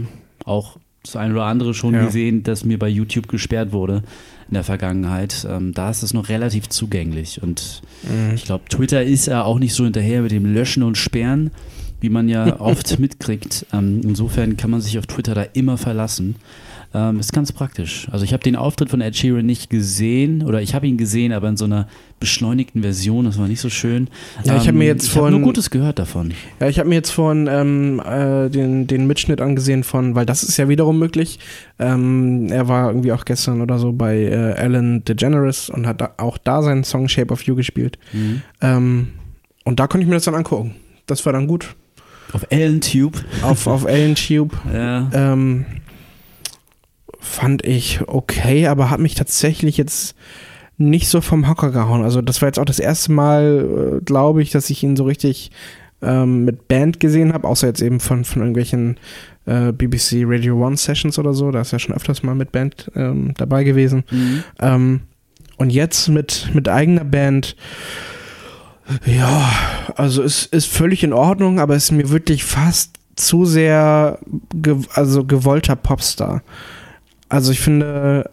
auch 0.44 0.76
das 1.02 1.16
eine 1.16 1.32
oder 1.34 1.44
andere 1.44 1.72
schon 1.74 1.94
Ja. 1.94 2.04
gesehen, 2.04 2.42
dass 2.42 2.64
mir 2.64 2.78
bei 2.78 2.88
YouTube 2.88 3.28
gesperrt 3.28 3.72
wurde 3.72 4.02
in 4.48 4.54
der 4.54 4.64
Vergangenheit. 4.64 5.46
Ähm, 5.50 5.72
da 5.72 5.88
ist 5.90 6.02
es 6.02 6.12
noch 6.12 6.28
relativ 6.28 6.68
zugänglich. 6.68 7.42
Und 7.42 7.80
Mhm. 8.02 8.34
ich 8.34 8.44
glaube, 8.44 8.64
Twitter 8.68 9.02
ist 9.02 9.26
ja 9.26 9.42
auch 9.44 9.58
nicht 9.58 9.72
so 9.74 9.84
hinterher 9.84 10.20
mit 10.20 10.32
dem 10.32 10.44
Löschen 10.52 10.82
und 10.82 10.98
Sperren, 10.98 11.50
wie 12.00 12.10
man 12.10 12.28
ja 12.28 12.44
oft 12.60 12.98
mitkriegt. 12.98 13.64
Ähm, 13.72 14.02
insofern 14.04 14.58
kann 14.58 14.70
man 14.70 14.82
sich 14.82 14.98
auf 14.98 15.06
Twitter 15.06 15.34
da 15.34 15.42
immer 15.54 15.78
verlassen. 15.78 16.36
Ähm, 16.96 17.18
ist 17.18 17.32
ganz 17.32 17.50
praktisch. 17.50 18.06
Also 18.12 18.24
ich 18.24 18.32
habe 18.32 18.42
den 18.44 18.54
Auftritt 18.54 18.88
von 18.88 19.00
Ed 19.00 19.16
Sheeran 19.16 19.44
nicht 19.44 19.68
gesehen 19.68 20.44
oder 20.44 20.62
ich 20.62 20.76
habe 20.76 20.86
ihn 20.86 20.96
gesehen, 20.96 21.32
aber 21.32 21.48
in 21.48 21.56
so 21.56 21.64
einer 21.64 21.88
beschleunigten 22.20 22.82
Version. 22.82 23.24
Das 23.24 23.36
war 23.36 23.48
nicht 23.48 23.58
so 23.60 23.68
schön. 23.68 24.08
Ja, 24.44 24.56
ich 24.56 24.68
hab 24.68 24.76
mir 24.76 24.86
jetzt 24.86 25.04
ich 25.04 25.10
hab 25.10 25.16
nur 25.22 25.30
vorhin- 25.30 25.42
Gutes 25.42 25.70
gehört 25.70 25.98
davon. 25.98 26.32
Ja, 26.60 26.68
ich 26.68 26.78
habe 26.78 26.88
mir 26.88 26.94
jetzt 26.94 27.10
vorhin 27.10 27.48
ähm, 27.50 28.00
äh, 28.00 28.48
den, 28.48 28.86
den 28.86 29.08
Mitschnitt 29.08 29.40
angesehen 29.40 29.82
von, 29.82 30.14
weil 30.14 30.24
das 30.24 30.44
ist 30.44 30.56
ja 30.56 30.68
wiederum 30.68 30.98
möglich. 31.00 31.40
Ähm, 31.80 32.46
er 32.50 32.68
war 32.68 32.88
irgendwie 32.90 33.10
auch 33.12 33.24
gestern 33.24 33.60
oder 33.60 33.78
so 33.80 33.92
bei 33.92 34.16
äh, 34.16 34.52
Ellen 34.52 35.04
DeGeneres 35.04 35.70
und 35.70 35.88
hat 35.88 36.00
da, 36.00 36.12
auch 36.18 36.38
da 36.38 36.62
seinen 36.62 36.84
Song 36.84 37.08
Shape 37.08 37.32
of 37.32 37.42
You 37.42 37.56
gespielt. 37.56 37.98
Mhm. 38.12 38.42
Ähm, 38.60 39.08
und 39.64 39.80
da 39.80 39.88
konnte 39.88 40.04
ich 40.04 40.08
mir 40.08 40.14
das 40.14 40.24
dann 40.24 40.36
angucken. 40.36 40.76
Das 41.06 41.26
war 41.26 41.32
dann 41.32 41.48
gut. 41.48 41.74
Auf 42.32 42.46
Ellen 42.50 42.80
Tube. 42.80 43.16
Auf, 43.42 43.66
auf 43.66 43.84
Ellen 43.84 44.14
Tube. 44.14 44.52
Ja. 44.72 45.10
Fand 47.24 47.64
ich 47.64 48.00
okay, 48.06 48.66
aber 48.66 48.90
hat 48.90 49.00
mich 49.00 49.14
tatsächlich 49.14 49.78
jetzt 49.78 50.14
nicht 50.76 51.08
so 51.08 51.22
vom 51.22 51.48
Hocker 51.48 51.70
gehauen. 51.70 52.02
Also 52.02 52.20
das 52.20 52.42
war 52.42 52.48
jetzt 52.48 52.58
auch 52.58 52.66
das 52.66 52.78
erste 52.78 53.12
Mal, 53.12 54.00
äh, 54.02 54.04
glaube 54.04 54.42
ich, 54.42 54.50
dass 54.50 54.68
ich 54.68 54.82
ihn 54.82 54.94
so 54.94 55.04
richtig 55.04 55.50
ähm, 56.02 56.44
mit 56.44 56.68
Band 56.68 57.00
gesehen 57.00 57.32
habe, 57.32 57.48
außer 57.48 57.66
jetzt 57.66 57.80
eben 57.80 57.98
von, 57.98 58.24
von 58.24 58.42
irgendwelchen 58.42 58.98
äh, 59.46 59.72
BBC 59.72 60.24
Radio 60.26 60.62
One 60.62 60.76
Sessions 60.76 61.18
oder 61.18 61.32
so. 61.32 61.50
Da 61.50 61.62
ist 61.62 61.72
ja 61.72 61.78
schon 61.78 61.94
öfters 61.94 62.22
mal 62.22 62.34
mit 62.34 62.52
Band 62.52 62.90
ähm, 62.94 63.32
dabei 63.38 63.64
gewesen. 63.64 64.04
Mhm. 64.10 64.44
Ähm, 64.60 65.00
und 65.56 65.70
jetzt 65.70 66.08
mit, 66.08 66.50
mit 66.52 66.68
eigener 66.68 67.04
Band, 67.04 67.56
ja, 69.06 69.50
also 69.96 70.22
es 70.22 70.44
ist 70.44 70.66
völlig 70.66 71.02
in 71.04 71.14
Ordnung, 71.14 71.58
aber 71.58 71.74
es 71.74 71.84
ist 71.84 71.92
mir 71.92 72.10
wirklich 72.10 72.44
fast 72.44 72.98
zu 73.16 73.46
sehr 73.46 74.18
ge 74.52 74.76
also 74.92 75.24
gewollter 75.24 75.76
Popstar. 75.76 76.42
Also 77.34 77.50
ich 77.50 77.58
finde, 77.58 78.30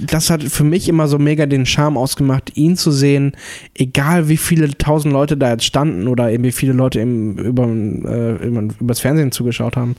das 0.00 0.28
hat 0.28 0.42
für 0.42 0.64
mich 0.64 0.88
immer 0.88 1.06
so 1.06 1.16
mega 1.16 1.46
den 1.46 1.64
Charme 1.64 1.96
ausgemacht, 1.96 2.56
ihn 2.56 2.76
zu 2.76 2.90
sehen, 2.90 3.36
egal 3.72 4.28
wie 4.28 4.36
viele 4.36 4.76
tausend 4.76 5.12
Leute 5.12 5.36
da 5.36 5.52
jetzt 5.52 5.64
standen 5.64 6.08
oder 6.08 6.32
eben 6.32 6.42
wie 6.42 6.50
viele 6.50 6.72
Leute 6.72 7.00
eben 7.00 7.38
über, 7.38 7.68
äh, 7.68 8.94
Fernsehen 8.94 9.30
zugeschaut 9.30 9.76
haben, 9.76 9.94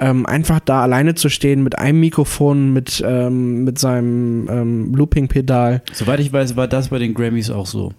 ähm, 0.00 0.26
einfach 0.26 0.58
da 0.58 0.82
alleine 0.82 1.14
zu 1.14 1.28
stehen 1.28 1.62
mit 1.62 1.78
einem 1.78 2.00
Mikrofon, 2.00 2.72
mit, 2.72 3.04
ähm, 3.06 3.62
mit 3.62 3.78
seinem 3.78 4.48
ähm, 4.50 4.92
Looping-Pedal. 4.92 5.82
Soweit 5.92 6.18
ich 6.18 6.32
weiß, 6.32 6.56
war 6.56 6.66
das 6.66 6.88
bei 6.88 6.98
den 6.98 7.14
Grammys 7.14 7.50
auch 7.50 7.66
so. 7.66 7.92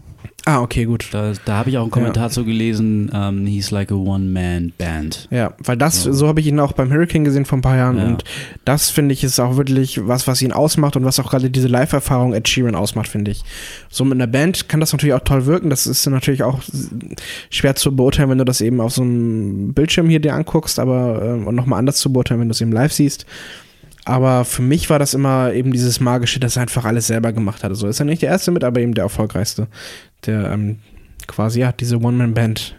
Ah, 0.49 0.61
okay, 0.61 0.85
gut. 0.85 1.09
Da, 1.11 1.33
da 1.43 1.55
habe 1.57 1.69
ich 1.69 1.77
auch 1.77 1.81
einen 1.81 1.91
Kommentar 1.91 2.29
zu 2.29 2.45
gelesen, 2.45 3.11
ähm, 3.13 3.45
he's 3.45 3.69
like 3.69 3.91
a 3.91 3.95
One-Man-Band. 3.95 5.27
Ja, 5.29 5.51
weil 5.61 5.75
das, 5.75 6.05
Ja. 6.05 6.13
so 6.13 6.25
habe 6.29 6.39
ich 6.39 6.47
ihn 6.47 6.57
auch 6.61 6.71
beim 6.71 6.89
Hurricane 6.89 7.25
gesehen 7.25 7.43
vor 7.43 7.57
ein 7.57 7.61
paar 7.61 7.75
Jahren 7.75 7.97
Ja. 7.97 8.05
und 8.05 8.23
das 8.63 8.89
finde 8.89 9.11
ich 9.11 9.25
ist 9.25 9.41
auch 9.41 9.57
wirklich 9.57 10.07
was, 10.07 10.25
was 10.25 10.41
ihn 10.41 10.53
ausmacht 10.53 10.95
und 10.95 11.03
was 11.03 11.19
auch 11.19 11.29
gerade 11.31 11.49
diese 11.49 11.67
Live-Erfahrung 11.67 12.33
Ed 12.33 12.47
Sheeran 12.47 12.75
ausmacht, 12.75 13.09
finde 13.09 13.31
ich. 13.31 13.43
So 13.89 14.05
mit 14.05 14.13
einer 14.13 14.27
Band 14.27 14.69
kann 14.69 14.79
das 14.79 14.93
natürlich 14.93 15.15
auch 15.15 15.23
toll 15.25 15.45
wirken, 15.47 15.69
das 15.69 15.85
ist 15.85 16.05
natürlich 16.07 16.43
auch 16.43 16.61
schwer 17.49 17.75
zu 17.75 17.93
beurteilen, 17.93 18.29
wenn 18.29 18.37
du 18.37 18.45
das 18.45 18.61
eben 18.61 18.79
auf 18.79 18.93
so 18.93 19.01
einem 19.01 19.73
Bildschirm 19.73 20.07
hier 20.07 20.21
dir 20.21 20.33
anguckst, 20.33 20.79
aber 20.79 21.21
ähm, 21.25 21.47
und 21.47 21.55
nochmal 21.55 21.79
anders 21.79 21.97
zu 21.97 22.13
beurteilen, 22.13 22.39
wenn 22.39 22.47
du 22.47 22.53
es 22.53 22.61
eben 22.61 22.71
live 22.71 22.93
siehst. 22.93 23.25
Aber 24.07 24.45
für 24.45 24.61
mich 24.61 24.89
war 24.89 24.99
das 24.99 25.13
immer 25.13 25.51
eben 25.51 25.73
dieses 25.73 25.99
Magische, 25.99 26.39
dass 26.39 26.55
er 26.55 26.61
einfach 26.61 26.85
alles 26.85 27.07
selber 27.07 27.33
gemacht 27.33 27.61
hat. 27.61 27.75
So 27.75 27.89
ist 27.89 27.99
er 27.99 28.05
nicht 28.05 28.21
der 28.21 28.29
Erste 28.29 28.51
mit, 28.51 28.63
aber 28.63 28.79
eben 28.79 28.93
der 28.93 29.03
erfolgreichste. 29.03 29.67
Der 30.25 30.49
ähm, 30.49 30.79
quasi, 31.27 31.59
ja, 31.59 31.73
diese 31.73 31.97
One-Man-Band 31.97 32.76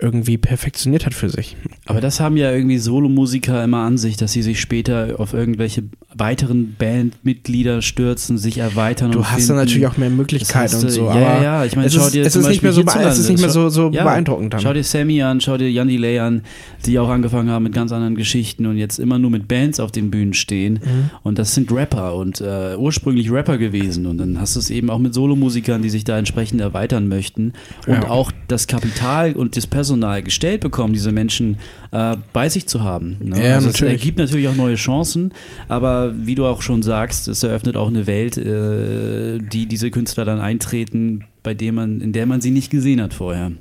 irgendwie 0.00 0.38
perfektioniert 0.38 1.06
hat 1.06 1.14
für 1.14 1.28
sich. 1.28 1.56
Aber 1.86 2.00
das 2.00 2.20
haben 2.20 2.36
ja 2.36 2.50
irgendwie 2.52 2.78
Solomusiker 2.78 3.62
immer 3.62 3.78
an 3.78 3.98
sich, 3.98 4.16
dass 4.16 4.32
sie 4.32 4.42
sich 4.42 4.60
später 4.60 5.14
auf 5.18 5.34
irgendwelche 5.34 5.82
weiteren 6.14 6.74
Bandmitglieder 6.78 7.82
stürzen, 7.82 8.38
sich 8.38 8.58
erweitern. 8.58 9.12
Du 9.12 9.24
hast 9.24 9.34
finden. 9.34 9.48
dann 9.48 9.56
natürlich 9.58 9.86
auch 9.86 9.96
mehr 9.96 10.10
Möglichkeiten 10.10 10.52
Das 10.72 10.74
heißt, 10.74 10.84
und 10.84 10.90
so. 10.90 11.04
ja, 11.06 11.20
ja, 11.20 11.42
ja, 11.42 11.64
ich 11.64 11.76
meine, 11.76 11.88
es 11.88 11.94
schau 11.94 12.06
ist, 12.06 12.14
dir 12.14 12.24
es 12.24 12.34
ist 12.34 12.48
nicht 12.48 12.62
mehr 12.62 12.72
so, 12.72 12.82
es 12.82 13.18
ist 13.18 13.28
nicht 13.28 13.40
mehr 13.40 13.50
so, 13.50 13.68
so 13.68 13.90
Ja, 13.90 14.04
beeindruckend 14.04 14.54
dann. 14.54 14.60
Schau 14.60 14.72
dir 14.72 14.82
Sammy 14.84 15.22
an, 15.22 15.40
schau 15.40 15.56
dir 15.58 15.70
Jan 15.70 15.88
Delay 15.88 16.18
an, 16.18 16.42
die 16.86 16.98
auch 16.98 17.08
angefangen 17.08 17.50
haben 17.50 17.62
mit 17.64 17.74
ganz 17.74 17.92
anderen 17.92 18.16
Geschichten 18.16 18.66
und 18.66 18.76
jetzt 18.78 18.98
immer 18.98 19.18
nur 19.18 19.30
mit 19.30 19.48
Bands 19.48 19.80
auf 19.80 19.92
den 19.92 20.10
Bühnen 20.10 20.32
stehen. 20.34 20.74
Mhm. 20.82 21.10
Und 21.22 21.38
das 21.38 21.54
sind 21.54 21.70
Rapper 21.70 22.14
und 22.14 22.40
äh, 22.40 22.74
ursprünglich 22.76 23.30
Rapper 23.30 23.58
gewesen. 23.58 24.06
Und 24.06 24.18
dann 24.18 24.40
hast 24.40 24.56
du 24.56 24.60
es 24.60 24.70
eben 24.70 24.88
auch 24.90 24.98
mit 24.98 25.14
Solomusikern, 25.14 25.82
die 25.82 25.90
sich 25.90 26.04
da 26.04 26.18
entsprechend 26.18 26.60
erweitern 26.60 27.06
möchten 27.08 27.52
und 27.86 27.94
Ja. 28.02 28.08
auch 28.10 28.32
das 28.48 28.66
Kapital 28.66 29.34
und 29.34 29.56
das 29.56 29.66
Personal 29.66 29.89
gestellt 30.22 30.60
bekommen, 30.60 30.92
diese 30.92 31.12
Menschen 31.12 31.58
äh, 31.92 32.16
bei 32.32 32.48
sich 32.48 32.66
zu 32.66 32.82
haben. 32.82 33.16
Ne? 33.20 33.44
Ja, 33.44 33.54
also 33.54 33.68
natürlich. 33.68 33.94
Es 33.94 34.00
ergibt 34.00 34.18
natürlich 34.18 34.48
auch 34.48 34.56
neue 34.56 34.76
Chancen, 34.76 35.32
aber 35.68 36.12
wie 36.16 36.34
du 36.34 36.46
auch 36.46 36.62
schon 36.62 36.82
sagst, 36.82 37.28
es 37.28 37.42
eröffnet 37.42 37.76
auch 37.76 37.88
eine 37.88 38.06
Welt, 38.06 38.36
äh, 38.36 39.38
die 39.38 39.66
diese 39.66 39.90
Künstler 39.90 40.24
dann 40.24 40.40
eintreten, 40.40 41.24
bei 41.42 41.54
der 41.54 41.72
man, 41.72 42.00
in 42.00 42.12
der 42.12 42.26
man 42.26 42.40
sie 42.40 42.50
nicht 42.50 42.70
gesehen 42.70 43.00
hat 43.00 43.14
vorher. 43.14 43.52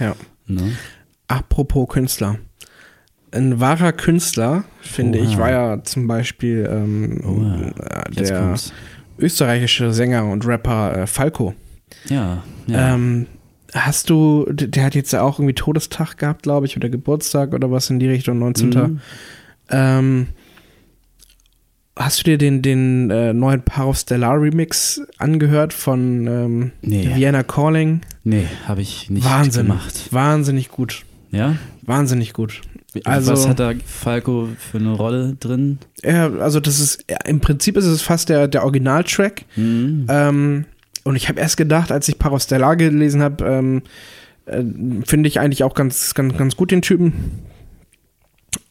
Ja. 0.00 0.14
Ne? 0.46 0.72
Apropos 1.28 1.88
Künstler. 1.88 2.38
Ein 3.32 3.58
wahrer 3.58 3.92
Künstler, 3.92 4.64
finde 4.80 5.18
ich, 5.18 5.30
Oha. 5.30 5.38
war 5.38 5.50
ja 5.50 5.82
zum 5.82 6.06
Beispiel 6.06 6.68
ähm, 6.70 7.72
äh, 7.78 8.10
der 8.14 8.54
österreichische 9.18 9.92
Sänger 9.92 10.26
und 10.26 10.46
Rapper 10.46 10.96
äh, 10.96 11.06
Falco. 11.06 11.54
Ja, 12.08 12.42
ja. 12.66 12.94
Ähm, 12.94 13.26
hast 13.74 14.08
du, 14.10 14.46
der 14.50 14.84
hat 14.84 14.94
jetzt 14.94 15.12
ja 15.12 15.22
auch 15.22 15.38
irgendwie 15.38 15.54
Todestag 15.54 16.16
gehabt, 16.18 16.44
glaube 16.44 16.66
ich, 16.66 16.76
oder 16.76 16.88
Geburtstag 16.88 17.52
oder 17.52 17.70
was 17.70 17.90
in 17.90 17.98
die 17.98 18.08
Richtung, 18.08 18.38
19. 18.38 18.68
Mhm. 18.70 19.00
Ähm, 19.70 20.26
hast 21.96 22.20
du 22.20 22.24
dir 22.24 22.38
den, 22.38 22.62
den 22.62 23.10
äh, 23.10 23.32
neuen 23.32 23.62
Paro 23.62 23.92
Stellar 23.94 24.40
Remix 24.40 25.00
angehört 25.18 25.72
von 25.72 26.26
ähm, 26.26 26.72
Nee. 26.82 27.10
Vienna 27.14 27.42
Calling? 27.42 28.00
Nee, 28.24 28.46
habe 28.66 28.82
ich 28.82 29.10
nicht 29.10 29.24
Wahnsinn. 29.24 29.66
gemacht. 29.66 30.08
Wahnsinnig 30.12 30.68
gut. 30.70 31.02
Ja? 31.30 31.56
Wahnsinnig 31.82 32.32
gut. 32.32 32.60
Also- 33.04 33.32
Was 33.32 33.48
hat 33.48 33.58
da 33.58 33.72
Falco 33.84 34.48
für 34.58 34.78
eine 34.78 34.92
Rolle 34.92 35.36
drin? 35.40 35.78
Ja, 36.02 36.30
also 36.34 36.60
das 36.60 36.78
ist, 36.78 37.04
ja, 37.10 37.18
im 37.26 37.40
Prinzip 37.40 37.76
ist 37.76 37.86
es 37.86 38.02
fast 38.02 38.28
der, 38.28 38.46
der 38.46 38.62
Originaltrack. 38.62 39.44
Mhm. 39.56 40.06
Ähm, 40.08 40.64
und 41.04 41.16
ich 41.16 41.28
habe 41.28 41.40
erst 41.40 41.56
gedacht, 41.56 41.92
als 41.92 42.08
ich 42.08 42.18
Paro 42.18 42.38
Stellar 42.38 42.76
gelesen 42.76 43.22
habe, 43.22 43.44
ähm, 43.44 43.82
äh, 44.46 44.62
finde 45.06 45.28
ich 45.28 45.38
eigentlich 45.40 45.62
auch 45.64 45.74
ganz, 45.74 46.14
ganz, 46.14 46.36
ganz 46.36 46.56
gut 46.56 46.70
den 46.70 46.82
Typen. 46.82 47.42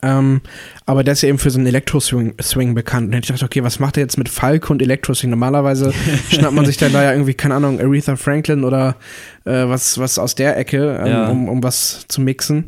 Ähm, 0.01 0.41
aber 0.85 1.03
der 1.03 1.13
ist 1.13 1.21
ja 1.21 1.29
eben 1.29 1.37
für 1.37 1.49
so 1.49 1.57
einen 1.57 1.67
Elektro-Swing 1.67 2.35
Swing 2.41 2.75
bekannt. 2.75 3.05
Und 3.05 3.11
dann 3.11 3.17
hätte 3.17 3.25
ich 3.25 3.35
gedacht, 3.39 3.43
okay, 3.49 3.63
was 3.63 3.79
macht 3.79 3.97
er 3.97 4.03
jetzt 4.03 4.17
mit 4.17 4.27
Falco 4.27 4.73
und 4.73 4.81
Elektro-Swing? 4.81 5.29
Normalerweise 5.29 5.93
schnappt 6.29 6.53
man 6.53 6.65
sich 6.65 6.77
dann 6.77 6.91
da 6.91 7.03
ja 7.03 7.11
irgendwie, 7.11 7.33
keine 7.33 7.55
Ahnung, 7.55 7.79
Aretha 7.79 8.15
Franklin 8.17 8.63
oder 8.65 8.97
äh, 9.45 9.67
was, 9.67 9.97
was 9.97 10.19
aus 10.19 10.35
der 10.35 10.57
Ecke, 10.57 10.99
ähm, 11.01 11.07
Ja. 11.07 11.27
um, 11.29 11.47
um 11.47 11.63
was 11.63 12.05
zu 12.09 12.21
mixen. 12.21 12.65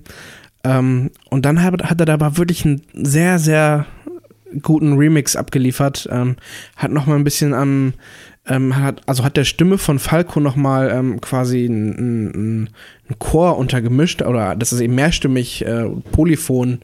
Ähm, 0.63 1.12
und 1.30 1.45
dann 1.45 1.62
hat, 1.62 1.84
hat 1.84 1.99
er 1.99 2.06
da 2.06 2.13
aber 2.13 2.38
wirklich 2.38 2.65
einen 2.65 2.82
sehr, 2.93 3.38
sehr 3.39 3.86
guten 4.62 4.97
Remix 4.97 5.36
abgeliefert. 5.36 6.08
Ähm, 6.12 6.38
hat 6.78 6.91
noch 6.91 7.06
mal 7.06 7.15
ein 7.15 7.25
bisschen 7.25 7.54
am, 7.54 7.93
ähm, 8.47 8.75
hat, 8.75 9.01
also 9.08 9.23
hat 9.23 9.38
der 9.38 9.43
Stimme 9.43 9.77
von 9.77 9.99
Falco 9.99 10.39
noch 10.39 10.55
mal 10.55 10.91
ähm, 10.91 11.21
quasi 11.21 11.65
einen 11.65 12.67
ein, 12.67 12.69
Chor 13.19 13.58
untergemischt 13.58 14.21
oder 14.21 14.55
das 14.55 14.73
ist 14.73 14.79
eben 14.79 14.95
mehrstimmig 14.95 15.65
äh, 15.65 15.86
polyphon 16.12 16.79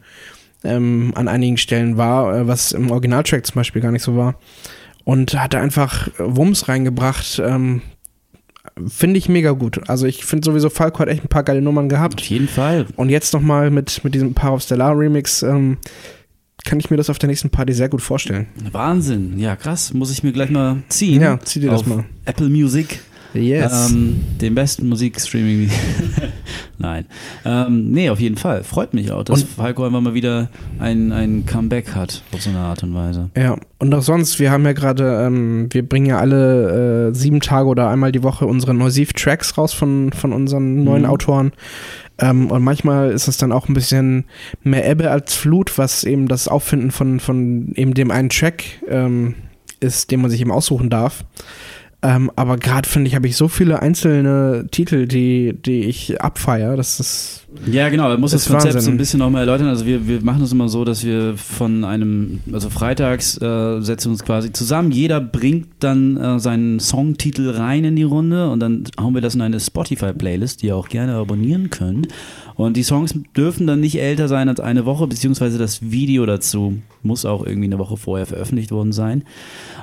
ähm, 0.64 1.12
an 1.16 1.28
einigen 1.28 1.56
Stellen 1.56 1.96
war, 1.96 2.36
äh, 2.36 2.46
was 2.46 2.72
im 2.72 2.90
Originaltrack 2.90 3.46
zum 3.46 3.56
Beispiel 3.56 3.82
gar 3.82 3.92
nicht 3.92 4.02
so 4.02 4.16
war. 4.16 4.36
Und 5.04 5.34
hat 5.34 5.52
da 5.52 5.60
einfach 5.60 6.08
Wumms 6.18 6.68
reingebracht. 6.68 7.42
Ähm, 7.44 7.82
Finde 8.86 9.18
ich 9.18 9.28
mega 9.28 9.50
gut. 9.50 9.88
Also 9.88 10.06
ich 10.06 10.24
finde 10.24 10.44
sowieso, 10.44 10.70
Falco 10.70 11.00
hat 11.00 11.08
echt 11.08 11.24
ein 11.24 11.28
paar 11.28 11.42
geile 11.42 11.60
Nummern 11.60 11.88
gehabt. 11.88 12.20
Auf 12.20 12.26
jeden 12.26 12.46
Fall. 12.46 12.86
Und 12.94 13.10
jetzt 13.10 13.32
nochmal 13.34 13.70
mit, 13.70 14.04
mit 14.04 14.14
diesem 14.14 14.34
Paar 14.34 14.54
of 14.54 14.62
Stellar 14.62 14.96
Remix 14.96 15.42
ähm, 15.42 15.78
kann 16.64 16.78
ich 16.80 16.90
mir 16.90 16.96
das 16.96 17.10
auf 17.10 17.18
der 17.18 17.28
nächsten 17.28 17.50
Party 17.50 17.72
sehr 17.72 17.88
gut 17.88 18.02
vorstellen. 18.02 18.46
Wahnsinn. 18.70 19.38
Ja, 19.38 19.56
krass. 19.56 19.92
Muss 19.94 20.10
ich 20.12 20.22
mir 20.22 20.32
gleich 20.32 20.50
mal 20.50 20.82
ziehen. 20.88 21.20
Ja, 21.20 21.38
zieh 21.42 21.60
dir 21.60 21.70
das 21.70 21.86
mal. 21.86 22.04
Apple 22.24 22.48
Music. 22.48 23.00
Yes. 23.34 23.90
Ähm, 23.90 24.20
den 24.42 24.54
besten 24.54 24.88
Musikstreaming. 24.90 25.70
Nein. 26.78 27.06
Ähm, 27.46 27.90
nee, 27.90 28.10
auf 28.10 28.20
jeden 28.20 28.36
Fall. 28.36 28.62
Freut 28.62 28.92
mich 28.92 29.10
auch, 29.10 29.22
dass 29.24 29.42
Und- 29.42 29.48
Falco 29.48 29.84
einfach 29.86 30.02
mal 30.02 30.12
wieder 30.12 30.50
ein, 30.78 31.12
ein 31.12 31.46
Comeback 31.46 31.94
hat, 31.94 32.22
auf 32.32 32.42
so 32.42 32.50
eine 32.50 32.58
Art 32.58 32.82
und 32.82 32.94
Weise. 32.94 33.30
ja, 33.36 33.56
und 33.78 33.94
auch 33.94 34.02
sonst, 34.02 34.38
wir 34.38 34.50
haben 34.50 34.64
ja 34.66 34.72
gerade, 34.74 35.24
ähm, 35.26 35.68
wir 35.70 35.82
bringen 35.88 36.06
ja 36.06 36.18
alle 36.18 37.08
äh, 37.10 37.14
sieben 37.14 37.40
Tage 37.40 37.68
oder 37.68 37.88
einmal 37.88 38.12
die 38.12 38.22
Woche 38.22 38.44
unsere 38.46 38.74
Neusiv-Tracks 38.74 39.56
raus 39.56 39.72
von, 39.72 40.12
von 40.12 40.32
unseren 40.34 40.84
neuen 40.84 41.02
Mhm. 41.02 41.08
Autoren. 41.08 41.52
Ähm, 42.22 42.52
und 42.52 42.62
manchmal 42.62 43.10
ist 43.10 43.26
es 43.26 43.36
dann 43.36 43.50
auch 43.50 43.68
ein 43.68 43.74
bisschen 43.74 44.24
mehr 44.62 44.88
Ebbe 44.88 45.10
als 45.10 45.34
Flut, 45.34 45.76
was 45.76 46.04
eben 46.04 46.28
das 46.28 46.46
Auffinden 46.46 46.92
von, 46.92 47.18
von 47.18 47.72
eben 47.74 47.94
dem 47.94 48.12
einen 48.12 48.28
Track 48.28 48.64
ähm, 48.88 49.34
ist, 49.80 50.12
den 50.12 50.22
man 50.22 50.30
sich 50.30 50.40
eben 50.40 50.52
aussuchen 50.52 50.88
darf. 50.88 51.24
Ähm, 52.04 52.32
aber 52.34 52.56
gerade 52.56 52.88
finde 52.88 53.06
ich, 53.06 53.14
habe 53.14 53.28
ich 53.28 53.36
so 53.36 53.46
viele 53.46 53.80
einzelne 53.80 54.66
Titel, 54.72 55.06
die, 55.06 55.54
die 55.54 55.84
ich 55.84 56.20
abfeier. 56.20 56.76
Das 56.76 56.98
ist 56.98 57.46
Ja, 57.70 57.90
genau, 57.90 58.10
er 58.10 58.18
muss 58.18 58.32
Das 58.32 58.48
Konzept 58.48 58.74
Wahnsinn. 58.74 58.80
so 58.80 58.90
ein 58.90 58.96
bisschen 58.96 59.20
nochmal 59.20 59.42
erläutern. 59.42 59.68
Also 59.68 59.86
wir, 59.86 60.08
wir 60.08 60.20
machen 60.20 60.40
das 60.40 60.50
immer 60.50 60.68
so, 60.68 60.84
dass 60.84 61.04
wir 61.04 61.36
von 61.36 61.84
einem, 61.84 62.40
also 62.52 62.70
freitags 62.70 63.40
äh, 63.40 63.80
setzen 63.82 64.10
uns 64.10 64.24
quasi 64.24 64.52
zusammen. 64.52 64.90
Jeder 64.90 65.20
bringt 65.20 65.68
dann 65.78 66.16
äh, 66.16 66.40
seinen 66.40 66.80
Songtitel 66.80 67.50
rein 67.50 67.84
in 67.84 67.94
die 67.94 68.02
Runde 68.02 68.50
und 68.50 68.58
dann 68.58 68.82
hauen 69.00 69.14
wir 69.14 69.20
das 69.20 69.36
in 69.36 69.40
eine 69.40 69.60
Spotify-Playlist, 69.60 70.62
die 70.62 70.66
ihr 70.66 70.76
auch 70.76 70.88
gerne 70.88 71.14
abonnieren 71.14 71.70
könnt. 71.70 72.08
Und 72.56 72.76
die 72.76 72.82
Songs 72.82 73.14
dürfen 73.36 73.68
dann 73.68 73.78
nicht 73.78 74.00
älter 74.00 74.26
sein 74.26 74.48
als 74.48 74.58
eine 74.58 74.84
Woche, 74.86 75.06
beziehungsweise 75.06 75.56
das 75.56 75.92
Video 75.92 76.26
dazu 76.26 76.78
muss 77.04 77.24
auch 77.24 77.44
irgendwie 77.44 77.66
eine 77.66 77.78
Woche 77.78 77.96
vorher 77.96 78.26
veröffentlicht 78.26 78.70
worden 78.70 78.92
sein. 78.92 79.24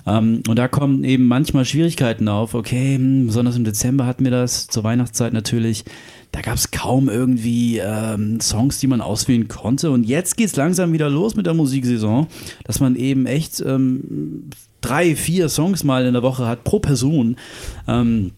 Ähm, 0.05 0.43
und 0.47 0.57
da 0.57 0.67
kommen 0.67 1.03
eben 1.03 1.27
manchmal 1.27 1.65
Schwierigkeiten 1.65 2.27
auf. 2.27 2.53
Okay, 2.53 2.95
hm, 2.95 3.27
besonders 3.27 3.55
im 3.55 3.63
Dezember 3.63 4.05
hatten 4.05 4.23
wir 4.23 4.31
das, 4.31 4.67
zur 4.67 4.83
Weihnachtszeit 4.83 5.33
natürlich. 5.33 5.85
Da 6.31 6.41
gab 6.41 6.55
es 6.55 6.71
kaum 6.71 7.09
irgendwie 7.09 7.79
ähm, 7.79 8.39
Songs, 8.39 8.79
die 8.79 8.87
man 8.87 9.01
auswählen 9.01 9.47
konnte. 9.47 9.91
Und 9.91 10.03
jetzt 10.03 10.37
geht 10.37 10.47
es 10.47 10.55
langsam 10.55 10.93
wieder 10.93 11.09
los 11.09 11.35
mit 11.35 11.45
der 11.45 11.53
Musiksaison, 11.53 12.27
dass 12.65 12.79
man 12.79 12.95
eben 12.95 13.25
echt 13.25 13.61
ähm, 13.61 14.49
drei, 14.81 15.15
vier 15.15 15.49
Songs 15.49 15.83
mal 15.83 16.05
in 16.05 16.13
der 16.13 16.23
Woche 16.23 16.47
hat 16.47 16.63
pro 16.63 16.79
Person. 16.79 17.35
Ähm, 17.87 18.31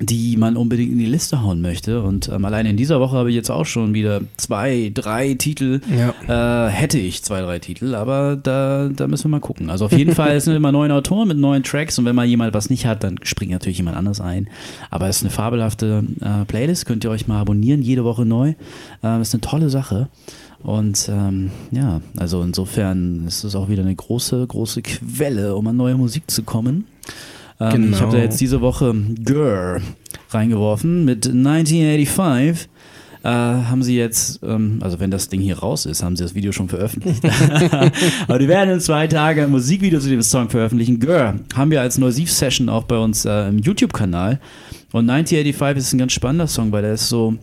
die 0.00 0.36
man 0.36 0.56
unbedingt 0.56 0.92
in 0.92 0.98
die 0.98 1.06
Liste 1.06 1.42
hauen 1.42 1.60
möchte. 1.60 2.02
Und 2.02 2.28
ähm, 2.28 2.44
allein 2.44 2.66
in 2.66 2.76
dieser 2.76 3.00
Woche 3.00 3.16
habe 3.16 3.30
ich 3.30 3.36
jetzt 3.36 3.50
auch 3.50 3.66
schon 3.66 3.92
wieder 3.94 4.22
zwei, 4.36 4.90
drei 4.92 5.34
Titel. 5.34 5.80
Ja. 5.94 6.66
Äh, 6.66 6.70
hätte 6.70 6.98
ich 6.98 7.22
zwei, 7.22 7.42
drei 7.42 7.58
Titel, 7.58 7.94
aber 7.94 8.36
da, 8.36 8.88
da 8.88 9.06
müssen 9.06 9.24
wir 9.24 9.30
mal 9.30 9.40
gucken. 9.40 9.70
Also 9.70 9.84
auf 9.84 9.92
jeden 9.92 10.14
Fall 10.14 10.40
sind 10.40 10.56
immer 10.56 10.72
neue 10.72 10.92
Autoren 10.94 11.28
mit 11.28 11.36
neuen 11.36 11.62
Tracks 11.62 11.98
und 11.98 12.06
wenn 12.06 12.16
mal 12.16 12.26
jemand 12.26 12.54
was 12.54 12.70
nicht 12.70 12.86
hat, 12.86 13.04
dann 13.04 13.18
springt 13.22 13.52
natürlich 13.52 13.78
jemand 13.78 13.96
anders 13.96 14.20
ein. 14.20 14.48
Aber 14.90 15.08
es 15.08 15.18
ist 15.18 15.22
eine 15.22 15.30
fabelhafte 15.30 16.04
äh, 16.20 16.44
Playlist, 16.46 16.86
könnt 16.86 17.04
ihr 17.04 17.10
euch 17.10 17.28
mal 17.28 17.40
abonnieren, 17.40 17.82
jede 17.82 18.04
Woche 18.04 18.24
neu. 18.24 18.54
Äh, 19.02 19.20
ist 19.20 19.34
eine 19.34 19.42
tolle 19.42 19.68
Sache. 19.68 20.08
Und 20.62 21.10
ähm, 21.10 21.50
ja, 21.70 22.00
also 22.16 22.42
insofern 22.42 23.26
ist 23.26 23.44
es 23.44 23.54
auch 23.54 23.68
wieder 23.68 23.82
eine 23.82 23.94
große, 23.94 24.46
große 24.46 24.82
Quelle, 24.82 25.56
um 25.56 25.66
an 25.66 25.76
neue 25.76 25.96
Musik 25.96 26.30
zu 26.30 26.42
kommen. 26.42 26.86
Ähm, 27.60 27.70
Genau. 27.72 27.96
Ich 27.96 28.02
habe 28.02 28.12
da 28.16 28.22
jetzt 28.22 28.40
diese 28.40 28.60
Woche 28.60 28.94
Girl 29.24 29.82
reingeworfen 30.30 31.04
mit 31.04 31.26
1985. 31.26 32.68
Äh, 33.22 33.28
haben 33.28 33.82
sie 33.82 33.98
jetzt, 33.98 34.40
ähm, 34.42 34.78
also 34.80 34.98
wenn 34.98 35.10
das 35.10 35.28
Ding 35.28 35.42
hier 35.42 35.58
raus 35.58 35.84
ist, 35.84 36.02
haben 36.02 36.16
sie 36.16 36.22
das 36.22 36.34
Video 36.34 36.52
schon 36.52 36.70
veröffentlicht. 36.70 37.22
Aber 38.26 38.38
die 38.38 38.48
werden 38.48 38.70
in 38.70 38.80
zwei 38.80 39.06
Tagen 39.08 39.42
ein 39.42 39.50
Musikvideo 39.50 40.00
zu 40.00 40.08
dem 40.08 40.22
Song 40.22 40.48
veröffentlichen. 40.48 40.98
Girl 40.98 41.40
haben 41.54 41.70
wir 41.70 41.82
als 41.82 41.98
Neusiv-Session 41.98 42.70
auch 42.70 42.84
bei 42.84 42.96
uns 42.96 43.26
äh, 43.26 43.48
im 43.48 43.58
YouTube-Kanal. 43.58 44.40
Und 44.92 45.10
1985 45.10 45.76
ist 45.76 45.92
ein 45.92 45.98
ganz 45.98 46.12
spannender 46.14 46.46
Song, 46.46 46.72
weil 46.72 46.82
er 46.84 46.94
ist 46.94 47.10
so, 47.10 47.34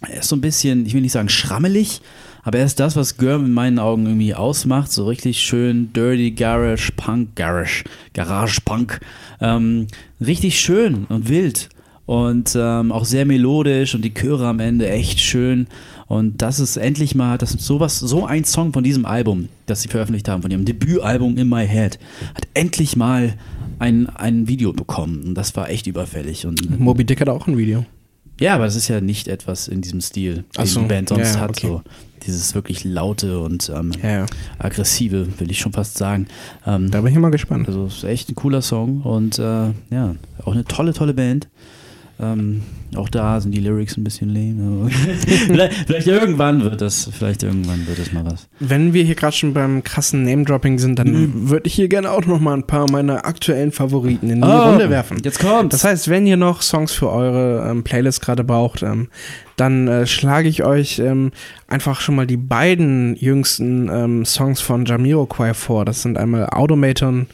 er 0.00 0.18
ist 0.18 0.28
so 0.28 0.34
ein 0.34 0.40
bisschen, 0.40 0.84
ich 0.84 0.94
will 0.94 1.00
nicht 1.02 1.12
sagen 1.12 1.28
schrammelig, 1.28 2.00
aber 2.48 2.60
er 2.60 2.64
ist 2.64 2.80
das, 2.80 2.96
was 2.96 3.18
Girl 3.18 3.44
in 3.44 3.52
meinen 3.52 3.78
Augen 3.78 4.06
irgendwie 4.06 4.34
ausmacht. 4.34 4.90
So 4.90 5.06
richtig 5.06 5.38
schön 5.38 5.92
dirty 5.92 6.30
Garage 6.30 6.90
Punk, 6.96 7.36
Garage, 7.36 7.84
Garage 8.14 8.62
Punk. 8.64 9.00
Ähm, 9.38 9.86
richtig 10.18 10.58
schön 10.58 11.04
und 11.10 11.28
wild 11.28 11.68
und 12.06 12.56
ähm, 12.58 12.90
auch 12.90 13.04
sehr 13.04 13.26
melodisch 13.26 13.94
und 13.94 14.02
die 14.02 14.14
Chöre 14.14 14.46
am 14.46 14.60
Ende 14.60 14.88
echt 14.88 15.20
schön. 15.20 15.66
Und 16.06 16.40
das 16.40 16.58
ist 16.58 16.78
endlich 16.78 17.14
mal, 17.14 17.36
das 17.36 17.54
ist 17.54 17.66
sowas, 17.66 17.98
so 17.98 18.24
ein 18.24 18.44
Song 18.44 18.72
von 18.72 18.82
diesem 18.82 19.04
Album, 19.04 19.50
das 19.66 19.82
sie 19.82 19.88
veröffentlicht 19.88 20.26
haben, 20.30 20.40
von 20.40 20.50
ihrem 20.50 20.64
Debütalbum 20.64 21.36
In 21.36 21.50
My 21.50 21.68
Head, 21.68 21.98
hat 22.34 22.48
endlich 22.54 22.96
mal 22.96 23.34
ein, 23.78 24.08
ein 24.08 24.48
Video 24.48 24.72
bekommen. 24.72 25.22
Und 25.22 25.34
das 25.34 25.54
war 25.54 25.68
echt 25.68 25.86
überfällig. 25.86 26.46
Und 26.46 26.80
Moby 26.80 27.04
Dick 27.04 27.20
hat 27.20 27.28
auch 27.28 27.46
ein 27.46 27.58
Video. 27.58 27.84
Ja, 28.40 28.54
aber 28.54 28.64
das 28.64 28.76
ist 28.76 28.88
ja 28.88 29.00
nicht 29.00 29.28
etwas 29.28 29.68
in 29.68 29.80
diesem 29.80 30.00
Stil, 30.00 30.44
den 30.56 30.66
so, 30.66 30.80
die 30.80 30.86
Band 30.86 31.08
sonst 31.08 31.34
ja, 31.34 31.40
hat. 31.40 31.50
okay. 31.50 31.66
So 31.68 31.82
dieses 32.26 32.54
wirklich 32.54 32.84
laute 32.84 33.40
und 33.40 33.70
ähm, 33.74 33.92
Ja, 34.02 34.10
ja. 34.10 34.26
aggressive, 34.58 35.26
will 35.38 35.50
ich 35.50 35.58
schon 35.60 35.72
fast 35.72 35.96
sagen. 35.98 36.26
Ähm, 36.66 36.90
Da 36.90 37.00
bin 37.00 37.12
ich 37.12 37.18
mal 37.18 37.30
gespannt. 37.30 37.68
also 37.68 37.86
ist 37.86 38.04
echt 38.04 38.28
ein 38.28 38.34
cooler 38.34 38.60
Song 38.60 39.02
und 39.02 39.38
äh, 39.38 39.68
ja, 39.90 40.16
auch 40.44 40.52
eine 40.52 40.64
tolle, 40.64 40.92
tolle 40.92 41.14
Band. 41.14 41.48
Ähm, 42.20 42.62
auch 42.96 43.08
da 43.08 43.40
sind 43.40 43.52
die 43.52 43.60
Lyrics 43.60 43.96
ein 43.96 44.02
bisschen 44.02 44.30
lame. 44.30 44.90
vielleicht, 45.46 45.74
vielleicht 45.86 46.06
irgendwann 46.08 46.64
wird 46.64 46.80
das, 46.80 47.08
vielleicht 47.16 47.44
irgendwann 47.44 47.86
wird 47.86 47.98
das 47.98 48.12
mal 48.12 48.24
was. 48.26 48.48
Wenn 48.58 48.92
wir 48.92 49.04
hier 49.04 49.14
gerade 49.14 49.36
schon 49.36 49.54
beim 49.54 49.84
krassen 49.84 50.24
Name-Dropping 50.24 50.78
sind, 50.80 50.98
dann 50.98 51.12
Mhm. 51.12 51.50
würde 51.50 51.68
ich 51.68 51.74
hier 51.74 51.86
gerne 51.88 52.10
auch 52.10 52.24
noch 52.26 52.40
mal 52.40 52.54
ein 52.54 52.66
paar 52.66 52.90
meiner 52.90 53.24
aktuellen 53.24 53.70
Favoriten 53.70 54.30
in 54.30 54.42
die 54.42 54.48
Runde 54.48 54.90
werfen. 54.90 55.18
Jetzt 55.22 55.38
kommt. 55.38 55.72
Das 55.72 55.84
heißt, 55.84 56.08
wenn 56.08 56.26
ihr 56.26 56.36
noch 56.36 56.62
Songs 56.62 56.92
für 56.92 57.08
eure 57.10 57.70
ähm, 57.70 57.84
Playlist 57.84 58.20
gerade 58.20 58.42
braucht, 58.42 58.82
ähm, 58.82 59.08
dann 59.56 59.86
äh, 59.86 60.06
schlage 60.06 60.48
ich 60.48 60.64
euch 60.64 60.98
ähm, 60.98 61.30
einfach 61.68 62.00
schon 62.00 62.16
mal 62.16 62.26
die 62.26 62.36
beiden 62.36 63.14
jüngsten 63.16 63.88
ähm, 63.92 64.24
Songs 64.24 64.60
von 64.60 64.84
Jamiroquai 64.86 65.54
vor. 65.54 65.84
Das 65.84 66.02
sind 66.02 66.18
einmal 66.18 66.46
Automaton, 66.50 67.26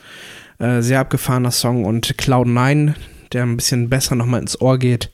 äh, 0.59 0.83
sehr 0.83 1.01
abgefahrener 1.01 1.51
Song, 1.53 1.85
und 1.85 2.15
Cloud9, 2.17 2.93
der 3.33 3.45
ein 3.45 3.57
bisschen 3.57 3.89
besser 3.89 4.15
nochmal 4.15 4.41
ins 4.41 4.61
Ohr 4.61 4.79
geht. 4.79 5.11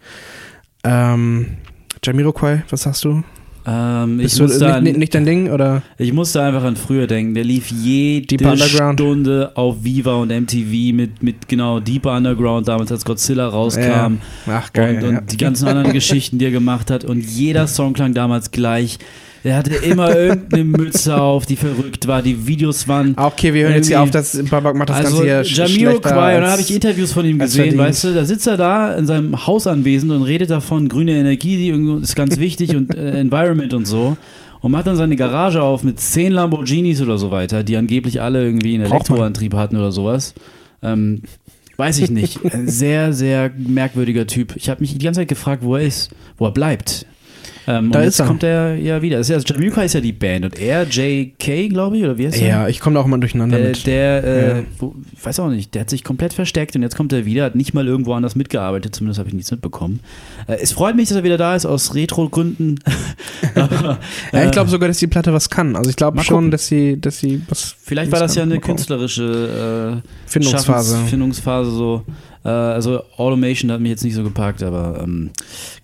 Ähm, 0.85 1.59
Jamiroquai, 2.03 2.65
was 2.71 2.83
sagst 2.83 3.05
du? 3.05 3.23
ähm, 3.67 4.19
ich, 4.19 4.25
Bist 4.25 4.39
du 4.39 4.43
musste 4.45 4.65
nicht, 4.65 4.75
an, 4.75 4.83
nicht, 4.85 4.97
nicht 4.97 5.15
dein 5.15 5.25
Ding 5.25 5.51
oder? 5.51 5.83
ich 5.99 6.13
musste 6.13 6.43
einfach 6.43 6.65
an 6.65 6.77
früher 6.77 7.07
denken. 7.07 7.35
Der 7.35 7.45
lief 7.45 7.71
jede. 7.71 8.27
Stunde 8.97 9.53
auf 9.55 9.85
Viva 9.85 10.15
und 10.15 10.29
MTV 10.29 10.95
mit, 10.95 11.23
mit 11.23 11.49
genau 11.49 11.81
Deeper 11.81 12.17
Underground, 12.17 12.69
damals 12.69 12.91
als 12.91 13.05
Godzilla 13.05 13.49
rauskam. 13.49 14.19
Ach 14.47 14.73
geil. 14.73 14.97
und, 14.97 15.05
und 15.05 15.15
ja. 15.15 15.21
die 15.21 15.37
ganzen 15.37 15.69
anderen 15.69 15.93
Geschichten, 15.93 16.39
die 16.39 16.47
er 16.47 16.51
gemacht 16.51 16.91
hat. 16.91 17.05
Und 17.05 17.21
jeder 17.21 17.67
Song 17.67 17.93
klang 17.93 18.15
damals 18.15 18.51
gleich. 18.51 18.99
Er 19.43 19.57
hatte 19.57 19.75
immer 19.75 20.15
irgendeine 20.15 20.65
Mütze 20.65 21.19
auf, 21.19 21.47
die 21.47 21.57
verrückt 21.57 22.07
war. 22.07 22.21
Die 22.21 22.47
Videos 22.47 22.87
waren. 22.89 23.15
Ah, 23.17 23.29
Okay, 23.29 23.55
wir 23.55 23.65
hören 23.65 23.75
jetzt 23.75 23.87
hier 23.89 24.03
auf, 24.03 24.11
dass 24.11 24.39
Babak 24.51 24.75
macht 24.77 24.91
das 24.91 24.99
also 24.99 25.19
Ganze 25.19 25.25
hier 25.25 25.45
schlechter 25.45 25.81
Jamiroquai, 25.83 26.37
und 26.37 26.43
als- 26.43 26.53
habe 26.53 26.63
ich 26.63 26.75
Interviews 26.75 27.13
von 27.13 27.25
ihm 27.25 27.39
gesehen, 27.39 27.79
weißt 27.79 28.05
du, 28.05 28.15
da 28.15 28.25
sitzt 28.27 28.47
er 28.47 28.57
da 28.59 28.95
in 28.95 29.07
seinem 29.07 29.47
Haus 29.47 29.67
anwesend 29.67 30.13
und 30.13 30.23
redet 30.25 30.51
davon, 30.51 30.89
grüne 30.91 31.13
Energie 31.13 31.71
ist 32.03 32.17
ganz 32.17 32.39
wichtig 32.39 32.77
und 32.77 32.95
äh, 32.95 33.19
Environment 33.19 33.73
und 33.73 33.87
so. 33.87 34.17
Und 34.61 34.73
macht 34.73 34.87
dann 34.87 34.97
seine 34.97 35.17
Garage 35.17 35.63
auf 35.63 35.85
mit 35.85 35.99
zehn 36.01 36.33
Lamborghinis 36.33 37.01
oder 37.01 37.17
so 37.17 37.31
weiter, 37.31 37.63
die 37.65 37.79
angeblich 37.79 38.21
alle 38.21 38.45
irgendwie 38.45 38.75
einen. 38.75 38.85
Elektroantrieb 38.85 39.55
hatten 39.55 39.77
oder 39.77 39.91
sowas. 39.91 40.35
Ähm, 40.83 41.23
weiß 41.79 41.99
ich 42.01 42.11
nicht. 42.11 42.45
Ein 42.45 42.69
sehr, 42.69 43.15
sehr 43.15 43.51
merkwürdiger 43.57 44.27
Typ. 44.27 44.55
Ich 44.57 44.69
habe 44.69 44.83
mich 44.83 44.93
die 44.93 45.03
ganze 45.03 45.21
Zeit 45.23 45.29
gefragt, 45.29 45.63
wo 45.65 45.77
er 45.77 45.87
ist, 45.87 46.11
wo 46.37 46.45
er 46.45 46.51
bleibt. 46.53 47.07
Ähm, 47.79 47.91
Da 47.93 47.99
und 48.01 48.05
ist 48.05 48.13
jetzt 48.19 48.21
er. 48.21 48.27
kommt 48.27 48.43
er 48.43 48.75
ja 48.77 49.01
wieder. 49.03 49.19
Das 49.19 49.29
ist 49.29 49.49
ja, 49.49 49.55
Jamiroquai 49.55 49.85
ist 49.85 49.95
ja 49.95 50.01
die 50.01 50.13
Band 50.13 50.45
und 50.45 50.59
er, 50.59 50.85
JK, 50.85 51.69
glaube 51.69 51.97
ich, 51.99 52.03
oder 52.05 52.19
wie 52.19 52.27
heißt 52.27 52.41
er? 52.41 52.49
Ja, 52.49 52.69
ich 52.69 52.81
komme 52.81 52.95
da 52.95 53.01
auch 53.01 53.07
mal 53.07 53.19
durcheinander 53.21 53.59
Der, 53.59 53.69
mit. 53.69 53.87
der 53.87 54.25
äh, 54.25 54.49
Ja. 54.59 54.63
wo, 54.79 54.95
ich 55.13 55.25
weiß 55.25 55.41
auch 55.41 55.49
nicht, 55.51 55.75
der 55.75 55.83
hat 55.83 55.91
sich 55.91 56.03
komplett 56.05 56.33
versteckt 56.33 56.75
und 56.75 56.83
jetzt 56.83 56.97
kommt 56.97 57.13
er 57.13 57.25
wieder, 57.27 57.45
hat 57.45 57.55
nicht 57.55 57.75
mal 57.75 57.87
irgendwo 57.87 58.15
anders 58.15 58.35
mitgearbeitet, 58.35 58.95
zumindest 58.97 59.19
habe 59.19 59.29
ich 59.29 59.35
nichts 59.35 59.51
mitbekommen. 59.51 60.01
Äh, 60.47 60.57
es 60.61 60.73
freut 60.73 60.97
mich, 60.97 61.09
dass 61.09 61.17
er 61.19 61.25
wieder 61.25 61.39
da 61.39 61.55
ist, 61.55 61.67
aus 61.67 61.95
Retro-Gründen. 61.95 62.77
Ja, 63.57 63.99
äh, 64.33 64.45
ich 64.47 64.51
glaube 64.53 64.71
sogar, 64.71 64.89
dass 64.89 64.99
die 64.99 65.07
Platte 65.07 65.33
was 65.33 65.51
kann. 65.51 65.77
Also 65.77 65.91
ich 65.91 65.97
glaube 65.97 66.23
schon, 66.23 66.37
gucken. 66.37 66.51
dass 66.51 66.67
sie, 66.69 67.01
dass 67.01 67.19
sie 67.19 67.43
was. 67.49 67.75
Vielleicht 67.83 68.13
war 68.13 68.21
das 68.21 68.35
ja 68.35 68.43
eine 68.43 68.59
künstlerische 68.61 70.01
äh, 70.03 70.09
Findungsphase. 70.31 70.99
Findungsphase 71.09 71.71
so. 71.71 72.03
Äh, 72.45 72.49
also 72.49 73.03
Automation 73.17 73.71
hat 73.71 73.81
mich 73.81 73.91
jetzt 73.91 74.05
nicht 74.05 74.15
so 74.15 74.23
gepackt, 74.23 74.63
aber 74.63 75.01
ähm, 75.03 75.31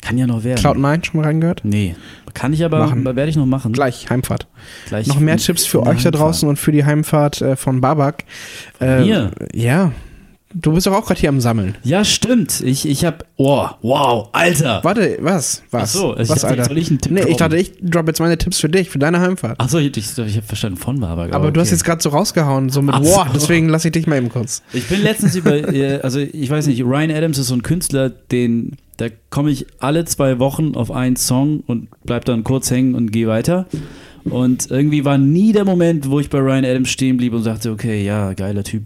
kann 0.01 0.17
ja 0.19 0.27
noch 0.27 0.45
werden. 0.45 0.59
Cloud9 0.65 1.05
schon 1.05 1.21
mal 1.21 1.27
reingehört? 1.27 1.61
Nee, 1.65 1.97
kann 2.35 2.53
ich 2.53 2.65
aber, 2.65 2.79
Machen. 2.79 3.05
werde 3.05 3.29
ich 3.29 3.37
noch 3.37 3.47
machen. 3.47 3.73
Gleich, 3.73 4.09
Heimfahrt. 4.11 4.47
Gleich 4.89 5.07
Noch 5.07 5.21
mehr 5.21 5.37
Tipps 5.37 5.67
für 5.67 5.81
euch 5.81 5.85
da 5.85 5.93
Heimfahrt. 5.95 6.15
draußen 6.17 6.49
und 6.49 6.59
für 6.59 6.73
die 6.73 6.85
Heimfahrt 6.85 7.41
äh, 7.41 7.57
von 7.57 7.81
Babak. 7.81 8.25
Äh, 8.81 9.01
mir? 9.05 9.31
Ja. 9.55 9.93
Du 10.55 10.73
bist 10.73 10.87
doch 10.87 10.93
auch 10.93 11.05
gerade 11.05 11.21
hier 11.21 11.29
am 11.29 11.41
Sammeln. 11.41 11.77
Ja, 11.83 12.05
stimmt. 12.05 12.61
Ich, 12.61 12.89
ich 12.89 13.05
habe, 13.05 13.19
oh, 13.37 13.67
wow, 13.83 14.29
Alter. 14.33 14.81
Warte, 14.85 15.19
was? 15.21 15.63
Was? 15.71 15.83
Ach 15.83 16.01
so, 16.01 16.17
ich 16.17 16.29
was, 16.29 16.43
dachte, 16.43 16.65
soll 16.65 16.79
ich 16.79 16.89
einen 16.89 17.01
Tipp 17.01 17.13
Nee, 17.13 17.25
ich 17.29 17.37
dachte, 17.37 17.57
ich 17.57 17.73
droppe 17.83 18.09
jetzt 18.09 18.21
meine 18.21 18.39
Tipps 18.39 18.61
für 18.61 18.69
dich, 18.69 18.89
für 18.89 19.01
deine 19.01 19.21
Heimfahrt. 19.21 19.61
Achso, 19.61 19.79
ich, 19.79 19.97
ich, 19.97 20.19
ich 20.19 20.37
habe 20.37 20.47
verstanden 20.47 20.79
von 20.79 21.01
Babak. 21.01 21.35
Aber 21.35 21.51
du 21.51 21.61
hast 21.61 21.69
okay. 21.69 21.75
jetzt 21.75 21.85
gerade 21.85 22.01
so 22.01 22.11
rausgehauen, 22.11 22.71
so 22.71 22.81
mit 22.81 22.95
Ach 22.95 23.01
Wow, 23.03 23.27
so. 23.27 23.33
deswegen 23.35 23.69
lasse 23.69 23.89
ich 23.89 23.93
dich 23.93 24.07
mal 24.07 24.19
eben 24.19 24.29
kurz. 24.29 24.63
Ich 24.73 24.87
bin 24.87 25.03
letztens 25.03 25.35
über, 25.35 25.73
äh, 25.75 26.01
also 26.01 26.21
ich 26.21 26.49
weiß 26.49 26.69
nicht, 26.69 26.83
Ryan 26.83 27.11
Adams 27.11 27.39
ist 27.39 27.49
so 27.49 27.55
ein 27.55 27.63
Künstler, 27.63 28.09
den, 28.09 28.77
da 28.99 29.07
komme 29.31 29.51
ich 29.51 29.67
alle 29.81 30.05
zwei 30.05 30.39
Wochen 30.39 30.77
auf 30.77 30.93
einen 30.93 31.17
Song 31.17 31.65
und 31.67 31.89
bleib 32.05 32.25
dann 32.25 32.45
kurz 32.45 32.71
hängen 32.71 32.95
und 32.95 33.11
gehe 33.11 33.27
weiter. 33.27 33.67
Und 34.25 34.71
irgendwie 34.71 35.05
war 35.05 35.19
nie 35.19 35.53
der 35.53 35.65
Moment, 35.65 36.11
wo 36.11 36.19
ich 36.19 36.31
bei 36.31 36.39
Ryan 36.39 36.65
Adams 36.65 36.89
stehen 36.89 37.17
blieb 37.17 37.33
und 37.33 37.43
sagte, 37.43 37.71
okay, 37.71 38.05
ja, 38.05 38.33
geiler 38.33 38.65
Typ. 38.65 38.83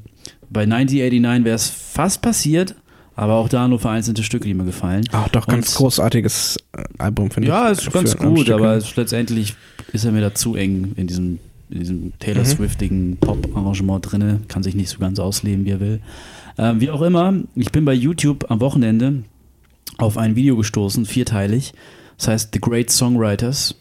Bei 0.50 0.62
1989 0.62 1.44
wäre 1.44 1.54
es 1.56 1.68
fast 1.68 2.22
passiert, 2.22 2.74
aber 3.16 3.34
auch 3.34 3.48
da 3.48 3.68
nur 3.68 3.78
vereinzelte 3.78 4.22
Stücke, 4.22 4.46
die 4.48 4.54
mir 4.54 4.64
gefallen. 4.64 5.04
Ach, 5.12 5.28
doch, 5.28 5.46
ganz 5.46 5.70
Und- 5.70 5.76
großartiges 5.76 6.58
Album, 6.98 7.30
finde 7.30 7.48
ich. 7.48 7.52
Ja, 7.54 7.68
ist 7.68 7.90
ganz 7.92 8.16
gut, 8.16 8.50
aber 8.50 8.74
es, 8.76 8.96
letztendlich 8.96 9.54
ist 9.92 10.04
er 10.04 10.12
mir 10.12 10.20
da 10.22 10.34
zu 10.34 10.54
eng 10.56 10.92
in 10.96 11.06
diesem, 11.06 11.38
in 11.70 11.78
diesem 11.80 12.12
Taylor 12.18 12.42
Mhm. 12.42 12.46
Swiftigen 12.46 13.16
Pop-Arrangement 13.18 14.10
drinne, 14.10 14.40
kann 14.48 14.62
sich 14.62 14.74
nicht 14.74 14.88
so 14.90 14.98
ganz 14.98 15.18
ausleben, 15.18 15.64
wie 15.64 15.70
er 15.70 15.80
will. 15.80 16.00
Ähm, 16.58 16.80
wie 16.80 16.90
auch 16.90 17.02
immer, 17.02 17.32
ich 17.54 17.70
bin 17.70 17.84
bei 17.84 17.94
YouTube 17.94 18.50
am 18.50 18.60
Wochenende 18.60 19.22
auf 19.98 20.16
ein 20.18 20.34
Video 20.34 20.56
gestoßen, 20.56 21.04
vierteilig. 21.06 21.74
Das 22.16 22.28
heißt 22.28 22.50
The 22.52 22.60
Great 22.60 22.90
Songwriters. 22.90 23.76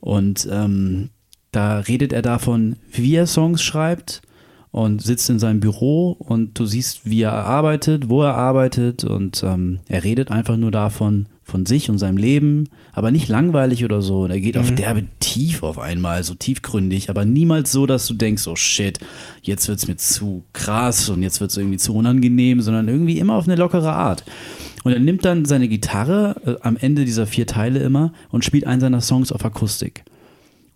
Und 0.00 0.48
ähm, 0.50 1.10
da 1.52 1.78
redet 1.80 2.12
er 2.12 2.22
davon, 2.22 2.76
wie 2.92 3.14
er 3.16 3.26
Songs 3.26 3.62
schreibt 3.62 4.22
und 4.70 5.02
sitzt 5.02 5.30
in 5.30 5.38
seinem 5.38 5.60
Büro 5.60 6.12
und 6.12 6.58
du 6.58 6.66
siehst, 6.66 7.08
wie 7.08 7.22
er 7.22 7.32
arbeitet, 7.32 8.08
wo 8.08 8.22
er 8.22 8.34
arbeitet 8.34 9.04
und 9.04 9.42
ähm, 9.42 9.80
er 9.88 10.04
redet 10.04 10.30
einfach 10.30 10.56
nur 10.56 10.70
davon, 10.70 11.26
von 11.48 11.64
sich 11.64 11.88
und 11.88 11.98
seinem 11.98 12.18
Leben, 12.18 12.68
aber 12.92 13.10
nicht 13.10 13.28
langweilig 13.28 13.82
oder 13.84 14.02
so. 14.02 14.20
Und 14.20 14.30
er 14.30 14.40
geht 14.40 14.58
auf 14.58 14.74
derbe 14.74 15.04
tief 15.18 15.62
auf 15.62 15.78
einmal, 15.78 16.22
so 16.22 16.34
tiefgründig, 16.34 17.08
aber 17.08 17.24
niemals 17.24 17.72
so, 17.72 17.86
dass 17.86 18.06
du 18.06 18.12
denkst, 18.12 18.46
oh 18.46 18.56
shit, 18.56 18.98
jetzt 19.40 19.66
wird's 19.66 19.88
mir 19.88 19.96
zu 19.96 20.44
krass 20.52 21.08
und 21.08 21.22
jetzt 21.22 21.40
wird's 21.40 21.56
irgendwie 21.56 21.78
zu 21.78 21.94
unangenehm, 21.94 22.60
sondern 22.60 22.86
irgendwie 22.86 23.18
immer 23.18 23.34
auf 23.34 23.46
eine 23.48 23.56
lockere 23.56 23.92
Art. 23.92 24.24
Und 24.84 24.92
er 24.92 25.00
nimmt 25.00 25.24
dann 25.24 25.46
seine 25.46 25.68
Gitarre 25.68 26.36
äh, 26.44 26.54
am 26.60 26.76
Ende 26.76 27.06
dieser 27.06 27.26
vier 27.26 27.46
Teile 27.46 27.80
immer 27.80 28.12
und 28.30 28.44
spielt 28.44 28.66
einen 28.66 28.80
seiner 28.80 29.00
Songs 29.00 29.32
auf 29.32 29.44
Akustik. 29.44 30.04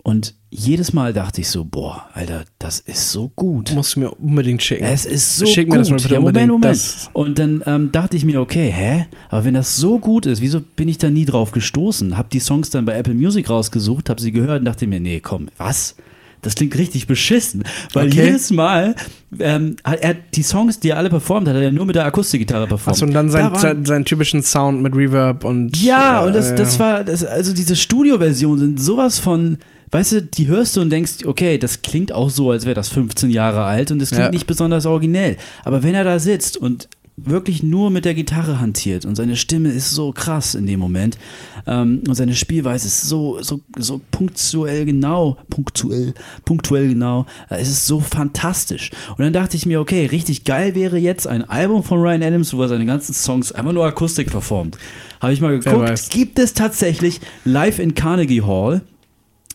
Und 0.05 0.35
jedes 0.51 0.93
Mal 0.93 1.13
dachte 1.13 1.41
ich 1.43 1.49
so, 1.49 1.65
boah, 1.65 2.07
Alter, 2.13 2.45
das 2.59 2.81
ist 2.81 3.13
so 3.13 3.31
gut. 3.37 3.73
Musst 3.73 3.95
du 3.95 4.01
mir 4.01 4.11
unbedingt 4.11 4.61
schicken. 4.61 4.83
Es 4.85 5.07
ist 5.07 5.37
so 5.37 5.47
Schick 5.47 5.67
gut. 5.67 5.75
mir 5.75 5.79
das 5.79 5.91
mal 5.91 5.97
bitte 5.97 6.15
ja, 6.15 6.21
Moment. 6.21 6.49
Moment. 6.51 6.65
Das- 6.75 7.09
Und 7.13 7.39
dann 7.39 7.63
ähm, 7.67 7.91
dachte 7.93 8.17
ich 8.17 8.25
mir, 8.25 8.41
okay, 8.41 8.69
hä? 8.71 9.07
Aber 9.31 9.45
wenn 9.45 9.55
das 9.55 9.77
so 9.77 9.99
gut 10.01 10.27
ist, 10.27 10.41
wieso 10.43 10.61
bin 10.61 10.89
ich 10.89 10.99
da 10.99 11.09
nie 11.09 11.25
drauf 11.25 11.53
gestoßen? 11.53 12.19
Hab 12.19 12.31
die 12.31 12.41
Songs 12.41 12.71
dann 12.71 12.85
bei 12.85 12.95
Apple 12.95 13.15
Music 13.15 13.49
rausgesucht, 13.49 14.11
hab 14.11 14.19
sie 14.19 14.33
gehört 14.33 14.59
und 14.59 14.65
dachte 14.65 14.89
mir, 14.89 14.99
nee, 14.99 15.21
komm, 15.21 15.49
was? 15.57 15.95
Das 16.43 16.57
klingt 16.57 16.77
richtig 16.77 17.07
beschissen. 17.07 17.63
Weil 17.93 18.09
Okay. 18.09 18.25
jedes 18.25 18.51
Mal, 18.51 18.97
ähm, 19.39 19.77
hat 19.85 20.01
er 20.01 20.15
die 20.15 20.43
Songs, 20.43 20.81
die 20.81 20.89
er 20.91 20.97
alle 20.99 21.09
performt 21.11 21.47
hat, 21.47 21.55
hat 21.55 21.63
er 21.63 21.71
nur 21.71 21.87
mit 21.87 21.95
der 21.95 22.05
Akustikgitarre 22.07 22.67
performt. 22.67 22.97
Achso, 22.97 23.07
und 23.07 23.13
dann 23.15 23.27
Da 23.29 23.33
sein, 23.33 23.45
waren- 23.53 23.61
sein, 23.61 23.85
seinen 23.85 24.05
typischen 24.05 24.43
Sound 24.43 24.83
mit 24.83 24.97
Reverb 24.97 25.45
und. 25.45 25.81
ja, 25.81 26.25
äh, 26.25 26.27
und 26.27 26.35
das, 26.35 26.53
das 26.57 26.81
war, 26.81 27.05
das, 27.05 27.25
also 27.25 27.55
diese 27.55 27.77
Studioversionen 27.77 28.59
sind 28.59 28.81
sowas 28.81 29.21
von, 29.21 29.59
weißt 29.93 30.13
du, 30.13 30.23
die 30.23 30.49
hörst 30.49 30.77
du 30.77 30.81
und 30.81 30.91
denkst, 30.91 31.25
okay, 31.27 31.59
das 31.59 31.83
klingt 31.83 32.13
auch 32.13 32.31
so, 32.31 32.51
als 32.51 32.65
wäre 32.65 32.75
das 32.75 32.89
15 32.89 33.31
Jahre 33.31 33.63
alt 33.65 33.91
und 33.93 34.03
es 34.03 34.09
klingt 34.11 34.25
Ja. 34.25 34.31
nicht 34.31 34.47
besonders 34.47 34.87
originell. 34.87 35.37
Aber 35.65 35.83
wenn 35.83 35.95
er 35.95 36.05
da 36.05 36.19
sitzt 36.19 36.57
und 36.57 36.89
wirklich 37.17 37.63
nur 37.63 37.91
mit 37.91 38.07
der 38.07 38.15
Gitarre 38.15 38.59
hantiert 38.59 39.05
und 39.05 39.17
seine 39.17 39.37
Stimme 39.37 39.69
ist 39.69 39.91
so 39.91 40.13
krass 40.13 40.55
in 40.55 40.67
dem 40.67 40.81
Moment 40.81 41.19
ähm, 41.67 42.03
und 42.09 42.15
seine 42.15 42.35
Spielweise 42.35 42.87
ist 42.87 43.03
so, 43.03 43.39
so, 43.43 43.61
so 43.77 44.01
punktuell 44.11 44.87
genau, 44.87 45.37
punktuell, 45.51 46.15
punktuell 46.47 46.89
genau, 46.89 47.27
äh, 47.51 47.57
es 47.61 47.69
ist 47.69 47.87
so 47.87 48.01
fantastisch. 48.01 48.91
Und 49.11 49.19
dann 49.21 49.33
dachte 49.35 49.59
ich 49.59 49.67
mir, 49.67 49.79
okay, 49.81 50.07
richtig 50.07 50.45
geil 50.45 50.75
wäre 50.75 50.97
jetzt 50.97 51.27
ein 51.27 51.49
Album 51.49 51.85
von 51.85 52.01
Ryan 52.01 52.23
Adams, 52.23 52.55
wo 52.55 52.63
er 52.63 52.69
seine 52.69 52.87
ganzen 52.87 53.13
Songs 53.13 53.53
einfach 53.53 53.73
nur 53.73 53.85
Akustik 53.85 54.31
performt. 54.31 54.79
Habe 55.21 55.35
ich 55.35 55.43
mal 55.43 55.59
geguckt, 55.59 56.11
gibt 56.11 56.39
es 56.39 56.55
tatsächlich 56.55 57.21
live 57.45 57.79
in 57.79 57.95
Carnegie 57.95 58.43
Hall. 58.43 58.81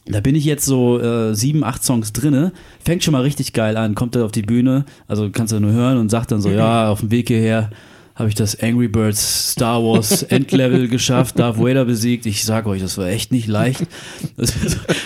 Da 0.10 0.20
bin 0.22 0.36
ich 0.36 0.46
jetzt 0.46 0.66
so 0.66 1.00
äh, 1.00 1.36
sieben, 1.36 1.64
acht 1.64 1.84
Songs 1.84 2.14
drinne. 2.14 2.52
Fängt 2.84 3.04
schon 3.04 3.12
mal 3.12 3.22
richtig 3.22 3.54
geil 3.54 3.78
an. 3.78 3.96
Kommt 3.96 4.16
er 4.16 4.26
auf 4.26 4.32
die 4.32 4.42
Bühne, 4.42 4.86
also 5.08 5.30
kannst 5.32 5.54
du 5.54 5.60
nur 5.60 5.72
hören 5.72 5.98
und 5.98 6.10
sagt 6.10 6.32
dann 6.32 6.42
so, 6.42 6.50
ja, 6.50 6.90
auf 6.90 7.02
dem 7.02 7.12
Weg 7.12 7.28
hierher 7.28 7.70
habe 8.18 8.30
ich 8.30 8.36
das 8.36 8.60
Angry 8.60 8.88
Birds 8.88 9.52
Star 9.52 9.84
Wars 9.84 10.24
Endlevel 10.30 10.88
geschafft, 10.88 11.38
Darth 11.38 11.60
Vader 11.60 11.86
besiegt. 11.86 12.26
Ich 12.26 12.44
sage 12.44 12.68
euch, 12.68 12.82
das 12.82 12.98
war 12.98 13.08
echt 13.08 13.32
nicht 13.32 13.48
leicht. 13.48 13.84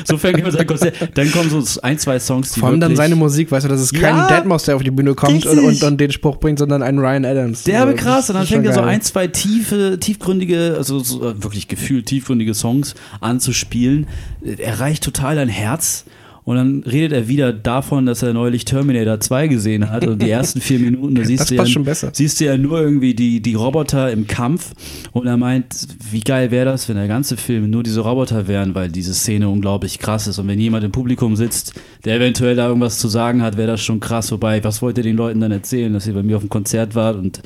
so 0.05 0.18
fängt 0.18 0.39
immer 0.39 0.51
sein 0.51 0.66
Konzert. 0.66 0.95
Dann 1.16 1.30
kommen 1.30 1.49
so 1.49 1.82
ein, 1.82 1.99
zwei 1.99 2.20
Songs, 2.20 2.53
die 2.53 2.62
Vor 2.62 2.70
allem 2.70 2.80
dann 2.80 2.95
seine 2.95 3.16
Musik, 3.16 3.51
weißt 3.51 3.66
du, 3.66 3.70
dass 3.70 3.82
es 3.82 3.91
kein 3.91 4.16
ja, 4.16 4.30
Deadmau5, 4.30 4.66
der 4.66 4.76
auf 4.78 4.84
die 4.84 4.91
Bühne 4.91 5.14
kommt 5.14 5.45
und, 5.45 5.59
und, 5.59 5.84
und, 5.84 5.99
den 5.99 6.12
Spruch 6.12 6.38
bringt, 6.38 6.59
sondern 6.59 6.82
ein 6.82 6.99
Ryan 6.99 7.26
Adams. 7.26 7.64
Der 7.64 7.82
also, 7.82 7.95
krass. 7.97 8.30
Und 8.30 8.38
dann 8.38 8.47
fängt 8.47 8.66
er 8.66 8.74
so 8.74 8.82
ein, 8.82 9.01
zwei 9.01 9.28
tiefe, 9.28 9.97
tiefgründige, 9.99 10.76
also 10.78 10.99
so, 10.99 11.30
äh, 11.30 11.43
wirklich 11.43 11.68
gefühlt 11.68 12.05
tiefgründige 12.05 12.53
Songs 12.53 12.95
anzuspielen. 13.20 14.07
Er 14.41 14.80
reicht 14.80 15.03
total 15.03 15.36
dein 15.36 15.49
Herz. 15.49 16.05
Und 16.44 16.56
dann 16.56 16.84
redet 16.84 17.12
er 17.12 17.28
wieder 17.28 17.54
davon, 17.54 18.06
dass 18.06 18.24
er 18.24 18.34
neulich 18.34 18.66
Terminator 18.66 19.20
2 19.20 19.48
gesehen 19.48 19.89
hat. 19.89 20.08
Und 20.08 20.22
die 20.22 20.30
ersten 20.32 20.60
vier 20.60 20.80
Minuten, 20.80 21.16
da 21.16 21.24
siehst, 21.24 21.52
du 21.52 21.56
ja, 21.56 21.66
siehst 22.14 22.39
du 22.39 22.46
ja 22.46 22.58
nur 22.58 22.82
irgendwie 22.82 23.14
die, 23.14 23.42
die 23.42 23.54
Roboter 23.54 24.12
im 24.12 24.26
Kampf. 24.26 24.74
Und 25.12 25.28
er 25.28 25.38
meint, 25.38 25.88
wie 26.12 26.22
geil 26.22 26.50
wäre 26.50 26.66
das, 26.66 26.89
wenn 26.89 26.96
der 26.96 27.08
ganze 27.08 27.38
Film 27.38 27.70
nur 27.70 27.84
diese 27.84 28.02
Roboter 28.02 28.48
wären, 28.48 28.74
weil 28.74 28.89
diese 28.89 29.14
Szene 29.14 29.50
unglaublich 29.50 30.00
krass 30.00 30.28
ist. 30.28 30.39
Und 30.39 30.48
wenn 30.48 30.60
jemand 30.60 30.84
im 30.84 30.92
Publikum 30.92 31.36
sitzt, 31.36 31.74
der 32.06 32.16
eventuell 32.16 32.56
da 32.56 32.68
irgendwas 32.68 32.98
zu 32.98 33.08
sagen 33.08 33.44
hat, 33.44 33.58
wäre 33.58 33.68
das 33.68 33.82
schon 33.82 34.00
krass. 34.00 34.32
Wobei, 34.32 34.64
was 34.64 34.82
wollt 34.82 34.98
ihr 34.98 35.04
den 35.04 35.18
Leuten 35.18 35.39
dann 35.42 35.52
erzählen, 35.52 35.94
dass 35.94 36.08
ihr 36.08 36.14
bei 36.14 36.24
mir 36.24 36.38
auf 36.38 36.44
dem 36.44 36.50
Konzert 36.50 36.96
wart 36.96 37.18
und 37.18 37.42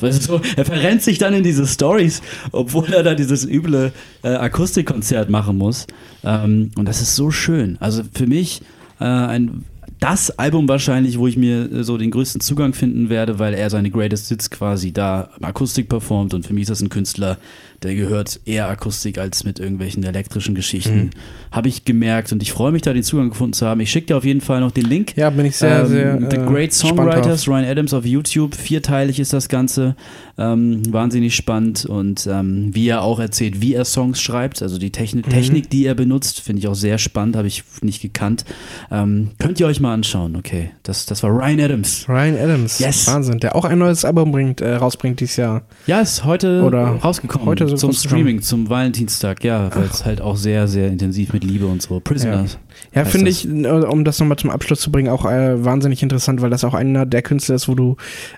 Weißt 0.00 0.28
du, 0.28 0.40
er 0.56 0.64
verrennt 0.64 1.02
sich 1.02 1.18
dann 1.18 1.34
in 1.34 1.44
diese 1.44 1.66
Stories, 1.66 2.22
obwohl 2.52 2.92
er 2.92 3.02
da 3.02 3.14
dieses 3.14 3.44
üble 3.44 3.92
äh, 4.22 4.28
Akustikkonzert 4.28 5.30
machen 5.30 5.56
muss. 5.58 5.86
Ähm, 6.24 6.70
und 6.76 6.86
das 6.86 7.00
ist 7.00 7.16
so 7.16 7.30
schön. 7.30 7.76
Also 7.80 8.02
für 8.12 8.26
mich 8.26 8.62
äh, 9.00 9.04
ein 9.04 9.64
das 10.00 10.38
Album 10.38 10.68
wahrscheinlich, 10.68 11.18
wo 11.18 11.26
ich 11.26 11.36
mir 11.36 11.72
äh, 11.72 11.82
so 11.82 11.96
den 11.96 12.10
größten 12.10 12.40
Zugang 12.40 12.74
finden 12.74 13.08
werde, 13.08 13.38
weil 13.38 13.54
er 13.54 13.70
seine 13.70 13.90
Greatest 13.90 14.28
Hits 14.28 14.50
quasi 14.50 14.92
da 14.92 15.30
Akustik 15.40 15.88
performt 15.88 16.34
und 16.34 16.46
für 16.46 16.52
mich 16.52 16.62
ist 16.62 16.70
das 16.70 16.82
ein 16.82 16.90
Künstler, 16.90 17.38
der 17.84 17.94
gehört 17.94 18.40
eher 18.46 18.68
Akustik 18.68 19.18
als 19.18 19.44
mit 19.44 19.60
irgendwelchen 19.60 20.02
elektrischen 20.02 20.54
Geschichten. 20.54 20.96
Mhm. 20.96 21.10
Habe 21.52 21.68
ich 21.68 21.84
gemerkt 21.84 22.32
und 22.32 22.42
ich 22.42 22.52
freue 22.52 22.72
mich 22.72 22.82
da, 22.82 22.92
den 22.92 23.02
Zugang 23.02 23.28
gefunden 23.28 23.52
zu 23.52 23.66
haben. 23.66 23.80
Ich 23.80 23.90
schicke 23.90 24.08
dir 24.08 24.16
auf 24.16 24.24
jeden 24.24 24.40
Fall 24.40 24.60
noch 24.60 24.72
den 24.72 24.86
Link. 24.86 25.16
Ja, 25.16 25.30
bin 25.30 25.46
ich 25.46 25.56
sehr, 25.56 25.80
ähm, 25.80 25.86
sehr. 25.86 26.18
The 26.30 26.36
äh, 26.36 26.46
Great 26.46 26.72
Songwriters, 26.72 27.46
Ryan 27.46 27.64
Adams 27.64 27.94
auf 27.94 28.04
YouTube. 28.04 28.54
Vierteilig 28.54 29.20
ist 29.20 29.32
das 29.32 29.48
Ganze. 29.48 29.94
Ähm, 30.36 30.82
wahnsinnig 30.92 31.36
spannend 31.36 31.86
und 31.86 32.26
ähm, 32.26 32.74
wie 32.74 32.88
er 32.88 33.02
auch 33.02 33.20
erzählt, 33.20 33.60
wie 33.60 33.74
er 33.74 33.84
Songs 33.84 34.20
schreibt. 34.20 34.62
Also 34.62 34.78
die 34.78 34.90
Technik, 34.90 35.26
mhm. 35.28 35.30
Technik 35.30 35.70
die 35.70 35.86
er 35.86 35.94
benutzt, 35.94 36.40
finde 36.40 36.58
ich 36.58 36.66
auch 36.66 36.74
sehr 36.74 36.98
spannend, 36.98 37.36
habe 37.36 37.46
ich 37.46 37.62
nicht 37.82 38.02
gekannt. 38.02 38.44
Ähm, 38.90 39.30
könnt 39.38 39.60
ihr 39.60 39.66
euch 39.66 39.78
mal 39.78 39.94
anschauen, 39.94 40.34
okay. 40.34 40.70
Das, 40.82 41.06
das 41.06 41.22
war 41.22 41.30
Ryan 41.30 41.60
Adams. 41.60 42.08
Ryan 42.08 42.36
Adams. 42.36 42.80
Yes. 42.80 43.06
Wahnsinn. 43.06 43.38
Der 43.38 43.54
auch 43.54 43.64
ein 43.64 43.78
neues 43.78 44.04
Album 44.04 44.32
bringt, 44.32 44.60
äh, 44.60 44.74
rausbringt 44.74 45.20
dieses 45.20 45.36
Jahr. 45.36 45.62
Ja, 45.86 46.00
ist 46.00 46.24
heute 46.24 46.62
Oder 46.62 46.84
rausgekommen. 46.96 47.46
Heute 47.46 47.73
zum 47.76 47.92
Streaming, 47.92 48.42
zum 48.42 48.68
Valentinstag, 48.68 49.44
ja, 49.44 49.74
weil 49.74 49.84
es 49.84 50.04
halt 50.04 50.20
auch 50.20 50.36
sehr, 50.36 50.68
sehr 50.68 50.88
intensiv 50.88 51.32
mit 51.32 51.44
Liebe 51.44 51.66
und 51.66 51.82
so. 51.82 52.00
Prisoners. 52.00 52.58
Ja, 52.94 53.04
finde 53.04 53.30
ich, 53.30 53.48
äh, 53.48 53.66
um 53.66 54.04
das 54.04 54.18
nochmal 54.18 54.38
zum 54.38 54.50
Abschluss 54.50 54.80
zu 54.80 54.90
bringen, 54.92 55.08
auch 55.08 55.24
äh, 55.24 55.64
wahnsinnig 55.64 56.02
interessant, 56.02 56.42
weil 56.42 56.50
das 56.50 56.64
auch 56.64 56.74
einer 56.74 57.06
der 57.06 57.22
Künstler 57.22 57.56
ist, 57.56 57.68
wo 57.68 57.74
du 57.74 57.96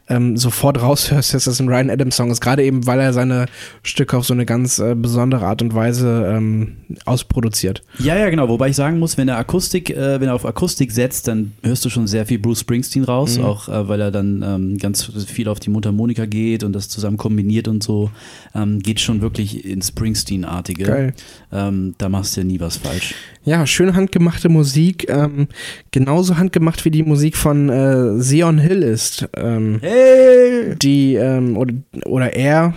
ähm, 0.09 0.37
sofort 0.37 0.81
raushörst, 0.81 1.35
dass 1.35 1.45
das 1.45 1.61
ein 1.61 1.69
Ryan 1.69 1.91
Adams 1.91 2.17
Song 2.17 2.31
ist. 2.31 2.41
Gerade 2.41 2.65
eben, 2.65 2.87
weil 2.87 3.01
er 3.01 3.13
seine 3.13 3.47
Stücke 3.83 4.17
auf 4.17 4.27
so 4.27 4.35
eine 4.35 4.47
ganz 4.47 4.79
äh, 4.79 4.95
besondere 4.95 5.47
Art 5.47 5.63
und 5.63 5.75
Weise 5.75 6.33
ähm, 6.35 6.77
ausproduziert. 7.05 7.83
Ja, 7.99 8.17
ja, 8.17 8.31
genau. 8.31 8.49
Wobei 8.49 8.69
ich 8.69 8.77
sagen 8.77 8.99
muss, 8.99 9.19
wenn 9.19 9.29
er 9.29 9.37
Akustik, 9.39 9.91
äh, 9.91 10.21
wenn 10.21 10.29
er 10.29 10.35
auf 10.35 10.47
Akustik 10.47 10.93
setzt, 10.93 11.29
dann 11.29 11.53
hörst 11.63 11.85
du 11.85 11.91
schon 11.91 12.07
sehr 12.07 12.27
viel 12.27 12.39
Bruce 12.39 12.61
Springsteen 12.61 13.05
raus, 13.05 13.39
mhm. 13.39 13.45
auch 13.45 13.69
äh, 13.69 13.89
weil 13.89 14.01
er 14.01 14.11
dann 14.11 14.43
ähm, 14.43 14.79
ganz 14.79 15.05
viel 15.27 15.49
auf 15.49 15.61
die 15.61 15.71
Mundharmonika 15.71 16.27
geht 16.27 16.65
und 16.65 16.73
das 16.73 16.89
zusammen 16.89 17.17
kombiniert 17.17 17.69
und 17.69 17.83
so. 17.83 18.11
Ähm, 18.55 18.81
geht 18.81 19.01
schon 19.01 19.21
wirklich 19.21 19.65
ins 19.65 19.89
Springsteen-artige. 19.89 20.85
Geil. 20.85 21.15
Ähm, 21.53 21.95
da 21.99 22.09
machst 22.09 22.37
du 22.37 22.41
ja 22.41 22.47
nie 22.47 22.61
was 22.61 22.77
falsch. 22.77 23.15
Ja, 23.45 23.67
schön 23.67 23.95
handgemachte 24.27 24.49
Musik. 24.49 25.07
Ähm, 25.09 25.49
genauso 25.93 26.37
handgemacht 26.37 26.85
wie 26.85 26.91
die 26.91 27.03
Musik 27.03 27.37
von 27.37 27.69
äh, 27.69 28.21
Sion 28.21 28.59
Hill 28.59 28.83
ist. 28.83 29.29
Ähm, 29.37 29.79
hey! 29.81 30.75
Die, 30.77 31.15
ähm, 31.15 31.57
oder, 31.57 31.75
oder 32.05 32.33
er, 32.35 32.75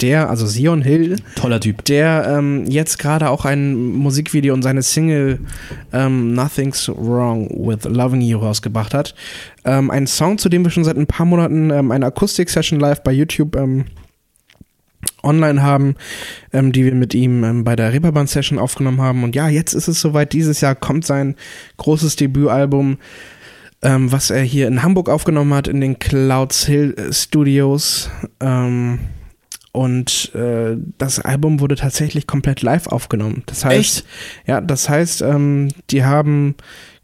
der, 0.00 0.30
also 0.30 0.46
Sion 0.46 0.80
Hill. 0.82 1.16
Toller 1.36 1.60
Typ. 1.60 1.84
Der 1.84 2.34
ähm, 2.38 2.64
jetzt 2.66 2.98
gerade 2.98 3.28
auch 3.28 3.44
ein 3.44 3.74
Musikvideo 3.74 4.54
und 4.54 4.62
seine 4.62 4.82
Single 4.82 5.40
ähm, 5.92 6.32
Nothing's 6.32 6.88
Wrong 6.88 7.48
with 7.50 7.84
Loving 7.84 8.22
You 8.22 8.38
rausgebracht 8.38 8.94
hat. 8.94 9.14
Ähm, 9.64 9.90
ein 9.90 10.06
Song, 10.06 10.38
zu 10.38 10.48
dem 10.48 10.64
wir 10.64 10.70
schon 10.70 10.84
seit 10.84 10.96
ein 10.96 11.06
paar 11.06 11.26
Monaten 11.26 11.70
ähm, 11.70 11.90
eine 11.90 12.06
Akustik-Session 12.06 12.80
live 12.80 13.02
bei 13.02 13.12
YouTube 13.12 13.56
ähm, 13.56 13.84
online 15.22 15.62
haben, 15.62 15.94
ähm, 16.52 16.72
die 16.72 16.84
wir 16.84 16.94
mit 16.94 17.14
ihm 17.14 17.44
ähm, 17.44 17.64
bei 17.64 17.76
der 17.76 17.92
Reeperbahn-Session 17.92 18.58
aufgenommen 18.58 19.00
haben. 19.00 19.24
Und 19.24 19.34
ja, 19.34 19.48
jetzt 19.48 19.74
ist 19.74 19.88
es 19.88 20.00
soweit. 20.00 20.32
Dieses 20.32 20.60
Jahr 20.60 20.74
kommt 20.74 21.04
sein 21.04 21.36
großes 21.76 22.16
Debütalbum, 22.16 22.98
ähm, 23.82 24.12
was 24.12 24.30
er 24.30 24.42
hier 24.42 24.68
in 24.68 24.82
Hamburg 24.82 25.08
aufgenommen 25.08 25.54
hat, 25.54 25.68
in 25.68 25.80
den 25.80 25.98
Clouds 25.98 26.66
Hill 26.66 26.94
Studios. 27.12 28.10
Ähm, 28.40 28.98
und 29.72 30.34
äh, 30.34 30.76
das 30.98 31.20
Album 31.20 31.60
wurde 31.60 31.76
tatsächlich 31.76 32.26
komplett 32.26 32.62
live 32.62 32.88
aufgenommen. 32.88 33.44
Das 33.46 33.64
heißt, 33.64 33.98
Echt? 33.98 34.06
ja, 34.46 34.60
das 34.60 34.88
heißt, 34.88 35.22
ähm, 35.22 35.68
die 35.90 36.04
haben 36.04 36.56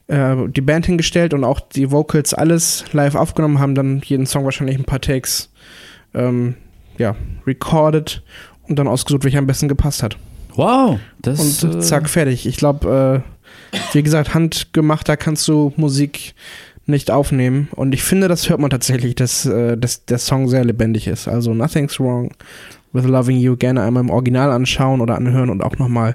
äh, 0.08 0.34
die 0.48 0.62
Band 0.62 0.86
hingestellt 0.86 1.32
und 1.32 1.44
auch 1.44 1.60
die 1.60 1.92
Vocals 1.92 2.34
alles 2.34 2.84
live 2.92 3.14
aufgenommen, 3.14 3.60
haben 3.60 3.76
dann 3.76 4.00
jeden 4.04 4.26
Song 4.26 4.44
wahrscheinlich 4.44 4.78
ein 4.78 4.84
paar 4.84 5.00
Takes 5.00 5.52
ähm, 6.12 6.56
ja, 6.98 7.16
recorded 7.46 8.22
und 8.68 8.78
dann 8.78 8.88
ausgesucht, 8.88 9.24
welcher 9.24 9.38
am 9.38 9.46
besten 9.46 9.68
gepasst 9.68 10.02
hat. 10.02 10.16
Wow, 10.54 10.98
das 11.20 11.62
Und 11.62 11.76
äh, 11.76 11.80
zack, 11.80 12.08
fertig. 12.08 12.46
Ich 12.46 12.56
glaube, 12.56 13.24
äh, 13.72 13.82
wie 13.92 14.02
gesagt, 14.02 14.34
handgemachter 14.34 15.16
kannst 15.16 15.46
du 15.48 15.72
Musik 15.76 16.34
nicht 16.86 17.10
aufnehmen. 17.10 17.68
Und 17.72 17.92
ich 17.94 18.02
finde, 18.02 18.28
das 18.28 18.48
hört 18.48 18.60
man 18.60 18.70
tatsächlich, 18.70 19.14
dass, 19.14 19.44
äh, 19.44 19.76
dass 19.76 20.04
der 20.04 20.18
Song 20.18 20.48
sehr 20.48 20.64
lebendig 20.64 21.06
ist. 21.08 21.28
Also 21.28 21.52
Nothing's 21.52 22.00
Wrong 22.00 22.30
with 22.92 23.04
Loving 23.04 23.38
You 23.38 23.56
gerne 23.56 23.82
einmal 23.82 24.02
im 24.02 24.10
Original 24.10 24.50
anschauen 24.50 25.00
oder 25.00 25.16
anhören 25.16 25.50
und 25.50 25.62
auch 25.62 25.78
nochmal 25.78 26.14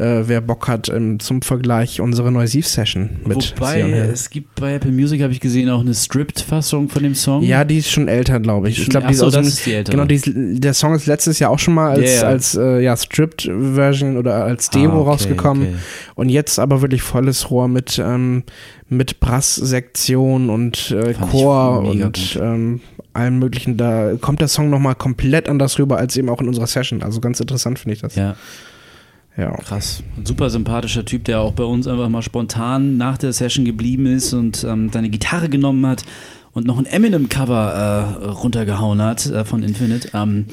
äh, 0.00 0.26
wer 0.26 0.40
Bock 0.40 0.66
hat, 0.66 0.88
ähm, 0.88 1.20
zum 1.20 1.42
Vergleich 1.42 2.00
unsere 2.00 2.32
Noisiv-Session 2.32 3.20
mit 3.26 3.54
Wobei, 3.56 3.80
es 3.80 4.30
gibt 4.30 4.54
bei 4.54 4.74
Apple 4.74 4.90
Music, 4.90 5.22
habe 5.22 5.32
ich 5.32 5.40
gesehen, 5.40 5.68
auch 5.68 5.80
eine 5.80 5.94
Stripped-Fassung 5.94 6.88
von 6.88 7.02
dem 7.02 7.14
Song. 7.14 7.42
Ja, 7.42 7.64
die 7.64 7.78
ist 7.78 7.90
schon 7.90 8.08
älter, 8.08 8.40
glaube 8.40 8.70
ich. 8.70 8.80
Ich 8.80 8.88
glaube, 8.88 9.08
die, 9.08 9.14
so, 9.14 9.30
das 9.30 9.46
ist 9.46 9.66
die 9.66 9.74
ältere. 9.74 9.96
Genau, 9.96 10.06
die, 10.06 10.58
der 10.58 10.74
Song 10.74 10.94
ist 10.94 11.06
letztes 11.06 11.38
Jahr 11.38 11.50
auch 11.50 11.58
schon 11.58 11.74
mal 11.74 11.90
als, 11.90 12.10
yeah. 12.10 12.28
als 12.28 12.54
äh, 12.54 12.80
ja, 12.80 12.96
Stripped-Version 12.96 14.16
oder 14.16 14.44
als 14.44 14.70
Demo 14.70 14.94
ah, 14.94 15.00
okay, 15.00 15.10
rausgekommen. 15.10 15.62
Okay. 15.64 15.76
Und 16.14 16.28
jetzt 16.30 16.58
aber 16.58 16.80
wirklich 16.80 17.02
volles 17.02 17.50
Rohr 17.50 17.68
mit, 17.68 18.02
ähm, 18.02 18.44
mit 18.88 19.20
Brass-Sektion 19.20 20.48
und 20.48 20.90
äh, 20.92 21.14
Chor 21.14 21.80
und 21.82 22.38
ähm, 22.40 22.80
allem 23.12 23.38
möglichen. 23.38 23.76
Da 23.76 24.12
kommt 24.20 24.40
der 24.40 24.48
Song 24.48 24.70
nochmal 24.70 24.94
komplett 24.94 25.48
anders 25.48 25.78
rüber 25.78 25.98
als 25.98 26.16
eben 26.16 26.28
auch 26.28 26.40
in 26.40 26.48
unserer 26.48 26.66
Session. 26.66 27.02
Also 27.02 27.20
ganz 27.20 27.40
interessant 27.40 27.78
finde 27.78 27.94
ich 27.94 28.00
das. 28.00 28.14
Ja. 28.14 28.36
Ja. 29.36 29.52
Krass. 29.56 30.02
Ein 30.16 30.26
super 30.26 30.50
sympathischer 30.50 31.04
Typ, 31.04 31.24
der 31.24 31.40
auch 31.40 31.52
bei 31.52 31.64
uns 31.64 31.86
einfach 31.86 32.08
mal 32.08 32.22
spontan 32.22 32.96
nach 32.96 33.16
der 33.16 33.32
Session 33.32 33.64
geblieben 33.64 34.06
ist 34.06 34.32
und 34.32 34.64
ähm, 34.64 34.90
seine 34.92 35.08
Gitarre 35.08 35.48
genommen 35.48 35.86
hat 35.86 36.04
und 36.52 36.66
noch 36.66 36.78
ein 36.78 36.86
Eminem-Cover 36.86 38.18
äh, 38.22 38.24
runtergehauen 38.30 39.00
hat 39.00 39.26
äh, 39.26 39.44
von 39.44 39.62
Infinite. 39.62 40.10
Ähm, 40.14 40.46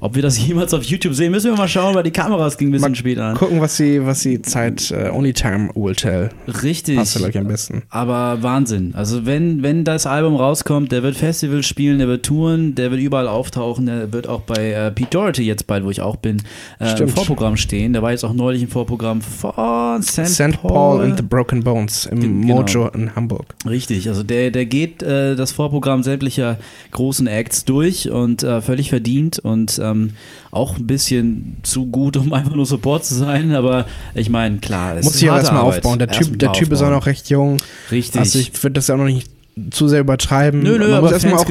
ob 0.00 0.14
wir 0.14 0.22
das 0.22 0.38
jemals 0.44 0.72
auf 0.74 0.82
YouTube 0.82 1.14
sehen, 1.14 1.30
müssen 1.30 1.50
wir 1.50 1.56
mal 1.56 1.68
schauen, 1.68 1.94
weil 1.94 2.02
die 2.02 2.10
Kameras 2.10 2.56
gingen 2.56 2.70
ein 2.70 2.72
bisschen 2.72 2.92
mal 2.92 2.96
später 2.96 3.24
an. 3.24 3.36
Gucken, 3.36 3.60
was 3.60 3.76
sie, 3.76 4.04
was 4.04 4.20
sie 4.20 4.40
Zeit, 4.40 4.92
uh, 4.92 5.14
Only 5.14 5.32
Time 5.34 5.70
will 5.74 5.94
tell. 5.94 6.30
Richtig. 6.62 6.96
Passt 6.96 7.16
vielleicht 7.16 7.36
am 7.36 7.46
besten. 7.46 7.82
Aber 7.90 8.42
Wahnsinn. 8.42 8.94
Also 8.94 9.26
wenn, 9.26 9.62
wenn 9.62 9.84
das 9.84 10.06
Album 10.06 10.36
rauskommt, 10.36 10.90
der 10.90 11.02
wird 11.02 11.16
Festivals 11.16 11.66
spielen, 11.66 11.98
der 11.98 12.08
wird 12.08 12.24
touren, 12.24 12.74
der 12.74 12.90
wird 12.90 13.00
überall 13.00 13.28
auftauchen, 13.28 13.86
der 13.86 14.12
wird 14.12 14.26
auch 14.26 14.40
bei 14.40 14.72
äh, 14.72 14.90
Pete 14.90 15.10
Doherty 15.10 15.42
jetzt 15.42 15.66
bald, 15.66 15.84
wo 15.84 15.90
ich 15.90 16.00
auch 16.00 16.16
bin, 16.16 16.42
äh, 16.78 16.98
im 16.98 17.08
Vorprogramm 17.08 17.56
stehen. 17.56 17.92
Der 17.92 18.02
war 18.02 18.12
jetzt 18.12 18.24
auch 18.24 18.32
neulich 18.32 18.62
im 18.62 18.68
Vorprogramm 18.68 19.20
von 19.20 20.02
St. 20.02 20.26
St. 20.26 20.62
Paul. 20.62 20.70
Paul 20.70 21.02
and 21.02 21.16
the 21.18 21.22
Broken 21.22 21.62
Bones 21.62 22.06
im 22.06 22.20
genau. 22.20 22.62
Mojo 22.62 22.88
in 22.88 23.14
Hamburg. 23.14 23.54
Richtig, 23.68 24.08
also 24.08 24.22
der, 24.22 24.50
der 24.50 24.64
geht 24.64 25.02
äh, 25.02 25.36
das 25.36 25.52
Vorprogramm 25.52 26.02
sämtlicher 26.02 26.58
großen 26.90 27.26
Acts 27.26 27.64
durch 27.64 28.10
und 28.10 28.42
äh, 28.42 28.62
völlig 28.62 28.88
verdient 28.88 29.38
und 29.38 29.78
ähm, 29.90 30.10
auch 30.50 30.76
ein 30.76 30.86
bisschen 30.86 31.56
zu 31.62 31.86
gut, 31.86 32.16
um 32.16 32.32
einfach 32.32 32.54
nur 32.54 32.66
Support 32.66 33.04
zu 33.04 33.14
sein, 33.14 33.54
aber 33.54 33.86
ich 34.14 34.30
meine, 34.30 34.58
klar, 34.58 34.96
es 34.96 35.04
Muss 35.04 35.16
ich 35.16 35.22
ja 35.22 35.36
erstmal 35.36 35.62
aufbauen. 35.62 35.98
Der 35.98 36.08
Typ, 36.08 36.38
der 36.38 36.52
typ 36.52 36.72
ist 36.72 36.82
auch 36.82 36.90
noch 36.90 37.06
recht 37.06 37.30
jung. 37.30 37.58
Richtig. 37.90 38.20
Also 38.20 38.38
ich 38.38 38.62
würde 38.62 38.74
das 38.74 38.88
ja 38.88 38.94
auch 38.94 38.98
noch 38.98 39.04
nicht 39.04 39.28
zu 39.70 39.88
sehr 39.88 40.00
übertreiben. 40.00 40.62
Nö, 40.62 40.78
nö, 40.78 40.84
Man 40.88 40.92
aber 40.94 41.02
muss 41.10 41.12
erstmal 41.24 41.34
auch, 41.34 41.46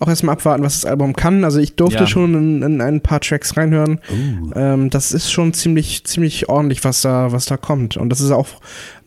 auch 0.00 0.08
erstmal 0.08 0.32
abwarten, 0.34 0.62
was 0.62 0.80
das 0.80 0.90
Album 0.90 1.14
kann. 1.14 1.44
Also 1.44 1.58
ich 1.58 1.74
durfte 1.76 2.00
Ja. 2.00 2.06
schon 2.06 2.34
in, 2.34 2.62
in 2.62 2.80
ein 2.80 3.00
paar 3.00 3.20
Tracks 3.20 3.56
reinhören. 3.56 4.00
Uh. 4.10 4.50
Ähm, 4.54 4.90
das 4.90 5.12
ist 5.12 5.30
schon 5.30 5.52
ziemlich, 5.52 6.04
ziemlich 6.04 6.48
ordentlich, 6.48 6.84
was 6.84 7.02
da, 7.02 7.32
was 7.32 7.46
da 7.46 7.56
kommt. 7.56 7.96
Und 7.96 8.10
das 8.10 8.20
ist 8.20 8.30
auch 8.30 8.48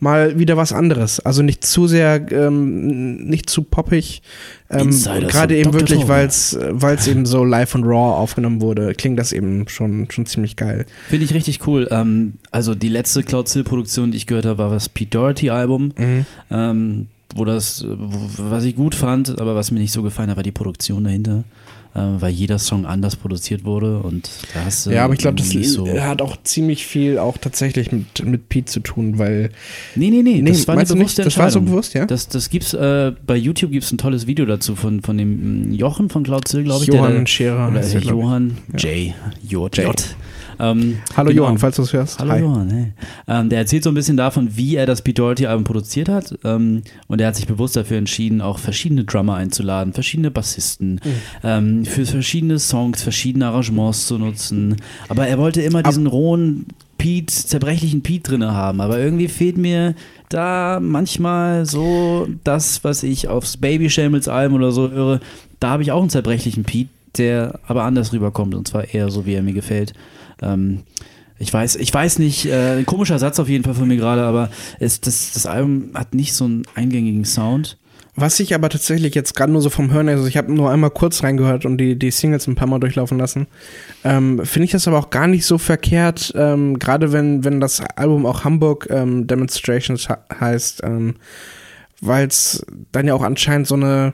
mal 0.00 0.38
wieder 0.38 0.56
was 0.56 0.72
anderes. 0.72 1.20
Also 1.20 1.42
nicht 1.42 1.64
zu 1.64 1.86
sehr, 1.86 2.30
ähm, 2.32 3.16
nicht 3.28 3.48
zu 3.48 3.62
poppig. 3.62 4.22
Ähm, 4.70 4.90
Gerade 5.28 5.56
eben 5.56 5.70
Dr. 5.70 5.80
wirklich, 5.80 6.08
weil 6.08 6.26
es 6.26 7.06
eben 7.06 7.26
so 7.26 7.44
live 7.44 7.74
und 7.74 7.84
raw 7.84 8.16
aufgenommen 8.16 8.62
wurde, 8.62 8.94
klingt 8.94 9.18
das 9.18 9.32
eben 9.32 9.68
schon, 9.68 10.08
schon 10.10 10.24
ziemlich 10.24 10.56
geil. 10.56 10.86
Finde 11.08 11.26
ich 11.26 11.34
richtig 11.34 11.66
cool. 11.66 11.88
Ähm, 11.90 12.34
also 12.50 12.74
die 12.74 12.88
letzte 12.88 13.22
Cloud 13.22 13.48
Still 13.50 13.64
Produktion, 13.64 14.12
die 14.12 14.16
ich 14.16 14.26
gehört 14.26 14.46
habe, 14.46 14.58
war 14.58 14.70
das 14.70 14.88
Pete 14.88 15.10
Doherty 15.10 15.50
Album, 15.50 15.92
Mhm. 15.98 17.06
Wo 17.34 17.44
das, 17.44 17.84
wo, 17.86 18.50
was 18.50 18.64
ich 18.64 18.76
gut 18.76 18.94
fand, 18.94 19.40
aber 19.40 19.54
was 19.54 19.70
mir 19.70 19.80
nicht 19.80 19.92
so 19.92 20.02
gefallen 20.02 20.30
hat, 20.30 20.36
war 20.36 20.42
die 20.42 20.52
Produktion 20.52 21.04
dahinter, 21.04 21.44
äh, 21.94 22.00
weil 22.00 22.32
jeder 22.32 22.58
Song 22.58 22.86
anders 22.86 23.16
produziert 23.16 23.64
wurde 23.64 23.98
und 23.98 24.30
da 24.54 24.64
hast 24.64 24.86
du 24.86 24.90
Ja, 24.90 25.04
aber 25.04 25.14
ich 25.14 25.20
glaube, 25.20 25.36
das 25.36 25.50
so. 25.50 25.88
hat 25.88 26.22
auch 26.22 26.36
ziemlich 26.42 26.86
viel 26.86 27.18
auch 27.18 27.38
tatsächlich 27.38 27.92
mit, 27.92 28.24
mit 28.24 28.48
Pete 28.48 28.66
zu 28.66 28.80
tun, 28.80 29.18
weil. 29.18 29.50
Nee, 29.94 30.10
nee, 30.10 30.22
nee, 30.22 30.42
das 30.42 30.66
war 30.66 30.76
eine 30.76 30.86
bewusste 30.86 31.22
Das 31.22 31.36
war 31.36 31.50
so 31.50 31.60
bewusst, 31.60 31.94
ja? 31.94 32.06
Das, 32.06 32.28
das 32.28 32.50
gibt's, 32.50 32.74
äh, 32.74 33.12
bei 33.26 33.36
YouTube 33.36 33.72
gibt 33.72 33.84
es 33.84 33.92
ein 33.92 33.98
tolles 33.98 34.26
Video 34.26 34.46
dazu 34.46 34.76
von, 34.76 35.02
von 35.02 35.18
dem 35.18 35.70
mm, 35.70 35.72
Jochen 35.74 36.08
von 36.08 36.22
Cloud 36.22 36.48
Still, 36.48 36.64
glaube 36.64 36.84
ich. 36.84 36.92
Johann 36.92 37.18
der, 37.18 37.26
Scherer. 37.26 37.68
Oder 37.68 37.82
äh. 37.82 37.98
Johann. 37.98 38.58
J. 38.76 39.14
J. 39.42 39.76
J. 39.76 40.16
Ähm, 40.62 40.98
Hallo 41.16 41.30
genau. 41.30 41.42
Johann, 41.42 41.58
falls 41.58 41.74
du 41.76 41.82
es 41.82 41.92
hörst. 41.92 42.20
Hallo 42.20 42.30
Hi. 42.30 42.40
Johann, 42.40 42.70
hey. 42.70 42.92
Ähm, 43.26 43.48
der 43.48 43.58
erzählt 43.58 43.82
so 43.82 43.90
ein 43.90 43.94
bisschen 43.94 44.16
davon, 44.16 44.56
wie 44.56 44.76
er 44.76 44.86
das 44.86 45.02
Pete 45.02 45.20
Doherty-Album 45.20 45.64
produziert 45.64 46.08
hat. 46.08 46.38
Ähm, 46.44 46.82
und 47.08 47.20
er 47.20 47.28
hat 47.28 47.36
sich 47.36 47.48
bewusst 47.48 47.74
dafür 47.74 47.98
entschieden, 47.98 48.40
auch 48.40 48.60
verschiedene 48.60 49.04
Drummer 49.04 49.34
einzuladen, 49.34 49.92
verschiedene 49.92 50.30
Bassisten, 50.30 51.00
ähm, 51.42 51.84
für 51.84 52.06
verschiedene 52.06 52.60
Songs, 52.60 53.02
verschiedene 53.02 53.46
Arrangements 53.46 54.06
zu 54.06 54.18
nutzen. 54.18 54.76
Aber 55.08 55.26
er 55.26 55.36
wollte 55.38 55.62
immer 55.62 55.82
diesen 55.82 56.06
rohen 56.06 56.66
Pete, 56.96 57.34
zerbrechlichen 57.34 58.02
Pete 58.02 58.30
drinne 58.30 58.54
haben. 58.54 58.80
Aber 58.80 59.00
irgendwie 59.00 59.26
fehlt 59.26 59.58
mir 59.58 59.96
da 60.28 60.78
manchmal 60.80 61.66
so 61.66 62.28
das, 62.44 62.84
was 62.84 63.02
ich 63.02 63.26
aufs 63.26 63.56
Baby 63.56 63.90
Shambles 63.90 64.28
Album 64.28 64.58
oder 64.58 64.70
so 64.70 64.90
höre. 64.92 65.18
Da 65.58 65.70
habe 65.70 65.82
ich 65.82 65.90
auch 65.90 66.00
einen 66.00 66.10
zerbrechlichen 66.10 66.62
Pete, 66.62 66.90
der 67.18 67.58
aber 67.66 67.82
anders 67.82 68.12
rüberkommt 68.12 68.54
und 68.54 68.68
zwar 68.68 68.94
eher 68.94 69.10
so, 69.10 69.26
wie 69.26 69.34
er 69.34 69.42
mir 69.42 69.52
gefällt. 69.52 69.92
Ähm, 70.42 70.80
ich 71.38 71.52
weiß, 71.52 71.76
ich 71.76 71.92
weiß 71.92 72.18
nicht, 72.20 72.46
äh, 72.46 72.78
ein 72.78 72.86
komischer 72.86 73.18
Satz 73.18 73.40
auf 73.40 73.48
jeden 73.48 73.64
Fall 73.64 73.74
von 73.74 73.88
mir 73.88 73.96
gerade, 73.96 74.22
aber 74.22 74.50
es, 74.78 75.00
das, 75.00 75.32
das 75.32 75.46
Album 75.46 75.90
hat 75.94 76.14
nicht 76.14 76.34
so 76.34 76.44
einen 76.44 76.62
eingängigen 76.74 77.24
Sound. 77.24 77.78
Was 78.14 78.38
ich 78.40 78.54
aber 78.54 78.68
tatsächlich 78.68 79.14
jetzt 79.14 79.34
gerade 79.34 79.52
nur 79.52 79.62
so 79.62 79.70
vom 79.70 79.90
Hören, 79.90 80.08
also 80.08 80.26
ich 80.26 80.36
habe 80.36 80.52
nur 80.52 80.70
einmal 80.70 80.90
kurz 80.90 81.22
reingehört 81.22 81.64
und 81.64 81.78
die, 81.78 81.98
die 81.98 82.10
Singles 82.10 82.46
ein 82.46 82.54
paar 82.54 82.68
Mal 82.68 82.78
durchlaufen 82.78 83.18
lassen, 83.18 83.46
ähm, 84.04 84.44
finde 84.44 84.66
ich 84.66 84.70
das 84.70 84.86
aber 84.86 84.98
auch 84.98 85.08
gar 85.08 85.26
nicht 85.26 85.46
so 85.46 85.56
verkehrt, 85.56 86.30
ähm, 86.36 86.78
gerade 86.78 87.12
wenn, 87.12 87.42
wenn 87.42 87.58
das 87.58 87.80
Album 87.96 88.26
auch 88.26 88.44
Hamburg 88.44 88.86
ähm, 88.90 89.26
Demonstrations 89.26 90.08
he 90.08 90.14
heißt, 90.38 90.82
ähm, 90.84 91.14
weil 92.02 92.26
es 92.26 92.66
dann 92.92 93.06
ja 93.06 93.14
auch 93.14 93.22
anscheinend 93.22 93.66
so 93.66 93.76
eine 93.76 94.12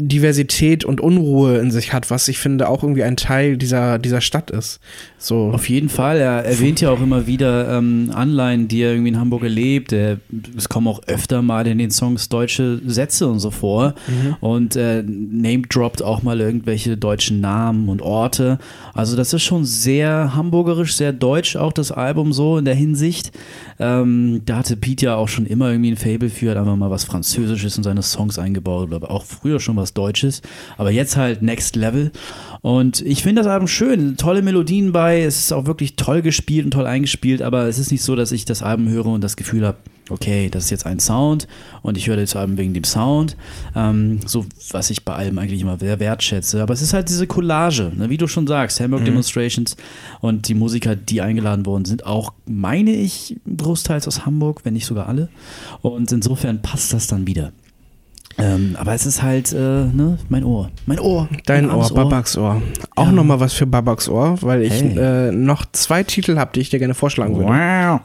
Diversität 0.00 0.84
und 0.84 1.00
Unruhe 1.00 1.58
in 1.58 1.72
sich 1.72 1.92
hat, 1.92 2.08
was 2.08 2.28
ich 2.28 2.38
finde 2.38 2.68
auch 2.68 2.84
irgendwie 2.84 3.02
ein 3.02 3.16
Teil 3.16 3.56
dieser, 3.56 3.98
dieser 3.98 4.20
Stadt 4.20 4.50
ist. 4.50 4.78
So. 5.18 5.50
Auf 5.52 5.68
jeden 5.68 5.88
Fall. 5.88 6.18
Er 6.18 6.44
erwähnt 6.44 6.80
ja 6.80 6.90
auch 6.90 7.00
immer 7.00 7.26
wieder 7.26 7.76
ähm, 7.76 8.12
Anleihen, 8.14 8.68
die 8.68 8.82
er 8.82 8.92
irgendwie 8.92 9.08
in 9.08 9.18
Hamburg 9.18 9.42
erlebt. 9.42 9.92
Er, 9.92 10.18
es 10.56 10.68
kommen 10.68 10.86
auch 10.86 11.02
öfter 11.08 11.42
mal 11.42 11.66
in 11.66 11.78
den 11.78 11.90
Songs 11.90 12.28
deutsche 12.28 12.80
Sätze 12.86 13.26
und 13.26 13.40
so 13.40 13.50
vor. 13.50 13.94
Und 14.40 14.76
äh, 14.76 15.02
Name 15.02 15.62
droppt 15.68 16.02
auch 16.02 16.22
mal 16.22 16.40
irgendwelche 16.40 16.96
deutschen 16.96 17.40
Namen 17.40 17.88
und 17.88 18.00
Orte. 18.00 18.58
Also 18.94 19.16
das 19.16 19.32
ist 19.32 19.42
schon 19.42 19.64
sehr 19.64 20.34
hamburgerisch, 20.34 20.94
sehr 20.94 21.12
deutsch 21.12 21.56
auch 21.56 21.72
das 21.72 21.90
Album 21.90 22.32
so 22.32 22.58
in 22.58 22.64
der 22.64 22.76
Hinsicht. 22.76 23.32
Ähm, 23.80 24.42
da 24.46 24.58
hatte 24.58 24.76
Pete 24.76 25.06
ja 25.06 25.16
auch 25.16 25.28
schon 25.28 25.46
immer 25.46 25.70
irgendwie 25.70 25.90
ein 25.90 25.96
Fable 25.96 26.30
für, 26.30 26.50
hat 26.50 26.56
einfach 26.56 26.76
mal 26.76 26.90
was 26.90 27.04
Französisches 27.04 27.76
in 27.76 27.82
seine 27.82 28.02
Songs 28.02 28.38
eingebaut, 28.38 28.92
aber 28.92 29.10
auch 29.10 29.24
früher 29.24 29.58
schon 29.58 29.76
was 29.76 29.87
Deutsches. 29.94 30.42
Aber 30.76 30.90
jetzt 30.90 31.16
halt 31.16 31.42
Next 31.42 31.76
Level. 31.76 32.12
Und 32.60 33.00
ich 33.02 33.22
finde 33.22 33.42
das 33.42 33.50
Album 33.50 33.68
schön, 33.68 34.16
tolle 34.16 34.42
Melodien 34.42 34.92
bei, 34.92 35.22
es 35.22 35.38
ist 35.38 35.52
auch 35.52 35.66
wirklich 35.66 35.96
toll 35.96 36.22
gespielt 36.22 36.64
und 36.64 36.72
toll 36.72 36.86
eingespielt, 36.86 37.40
aber 37.40 37.68
es 37.68 37.78
ist 37.78 37.92
nicht 37.92 38.02
so, 38.02 38.16
dass 38.16 38.32
ich 38.32 38.44
das 38.44 38.62
Album 38.62 38.88
höre 38.88 39.06
und 39.06 39.22
das 39.22 39.36
Gefühl 39.36 39.64
habe, 39.64 39.78
okay, 40.10 40.48
das 40.50 40.64
ist 40.64 40.70
jetzt 40.70 40.86
ein 40.86 41.00
Sound 41.00 41.46
und 41.82 41.96
ich 41.96 42.08
höre 42.08 42.16
das 42.16 42.34
Album 42.36 42.56
wegen 42.56 42.74
dem 42.74 42.84
Sound. 42.84 43.36
Ähm, 43.74 44.20
so, 44.26 44.46
was 44.70 44.90
ich 44.90 45.04
bei 45.04 45.14
Alben 45.14 45.38
eigentlich 45.38 45.60
immer 45.60 45.78
sehr 45.78 46.00
wertschätze. 46.00 46.62
Aber 46.62 46.74
es 46.74 46.82
ist 46.82 46.94
halt 46.94 47.08
diese 47.08 47.26
Collage, 47.26 47.92
ne? 47.96 48.10
wie 48.10 48.16
du 48.16 48.26
schon 48.26 48.46
sagst, 48.46 48.80
Hamburg 48.80 49.04
Demonstrations 49.04 49.76
und 50.20 50.48
die 50.48 50.54
Musiker, 50.54 50.96
die 50.96 51.20
eingeladen 51.20 51.66
worden 51.66 51.84
sind, 51.84 52.06
auch, 52.06 52.32
meine 52.46 52.92
ich, 52.92 53.36
großteils 53.56 54.08
aus 54.08 54.26
Hamburg, 54.26 54.60
wenn 54.64 54.74
nicht 54.74 54.86
sogar 54.86 55.08
alle. 55.08 55.28
Und 55.82 56.10
insofern 56.10 56.62
passt 56.62 56.92
das 56.92 57.06
dann 57.06 57.26
wieder. 57.26 57.52
Ähm, 58.40 58.76
aber 58.78 58.94
es 58.94 59.04
ist 59.04 59.22
halt, 59.22 59.52
äh, 59.52 59.56
ne, 59.56 60.18
mein 60.28 60.44
Ohr. 60.44 60.70
Mein 60.86 61.00
Ohr. 61.00 61.28
Dein 61.46 61.62
mein 61.66 61.70
Ohr, 61.74 61.82
armes 61.82 61.92
Babaks 61.94 62.38
Ohr. 62.38 62.62
Auch 62.94 63.06
Ja. 63.06 63.12
nochmal 63.12 63.40
was 63.40 63.52
für 63.52 63.66
Babaks 63.66 64.08
Ohr, 64.08 64.38
weil 64.42 64.62
ich 64.62 64.72
Hey. 64.80 64.96
äh, 65.28 65.32
noch 65.32 65.64
zwei 65.72 66.04
Titel 66.04 66.38
habe, 66.38 66.52
die 66.54 66.60
ich 66.60 66.70
dir 66.70 66.78
gerne 66.78 66.94
vorschlagen 66.94 67.36
würde. 67.36 67.48
Wow. 67.50 68.00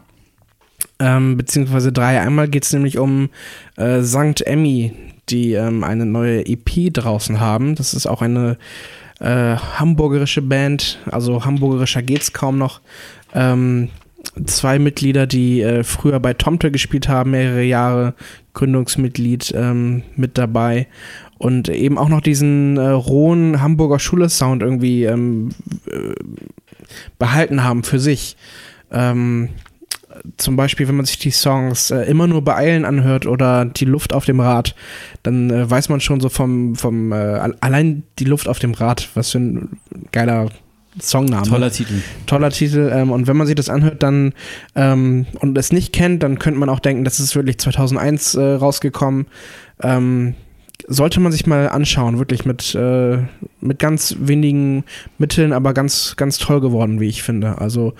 Ähm, 0.99 1.37
beziehungsweise 1.37 1.91
drei. 1.91 2.19
Einmal 2.19 2.47
geht 2.47 2.65
es 2.65 2.73
nämlich 2.73 2.97
um 2.97 3.29
äh, 3.77 4.01
St. 4.01 4.41
Emmy, 4.45 4.93
die 5.29 5.53
ähm, 5.53 5.83
eine 5.83 6.05
neue 6.05 6.45
EP 6.45 6.91
draußen 6.93 7.39
haben. 7.39 7.75
Das 7.75 7.93
ist 7.93 8.07
auch 8.07 8.21
eine 8.21 8.57
äh, 9.19 9.55
hamburgerische 9.55 10.41
Band, 10.41 10.99
also 11.09 11.45
hamburgerischer 11.45 12.01
geht's 12.01 12.33
kaum 12.33 12.57
noch. 12.57 12.81
Ähm, 13.35 13.89
zwei 14.45 14.79
Mitglieder, 14.79 15.27
die 15.27 15.61
äh, 15.61 15.83
früher 15.83 16.19
bei 16.19 16.33
Tomte 16.33 16.71
gespielt 16.71 17.07
haben, 17.07 17.31
mehrere 17.31 17.63
Jahre 17.63 18.13
Gründungsmitglied 18.53 19.53
ähm, 19.55 20.03
mit 20.15 20.37
dabei. 20.37 20.87
Und 21.37 21.69
eben 21.69 21.97
auch 21.97 22.09
noch 22.09 22.21
diesen 22.21 22.77
äh, 22.77 22.87
rohen 22.87 23.61
Hamburger 23.61 23.99
Schule-Sound 23.99 24.63
irgendwie 24.63 25.03
ähm, 25.03 25.49
äh, 25.87 26.13
behalten 27.19 27.63
haben 27.63 27.83
für 27.83 27.99
sich. 27.99 28.37
Ähm, 28.91 29.49
zum 30.37 30.55
Beispiel, 30.55 30.87
wenn 30.87 30.95
man 30.95 31.05
sich 31.05 31.17
die 31.17 31.31
Songs 31.31 31.91
äh, 31.91 32.03
immer 32.03 32.27
nur 32.27 32.43
beeilen 32.43 32.85
anhört 32.85 33.25
oder 33.25 33.65
die 33.65 33.85
Luft 33.85 34.13
auf 34.13 34.25
dem 34.25 34.39
Rad, 34.39 34.75
dann 35.23 35.49
äh, 35.49 35.69
weiß 35.69 35.89
man 35.89 35.99
schon 35.99 36.21
so 36.21 36.29
vom, 36.29 36.75
vom 36.75 37.11
äh, 37.11 37.15
al- 37.15 37.57
allein 37.59 38.03
die 38.19 38.25
Luft 38.25 38.47
auf 38.47 38.59
dem 38.59 38.73
Rad, 38.73 39.09
was 39.15 39.31
für 39.31 39.39
ein 39.39 39.79
geiler 40.11 40.49
Songname. 40.99 41.47
Toller 41.47 41.71
Titel. 41.71 42.01
Toller 42.25 42.49
Titel. 42.49 42.91
Ähm, 42.93 43.11
und 43.11 43.27
wenn 43.27 43.37
man 43.37 43.47
sich 43.47 43.55
das 43.55 43.69
anhört 43.69 44.03
dann 44.03 44.33
ähm, 44.75 45.25
und 45.39 45.57
es 45.57 45.71
nicht 45.71 45.93
kennt, 45.93 46.23
dann 46.23 46.39
könnte 46.39 46.59
man 46.59 46.69
auch 46.69 46.79
denken, 46.79 47.03
das 47.03 47.19
ist 47.19 47.35
wirklich 47.35 47.57
2001 47.59 48.35
äh, 48.35 48.41
rausgekommen. 48.41 49.27
Ähm, 49.81 50.35
sollte 50.87 51.19
man 51.19 51.31
sich 51.31 51.47
mal 51.47 51.69
anschauen, 51.69 52.19
wirklich 52.19 52.45
mit, 52.45 52.75
äh, 52.75 53.19
mit 53.61 53.79
ganz 53.79 54.17
wenigen 54.19 54.83
Mitteln, 55.17 55.53
aber 55.53 55.73
ganz, 55.73 56.15
ganz 56.17 56.37
toll 56.37 56.61
geworden, 56.61 56.99
wie 56.99 57.07
ich 57.07 57.23
finde. 57.23 57.59
Also 57.59 57.93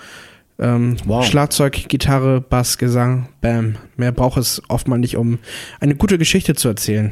ähm, 0.58 0.96
Wow. 1.04 1.24
Schlagzeug, 1.24 1.88
Gitarre, 1.88 2.40
Bass, 2.40 2.78
Gesang, 2.78 3.28
Bam. 3.40 3.76
Mehr 3.96 4.12
braucht 4.12 4.38
es 4.38 4.62
oft 4.68 4.86
mal 4.86 4.98
nicht, 4.98 5.16
um 5.16 5.38
eine 5.80 5.96
gute 5.96 6.18
Geschichte 6.18 6.54
zu 6.54 6.68
erzählen. 6.68 7.10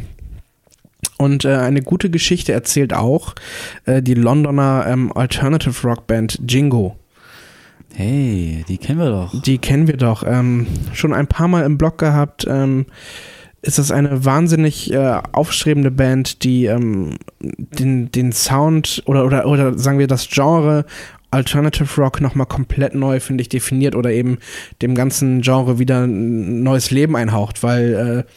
Und 1.18 1.44
äh, 1.44 1.56
eine 1.56 1.82
gute 1.82 2.10
Geschichte 2.10 2.52
erzählt 2.52 2.92
auch 2.92 3.34
äh, 3.84 4.02
die 4.02 4.14
Londoner 4.14 4.86
ähm, 4.88 5.12
Alternative 5.12 5.86
Rock 5.86 6.06
Band 6.06 6.40
Jingo. 6.48 6.96
Hey, 7.94 8.64
die 8.68 8.78
kennen 8.78 8.98
wir 8.98 9.10
doch. 9.10 9.42
Die 9.42 9.58
kennen 9.58 9.86
wir 9.86 9.96
doch. 9.96 10.24
Ähm, 10.26 10.66
schon 10.92 11.12
ein 11.12 11.26
paar 11.26 11.48
Mal 11.48 11.64
im 11.64 11.78
Blog 11.78 11.98
gehabt. 11.98 12.46
Ähm, 12.48 12.86
ist 13.60 13.78
das 13.78 13.92
eine 13.92 14.24
wahnsinnig 14.24 14.92
äh, 14.92 15.20
aufstrebende 15.30 15.90
Band, 15.90 16.42
die 16.42 16.66
ähm, 16.66 17.18
den, 17.40 18.10
den 18.10 18.32
Sound 18.32 19.02
oder, 19.06 19.24
oder, 19.24 19.46
oder 19.46 19.78
sagen 19.78 20.00
wir 20.00 20.08
das 20.08 20.28
Genre 20.28 20.84
Alternative 21.30 22.00
Rock 22.00 22.20
nochmal 22.20 22.46
komplett 22.46 22.94
neu, 22.94 23.20
finde 23.20 23.42
ich, 23.42 23.48
definiert 23.48 23.94
oder 23.94 24.10
eben 24.10 24.38
dem 24.82 24.94
ganzen 24.94 25.40
Genre 25.40 25.78
wieder 25.78 26.04
ein 26.06 26.62
neues 26.62 26.90
Leben 26.90 27.16
einhaucht, 27.16 27.62
weil 27.62 28.26
äh, 28.26 28.32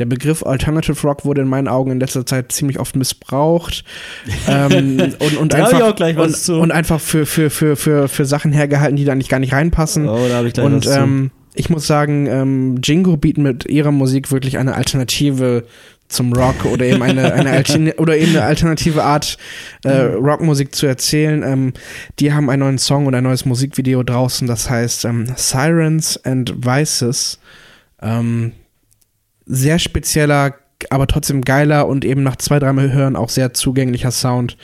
der 0.00 0.06
Begriff 0.06 0.44
Alternative 0.44 1.00
Rock 1.06 1.24
wurde 1.24 1.42
in 1.42 1.48
meinen 1.48 1.68
Augen 1.68 1.92
in 1.92 2.00
letzter 2.00 2.26
Zeit 2.26 2.50
ziemlich 2.50 2.80
oft 2.80 2.96
missbraucht 2.96 3.84
ähm, 4.48 4.98
und, 5.20 5.36
und, 5.36 5.54
einfach, 5.54 5.94
und, 5.98 6.48
und 6.48 6.72
einfach 6.72 7.00
für, 7.00 7.26
für, 7.26 7.50
für, 7.50 7.76
für, 7.76 8.08
für 8.08 8.24
Sachen 8.24 8.50
hergehalten, 8.50 8.96
die 8.96 9.04
da 9.04 9.14
nicht 9.14 9.28
gar 9.28 9.38
nicht 9.38 9.52
reinpassen. 9.52 10.08
Oh, 10.08 10.26
da 10.28 10.36
habe 10.36 10.48
ich 10.48 10.54
gleich 10.54 10.66
Und 10.66 10.86
was 10.86 10.96
ähm, 10.96 11.30
ich 11.54 11.68
muss 11.68 11.86
sagen, 11.86 12.26
ähm, 12.26 12.80
Jingo 12.82 13.16
bieten 13.16 13.42
mit 13.42 13.66
ihrer 13.66 13.90
Musik 13.90 14.32
wirklich 14.32 14.56
eine 14.56 14.74
Alternative 14.74 15.64
zum 16.08 16.32
Rock 16.32 16.64
oder 16.64 16.86
eben 16.86 17.02
eine, 17.02 17.32
eine 17.34 17.50
Altern 17.52 17.90
oder 17.98 18.16
eben 18.16 18.30
eine 18.30 18.44
alternative 18.44 19.04
Art 19.04 19.36
äh, 19.84 19.90
Rockmusik 19.90 20.74
zu 20.74 20.86
erzählen. 20.86 21.42
Ähm, 21.42 21.72
die 22.18 22.32
haben 22.32 22.48
einen 22.48 22.60
neuen 22.60 22.78
Song 22.78 23.06
und 23.06 23.14
ein 23.14 23.24
neues 23.24 23.44
Musikvideo 23.44 24.02
draußen, 24.02 24.46
das 24.46 24.70
heißt 24.70 25.04
ähm, 25.04 25.26
Sirens 25.36 26.16
and 26.24 26.54
Vices. 26.64 27.38
Ähm, 28.00 28.52
sehr 29.50 29.78
spezieller 29.78 30.54
aber 30.88 31.06
trotzdem 31.06 31.42
geiler 31.42 31.86
und 31.86 32.04
eben 32.04 32.22
nach 32.22 32.36
zwei, 32.36 32.58
dreimal 32.58 32.92
hören 32.92 33.16
auch 33.16 33.28
sehr 33.28 33.52
zugänglicher 33.52 34.10
Sound. 34.10 34.56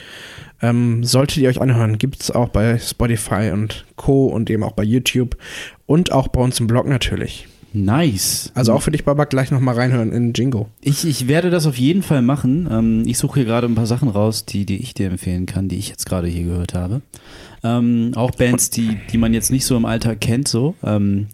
Ähm, 0.59 1.03
solltet 1.03 1.37
ihr 1.37 1.49
euch 1.49 1.61
anhören, 1.61 1.99
gibt 1.99 2.21
es 2.21 2.31
auch 2.31 2.49
bei 2.49 2.79
Spotify 2.79 3.51
und 3.53 3.85
Co. 3.95 4.25
und 4.25 4.49
eben 4.49 4.63
auch 4.63 4.71
bei 4.71 4.83
YouTube 4.83 5.37
und 5.85 6.11
auch 6.11 6.29
bei 6.29 6.41
uns 6.41 6.59
im 6.59 6.65
Blog 6.65 6.87
natürlich. 6.87 7.47
Nice. 7.73 8.51
Also 8.55 8.73
auch 8.73 8.81
für 8.81 8.89
dich, 8.89 9.03
Babak, 9.03 9.29
gleich 9.29 9.51
nochmal 9.51 9.75
reinhören 9.75 10.11
in 10.11 10.33
Jingo. 10.33 10.67
Ich, 10.81 11.05
ich 11.05 11.27
werde 11.27 11.51
das 11.51 11.67
auf 11.67 11.77
jeden 11.77 12.01
Fall 12.01 12.23
machen. 12.23 12.67
Ähm, 12.71 13.03
ich 13.05 13.19
suche 13.19 13.41
hier 13.41 13.45
gerade 13.45 13.67
ein 13.67 13.75
paar 13.75 13.85
Sachen 13.85 14.09
raus, 14.09 14.45
die, 14.45 14.65
die 14.65 14.77
ich 14.77 14.95
dir 14.95 15.11
empfehlen 15.11 15.45
kann, 15.45 15.67
die 15.67 15.77
ich 15.77 15.89
jetzt 15.89 16.07
gerade 16.07 16.27
hier 16.27 16.45
gehört 16.45 16.73
habe. 16.73 17.01
Ähm, 17.63 18.13
auch 18.15 18.31
Bands, 18.31 18.71
die, 18.71 18.97
die 19.11 19.19
man 19.19 19.33
jetzt 19.33 19.51
nicht 19.51 19.65
so 19.65 19.77
im 19.77 19.85
Alltag 19.85 20.21
kennt, 20.21 20.47
so. 20.47 20.73
Ähm, 20.83 21.27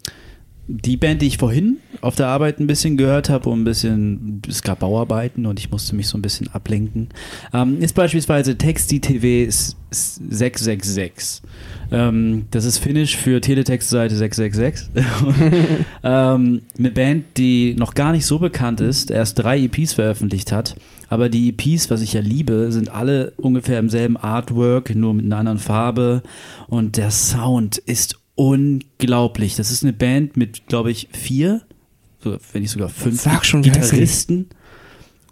die 0.68 0.96
Band, 0.96 1.22
die 1.22 1.28
ich 1.28 1.38
vorhin 1.38 1.78
auf 2.02 2.16
der 2.16 2.28
Arbeit 2.28 2.60
ein 2.60 2.68
bisschen 2.68 2.96
gehört 2.96 3.30
habe 3.30 3.50
und 3.50 3.62
ein 3.62 3.64
bisschen, 3.66 4.42
es 4.48 4.62
gab 4.62 4.80
Bauarbeiten 4.80 5.46
und 5.46 5.60
ich 5.60 5.70
musste 5.70 5.96
mich 5.96 6.08
so 6.08 6.18
ein 6.18 6.22
bisschen 6.22 6.48
ablenken, 6.50 7.10
ähm, 7.54 7.82
ist 7.82 7.96
beispielsweise 7.96 8.58
Texti 8.58 9.02
TV 9.02 9.52
666. 9.92 11.42
Ähm, 11.92 12.46
das 12.52 12.64
ist 12.66 12.78
Finnisch 12.78 13.18
für 13.18 13.42
Teletext-Seite 13.42 14.16
666. 14.16 14.90
ähm, 16.04 16.62
eine 16.78 16.92
Band, 16.92 17.26
die 17.38 17.76
noch 17.78 17.94
gar 17.94 18.14
nicht 18.14 18.26
so 18.26 18.40
bekannt 18.40 18.80
ist, 18.80 19.12
erst 19.12 19.40
drei 19.40 19.60
EPs 19.60 19.94
veröffentlicht 19.94 20.52
hat. 20.52 20.76
Aber 21.10 21.30
die 21.30 21.50
EPs, 21.50 21.92
was 21.92 22.02
ich 22.02 22.14
ja 22.14 22.22
liebe, 22.22 22.72
sind 22.72 22.90
alle 22.90 23.34
ungefähr 23.38 23.80
im 23.80 23.90
selben 23.90 24.18
Artwork, 24.18 24.96
nur 24.96 25.14
mit 25.14 25.26
einer 25.26 25.38
anderen 25.38 25.60
Farbe. 25.60 26.24
Und 26.68 26.98
der 26.98 27.12
Sound 27.12 27.78
ist 27.78 28.23
unglaublich. 28.36 29.56
Das 29.56 29.72
ist 29.72 29.84
eine 29.84 29.94
Band 29.94 30.38
mit, 30.38 30.68
glaube 30.68 30.92
ich, 30.92 31.10
vier, 31.12 31.62
wenn 32.24 32.62
nicht 32.62 32.72
sogar 32.72 32.90
fünf 32.90 33.28
schon, 33.44 33.62
Gitarristen. 33.62 34.48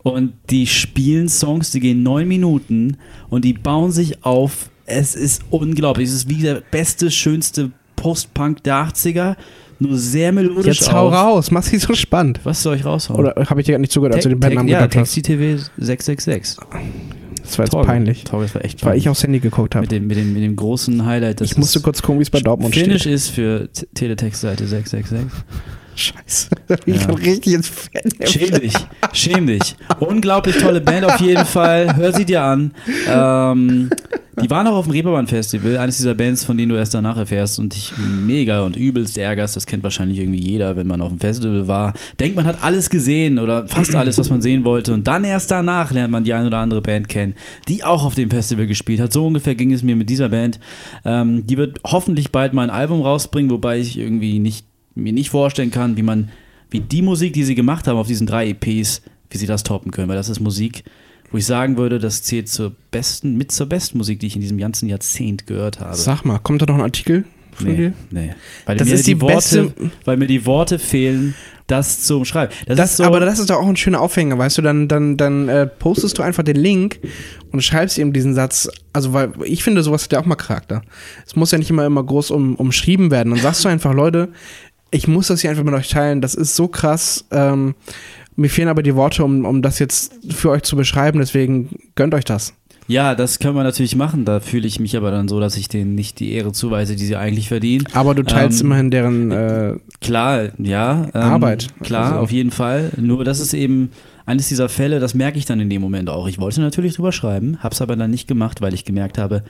Und 0.04 0.34
die 0.50 0.66
spielen 0.66 1.30
Songs, 1.30 1.72
die 1.72 1.80
gehen 1.80 2.02
neun 2.04 2.28
Minuten 2.28 2.98
und 3.30 3.46
die 3.46 3.54
bauen 3.54 3.92
sich 3.92 4.26
auf. 4.26 4.70
Es 4.86 5.16
ist 5.16 5.44
unglaublich. 5.52 6.10
Es 6.10 6.16
ist 6.16 6.30
wie 6.30 6.42
der 6.42 6.64
beste, 6.72 7.12
schönste 7.12 7.72
Post-Punk 7.96 8.64
der 8.64 8.88
80er. 8.88 9.36
Nur 9.80 9.98
sehr 9.98 10.32
melodisch. 10.32 10.80
Jetzt 10.80 10.92
hau 10.92 11.08
auf. 11.08 11.14
raus, 11.14 11.52
mach 11.52 11.64
sie 11.64 11.78
so 11.78 11.94
spannend. 11.94 12.40
Was 12.44 12.62
soll 12.62 12.76
ich 12.76 12.86
raushauen? 12.86 13.20
Oder 13.20 13.34
habe 13.50 13.62
ich 13.62 13.66
dir 13.66 13.74
gar 13.74 13.80
nicht 13.80 13.92
zugehört, 13.92 14.16
als 14.16 14.24
du 14.24 14.30
den 14.30 14.40
Bandnamen 14.40 14.68
ja, 14.68 14.80
gesagt 14.80 14.96
hast? 14.96 15.16
Taxi 15.16 15.22
TV 15.22 15.64
666. 15.78 16.58
Das 17.52 17.58
war 17.60 17.66
jetzt 17.66 17.72
Torge. 17.74 17.88
peinlich. 17.88 18.24
Torge, 18.24 18.46
das 18.46 18.56
war 18.56 18.64
echt 18.64 18.76
Weil 18.86 18.92
ich 18.98 19.04
peinlich. 19.04 19.10
aufs 19.10 19.24
Handy 19.24 19.40
geguckt 19.40 19.76
habe. 19.76 19.82
mit 19.84 19.92
dem, 19.92 20.08
mit, 20.08 20.18
dem, 20.18 20.34
mit 20.34 20.42
dem 20.42 20.56
großen 20.56 21.06
Highlight. 21.06 21.42
Das 21.42 21.52
Ich 21.52 21.58
musste 21.58 21.82
kurz 21.82 22.02
gucken, 22.02 22.20
wie 22.20 22.24
es 22.24 22.30
bei 22.30 22.40
Dortmund 22.40 22.74
Finnisch 22.74 23.02
steht. 23.02 23.14
ist 23.14 23.28
für 23.30 23.70
T- 23.74 23.88
Teletext-Seite 23.94 24.66
666. 24.66 25.44
Scheiße. 25.96 26.48
Ich 26.86 26.96
Ja. 26.96 27.02
schon 27.02 27.16
richtig 27.16 27.54
ins 27.54 27.68
Fan. 27.68 28.02
Schäm 28.26 28.60
dich, 28.62 28.74
schäm 29.12 29.48
dich. 29.48 29.76
Unglaublich 30.00 30.58
tolle 30.58 30.80
Band 30.80 31.04
auf 31.06 31.20
jeden 31.20 31.46
Fall. 31.46 31.94
Hör 31.98 32.14
sie 32.14 32.24
dir 32.24 32.42
an. 32.44 32.72
Ähm, 33.10 33.90
die 34.42 34.50
waren 34.50 34.68
auch 34.68 34.76
auf 34.76 34.86
dem 34.86 34.92
Reeperbahn 34.92 35.28
Festival, 35.28 35.78
eines 35.78 35.98
dieser 35.98 36.16
Bands, 36.16 36.44
von 36.44 36.58
denen 36.58 36.70
du 36.70 36.76
erst 36.76 36.94
danach 36.94 37.18
erfährst 37.18 37.60
und 37.60 37.74
dich 37.76 37.94
mega 37.98 38.62
und 38.62 38.76
übelst 38.76 39.18
ärgerst. 39.18 39.56
Das 39.56 39.66
kennt 39.66 39.84
wahrscheinlich 39.84 40.20
irgendwie 40.20 40.40
jeder, 40.40 40.76
wenn 40.76 40.88
man 40.88 41.02
auf 41.02 41.10
dem 41.10 41.20
Festival 41.20 41.68
war. 41.68 41.94
Denkt, 42.20 42.36
man 42.36 42.46
hat 42.46 42.64
alles 42.64 42.90
gesehen 42.90 43.40
oder 43.40 43.68
fast 43.68 43.96
alles, 43.96 44.18
was 44.18 44.30
man 44.30 44.42
sehen 44.42 44.64
wollte. 44.64 44.94
Und 44.94 45.08
dann 45.08 45.24
erst 45.24 45.52
danach 45.52 45.92
lernt 45.92 46.12
man 46.12 46.24
die 46.24 46.34
ein 46.34 46.46
oder 46.46 46.58
andere 46.58 46.82
Band 46.82 47.08
kennen, 47.10 47.36
die 47.68 47.84
auch 47.84 48.06
auf 48.06 48.16
dem 48.16 48.30
Festival 48.30 48.68
gespielt 48.68 49.00
hat. 49.00 49.14
So 49.14 49.26
ungefähr 49.26 49.56
ging 49.56 49.72
es 49.74 49.84
mir 49.84 49.96
mit 49.96 50.10
dieser 50.10 50.30
Band. 50.30 50.60
Ähm, 51.06 51.46
die 51.46 51.58
wird 51.58 51.80
hoffentlich 51.86 52.32
bald 52.32 52.54
mal 52.54 52.64
ein 52.64 52.70
Album 52.70 53.02
rausbringen, 53.02 53.52
wobei 53.52 53.80
ich 53.80 53.98
irgendwie 53.98 54.40
nicht, 54.40 54.66
mir 54.96 55.14
nicht 55.14 55.30
vorstellen 55.30 55.72
kann, 55.72 55.98
wie 55.98 56.04
man, 56.04 56.30
wie 56.70 56.80
die 56.80 57.02
Musik, 57.02 57.34
die 57.34 57.44
sie 57.44 57.56
gemacht 57.56 57.88
haben 57.88 57.98
auf 57.98 58.08
diesen 58.08 58.28
drei 58.28 58.50
EPs, 58.50 59.02
wie 59.30 59.38
sie 59.38 59.48
das 59.48 59.64
toppen 59.64 59.92
können, 59.92 60.10
weil 60.10 60.18
das 60.18 60.30
ist 60.30 60.40
Musik, 60.40 60.84
wo 61.32 61.38
ich 61.38 61.46
sagen 61.46 61.78
würde, 61.78 62.00
das 62.00 62.24
zählt 62.24 62.50
zur 62.50 62.74
besten, 62.92 63.38
mit 63.38 63.52
zur 63.52 63.68
besten 63.68 63.98
Musik, 63.98 64.20
die 64.20 64.28
ich 64.28 64.36
in 64.36 64.42
diesem 64.42 64.58
ganzen 64.58 64.90
Jahrzehnt 64.90 65.48
gehört 65.48 65.80
habe. 65.80 65.96
Sag 65.96 66.24
mal, 66.26 66.40
kommt 66.40 66.62
da 66.62 66.66
noch 66.66 66.76
ein 66.76 66.82
Artikel 66.82 67.26
von 67.54 67.68
nee, 67.68 67.76
dir? 67.76 67.94
nee. 68.12 68.34
Weil 68.66 68.78
Das 68.78 68.88
mir 68.88 68.94
ist 68.96 69.08
die, 69.08 69.16
die 69.16 69.22
Worte, 69.22 69.36
beste- 69.64 69.92
weil 70.06 70.18
mir 70.18 70.28
die 70.28 70.46
Worte 70.46 70.80
fehlen, 70.80 71.34
das 71.68 72.02
zu 72.02 72.18
umschreiben. 72.18 72.54
Das, 72.66 72.76
Das, 72.76 72.92
ist 72.92 72.98
so, 72.98 73.04
aber 73.06 73.22
das 73.22 73.40
ist 73.40 73.50
doch 73.50 73.56
auch 73.58 73.68
ein 73.68 73.78
schöner 73.78 74.02
Aufhänger, 74.02 74.38
weißt 74.38 74.58
du, 74.58 74.62
dann, 74.62 74.90
dann, 74.90 75.16
dann 75.16 75.48
äh, 75.48 75.68
postest 75.68 76.18
du 76.18 76.22
einfach 76.22 76.44
den 76.44 76.58
Link 76.58 77.00
und 77.54 77.64
schreibst 77.64 77.98
eben 77.98 78.12
diesen 78.12 78.34
Satz, 78.36 78.68
also 78.92 79.14
weil 79.14 79.32
ich 79.46 79.64
finde, 79.64 79.82
sowas 79.84 80.04
hat 80.04 80.12
ja 80.12 80.20
auch 80.20 80.26
mal 80.26 80.36
Charakter. 80.36 80.82
Es 81.26 81.38
muss 81.38 81.52
ja 81.52 81.58
nicht 81.58 81.70
immer 81.70 81.86
immer 81.86 82.04
groß 82.04 82.32
um, 82.32 82.56
umschrieben 82.56 83.10
werden. 83.10 83.32
Dann 83.32 83.40
sagst 83.42 83.64
du 83.64 83.70
einfach, 83.70 83.94
Leute, 83.94 84.30
ich 84.94 85.08
muss 85.08 85.28
das 85.28 85.40
hier 85.40 85.50
einfach 85.50 85.64
mit 85.64 85.74
euch 85.74 85.88
teilen, 85.88 86.20
das 86.20 86.36
ist 86.36 86.58
so 86.58 86.68
krass, 86.68 87.24
ähm, 87.32 87.76
mir 88.36 88.50
fehlen 88.50 88.68
aber 88.70 88.84
die 88.84 88.96
Worte, 88.96 89.24
um, 89.24 89.46
um 89.46 89.62
das 89.62 89.80
jetzt 89.80 90.14
für 90.34 90.50
euch 90.52 90.64
zu 90.64 90.76
beschreiben, 90.76 91.20
deswegen 91.20 91.70
gönnt 91.96 92.14
euch 92.14 92.26
das. 92.26 92.54
ja, 92.88 93.16
das 93.16 93.40
können 93.40 93.56
wir 93.56 93.64
natürlich 93.64 93.96
machen. 93.96 94.26
Da 94.26 94.40
fühle 94.40 94.68
ich 94.68 94.80
mich 94.80 94.98
aber 94.98 95.12
dann 95.12 95.28
so, 95.28 95.40
dass 95.40 95.56
ich 95.58 95.68
denen 95.70 95.96
nicht 95.96 96.20
die 96.20 96.34
Ehre 96.34 96.52
zuweise, 96.52 96.96
die 96.96 97.06
sie 97.06 97.16
eigentlich 97.16 97.48
verdienen. 97.48 97.86
Aber 97.94 98.16
du 98.16 98.24
teilst 98.24 98.60
Ähm, 98.62 98.68
immerhin 98.68 98.92
deren 98.92 99.32
äh, 99.32 99.76
Klar, 100.02 100.50
ja. 100.58 101.08
ähm, 101.14 101.22
Arbeit. 101.22 101.68
Klar, 101.84 102.06
Also- 102.14 102.20
auf 102.20 102.32
jeden 102.32 102.52
Fall. 102.52 102.92
Nur 102.98 103.24
das 103.24 103.40
ist 103.40 103.54
eben 103.54 103.92
eines 104.26 104.48
dieser 104.50 104.68
Fälle, 104.70 105.00
das 105.00 105.14
merke 105.14 105.38
ich 105.38 105.46
dann 105.46 105.60
in 105.60 105.70
dem 105.70 105.82
Moment 105.82 106.10
auch. 106.10 106.28
Ich 106.28 106.40
wollte 106.40 106.62
natürlich 106.62 106.96
drüber 106.96 107.12
schreiben, 107.12 107.58
habe 107.60 107.74
es 107.74 107.82
aber 107.82 107.96
dann 107.96 108.12
nicht 108.12 108.28
gemacht, 108.28 108.62
weil 108.62 108.74
ich 108.74 108.84
gemerkt 108.86 109.18
habe, 109.18 109.44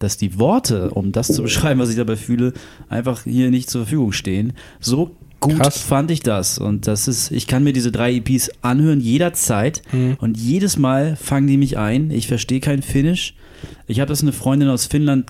dass 0.00 0.16
die 0.16 0.38
Worte, 0.38 0.90
um 0.90 1.10
das 1.12 1.26
zu 1.28 1.42
beschreiben, 1.42 1.80
was 1.80 1.90
ich 1.90 1.96
dabei 1.96 2.14
fühle, 2.16 2.52
einfach 2.88 3.24
hier 3.24 3.50
nicht 3.50 3.68
zur 3.70 3.82
Verfügung 3.82 4.12
stehen. 4.12 4.52
So 4.80 5.16
gut 5.40 5.56
Krass. 5.58 5.78
fand 5.82 6.10
ich 6.10 6.20
das. 6.20 6.58
Und 6.58 6.86
das 6.86 7.08
ist, 7.08 7.30
ich 7.30 7.46
kann 7.46 7.64
mir 7.64 7.72
diese 7.72 7.92
drei 7.92 8.12
EPs 8.14 8.50
anhören 8.62 9.00
jederzeit 9.00 9.82
Mhm. 9.92 10.16
und 10.20 10.36
jedes 10.36 10.76
Mal 10.78 11.16
fangen 11.16 11.46
die 11.46 11.56
mich 11.56 11.78
ein. 11.78 12.10
Ich 12.10 12.26
verstehe 12.26 12.60
kein 12.60 12.82
Finnisch. 12.82 13.34
Ich 13.86 14.00
habe 14.00 14.08
das 14.08 14.22
eine 14.22 14.32
Freundin 14.32 14.68
aus 14.68 14.86
Finnland 14.86 15.26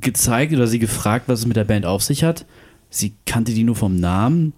gezeigt 0.00 0.52
oder 0.52 0.66
sie 0.66 0.78
gefragt, 0.78 1.24
was 1.28 1.40
es 1.40 1.46
mit 1.46 1.56
der 1.56 1.64
Band 1.64 1.86
auf 1.86 2.02
sich 2.02 2.22
hat. 2.24 2.44
Sie 2.90 3.14
kannte 3.26 3.52
die 3.52 3.64
nur 3.64 3.76
vom 3.76 3.96
Namen 3.96 4.52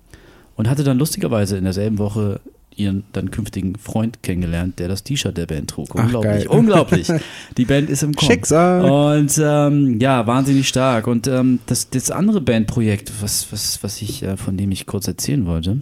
und 0.57 0.69
hatte 0.69 0.85
dann 0.85 0.99
lustigerweise 0.99 1.57
in 1.57 1.65
derselben 1.65 1.99
Woche 1.99 2.41
ihren 2.79 3.05
dann 3.13 3.31
künftigen 3.31 3.77
Freund 3.77 4.23
kennengelernt, 4.23 4.79
der 4.79 4.89
das 4.89 5.03
T-Shirt 5.05 5.37
der 5.37 5.47
Band 5.47 5.71
trug. 5.71 5.89
Ach, 5.95 6.05
Unglaublich, 6.05 6.33
geil. 6.33 6.47
unglaublich. 6.49 7.09
Die 7.57 7.65
Band 7.65 7.91
ist 7.91 8.03
im 8.03 8.13
Kommen. 8.17 8.31
Schicksal. 8.31 8.85
Und 9.19 9.39
ähm, 9.43 9.99
ja, 10.01 10.27
wahnsinnig 10.27 10.69
stark. 10.69 11.07
Und 11.07 11.27
ähm, 11.27 11.59
das, 11.67 11.91
das 11.91 12.11
andere 12.11 12.41
Bandprojekt, 12.41 13.13
was, 13.21 13.51
was, 13.53 13.83
was 13.83 14.01
ich, 14.03 14.23
äh, 14.23 14.37
von 14.37 14.57
dem 14.57 14.71
ich 14.71 14.87
kurz 14.87 15.09
erzählen 15.09 15.45
wollte, 15.47 15.81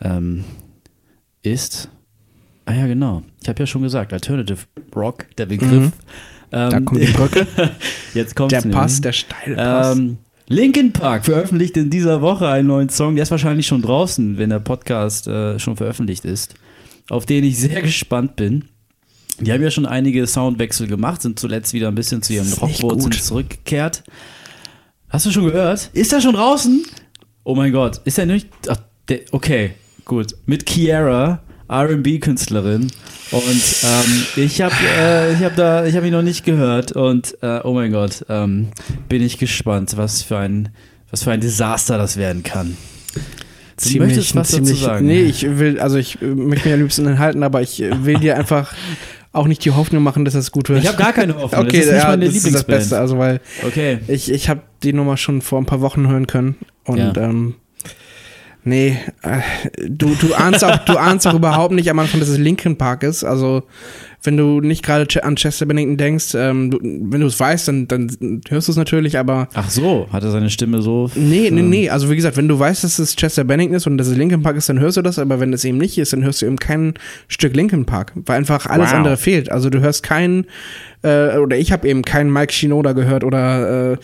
ähm, 0.00 0.44
ist, 1.42 1.88
ah 2.66 2.72
ja, 2.74 2.86
genau. 2.86 3.22
Ich 3.42 3.48
habe 3.48 3.60
ja 3.60 3.66
schon 3.66 3.82
gesagt, 3.82 4.12
Alternative 4.12 4.58
Rock, 4.94 5.26
der 5.38 5.46
Begriff. 5.46 5.70
Mhm. 5.84 5.92
Ähm, 6.52 6.70
Da 6.70 6.80
kommt 6.80 7.00
die 7.00 7.06
Brücke, 7.12 7.46
Jetzt 8.14 8.36
kommt 8.36 8.52
der 8.52 8.60
Pass, 8.62 9.00
der 9.00 9.12
steile 9.12 9.56
Pass. 9.56 9.98
Linkin 10.48 10.92
Park 10.92 11.24
veröffentlicht 11.24 11.76
in 11.76 11.90
dieser 11.90 12.20
Woche 12.20 12.48
einen 12.48 12.68
neuen 12.68 12.88
Song. 12.88 13.16
Der 13.16 13.24
ist 13.24 13.32
wahrscheinlich 13.32 13.66
schon 13.66 13.82
draußen, 13.82 14.38
wenn 14.38 14.50
der 14.50 14.60
Podcast 14.60 15.26
äh, 15.26 15.58
schon 15.58 15.76
veröffentlicht 15.76 16.24
ist. 16.24 16.54
Auf 17.08 17.26
den 17.26 17.42
ich 17.42 17.58
sehr 17.58 17.82
gespannt 17.82 18.36
bin. 18.36 18.66
Die 19.40 19.52
haben 19.52 19.62
ja 19.62 19.70
schon 19.70 19.86
einige 19.86 20.26
Soundwechsel 20.26 20.86
gemacht, 20.86 21.20
sind 21.20 21.38
zuletzt 21.38 21.74
wieder 21.74 21.88
ein 21.88 21.94
bisschen 21.94 22.22
zu 22.22 22.32
ihren 22.32 22.50
Rockwurzeln 22.52 23.12
zurückgekehrt. 23.12 24.04
Hast 25.08 25.26
du 25.26 25.30
schon 25.30 25.44
gehört? 25.44 25.90
Ist 25.92 26.12
er 26.12 26.20
schon 26.20 26.34
draußen? 26.34 26.84
Oh 27.44 27.54
mein 27.54 27.72
Gott, 27.72 28.00
ist 28.04 28.18
er 28.18 28.26
nicht? 28.26 28.48
Ach, 28.68 28.78
der, 29.08 29.20
okay, 29.32 29.72
gut. 30.04 30.34
Mit 30.46 30.64
Kiara, 30.64 31.42
R&B-Künstlerin. 31.68 32.90
Und 33.32 33.42
ähm, 33.82 34.26
ich 34.36 34.60
habe 34.62 34.74
äh, 34.98 35.32
ich 35.34 35.42
hab 35.42 35.56
da, 35.56 35.84
ich 35.86 35.96
habe 35.96 36.06
ihn 36.06 36.12
noch 36.12 36.22
nicht 36.22 36.44
gehört. 36.44 36.92
Und 36.92 37.36
äh, 37.42 37.60
oh 37.64 37.72
mein 37.74 37.92
Gott, 37.92 38.24
ähm, 38.28 38.68
bin 39.08 39.22
ich 39.22 39.38
gespannt, 39.38 39.96
was 39.96 40.22
für 40.22 40.38
ein, 40.38 40.68
was 41.10 41.24
für 41.24 41.32
ein 41.32 41.40
Desaster 41.40 41.98
das 41.98 42.16
werden 42.16 42.42
kann. 42.42 42.76
Du 43.84 43.98
möchtest 43.98 44.34
was 44.34 44.48
dazu 44.50 44.62
ziemlich, 44.62 44.80
sagen? 44.82 45.06
Nee, 45.06 45.22
ich 45.22 45.42
will, 45.58 45.78
also 45.80 45.96
ich 45.96 46.20
äh, 46.22 46.26
möchte 46.26 46.68
mich 46.68 46.74
am 46.74 46.80
liebsten 46.80 47.06
enthalten, 47.06 47.42
aber 47.42 47.60
ich 47.62 47.82
äh, 47.82 48.04
will 48.06 48.18
dir 48.18 48.36
einfach 48.38 48.72
auch 49.32 49.46
nicht 49.46 49.62
die 49.66 49.70
Hoffnung 49.72 50.02
machen, 50.02 50.24
dass 50.24 50.34
es 50.34 50.50
gut 50.50 50.70
wird. 50.70 50.82
Ich 50.82 50.88
habe 50.88 50.96
gar 50.96 51.12
keine 51.12 51.34
Hoffnung. 51.34 51.66
Okay, 51.66 51.78
das 51.78 51.86
ist 51.86 51.92
nicht 51.92 52.02
ja, 52.02 52.08
meine 52.08 52.24
das 52.24 52.34
ist 52.34 52.44
das 52.46 52.52
Lieblingsband. 52.52 52.78
Beste, 52.78 52.98
also 52.98 53.18
weil 53.18 53.40
Okay. 53.66 53.98
ich, 54.08 54.30
ich 54.32 54.48
habe 54.48 54.62
die 54.82 54.94
Nummer 54.94 55.18
schon 55.18 55.42
vor 55.42 55.60
ein 55.60 55.66
paar 55.66 55.82
Wochen 55.82 56.08
hören 56.08 56.26
können 56.26 56.54
und 56.84 56.96
Ja. 56.98 57.12
ähm, 57.18 57.54
nee, 58.66 58.98
äh, 59.22 59.40
du, 59.88 60.14
du 60.20 60.34
ahnst 60.34 60.62
auch, 60.64 60.76
du 60.84 60.98
ahnst 60.98 61.26
auch 61.26 61.34
überhaupt 61.34 61.72
nicht 61.72 61.88
am 61.90 61.98
Anfang, 61.98 62.20
dass 62.20 62.28
es 62.28 62.38
Linkin 62.38 62.76
Park 62.76 63.02
ist, 63.02 63.24
also 63.24 63.62
wenn 64.22 64.36
du 64.36 64.60
nicht 64.60 64.82
gerade 64.84 65.22
an 65.22 65.36
Chester 65.36 65.66
Bennington 65.66 65.96
denkst, 65.96 66.34
ähm, 66.34 66.72
du, 66.72 66.78
wenn 66.82 67.20
du 67.20 67.26
es 67.28 67.38
weißt, 67.38 67.68
dann, 67.68 67.86
dann 67.86 68.40
hörst 68.48 68.66
du 68.66 68.72
es 68.72 68.76
natürlich, 68.76 69.18
aber 69.18 69.48
Ach 69.54 69.70
so, 69.70 70.08
hat 70.12 70.24
er 70.24 70.32
seine 70.32 70.50
Stimme 70.50 70.82
so. 70.82 71.08
Nee, 71.14 71.48
nee, 71.52 71.62
nee. 71.62 71.88
Also 71.90 72.10
wie 72.10 72.16
gesagt, 72.16 72.36
wenn 72.36 72.48
du 72.48 72.58
weißt, 72.58 72.82
dass 72.82 72.98
es 72.98 73.14
Chester 73.14 73.44
Bennington 73.44 73.76
ist 73.76 73.86
und 73.86 73.98
dass 73.98 74.08
es 74.08 74.16
Linkin 74.16 74.42
Park 74.42 74.56
ist, 74.56 74.68
dann 74.68 74.80
hörst 74.80 74.96
du 74.96 75.02
das, 75.02 75.20
aber 75.20 75.38
wenn 75.38 75.52
es 75.52 75.64
eben 75.64 75.78
nicht 75.78 75.96
ist, 75.98 76.12
dann 76.12 76.24
hörst 76.24 76.42
du 76.42 76.46
eben 76.46 76.56
kein 76.56 76.94
Stück 77.28 77.54
Linkin 77.54 77.84
Park, 77.86 78.12
weil 78.16 78.38
einfach 78.38 78.66
alles 78.66 78.88
Wow. 78.90 78.96
andere 78.96 79.16
fehlt. 79.16 79.52
Also 79.52 79.70
du 79.70 79.78
hörst 79.80 80.02
keinen, 80.02 80.46
äh, 81.02 81.36
oder 81.38 81.56
ich 81.56 81.70
habe 81.70 81.86
eben 81.88 82.02
keinen 82.02 82.32
Mike 82.32 82.52
Shinoda 82.52 82.94
gehört 82.94 83.22
oder 83.22 83.92
äh, 83.92 83.96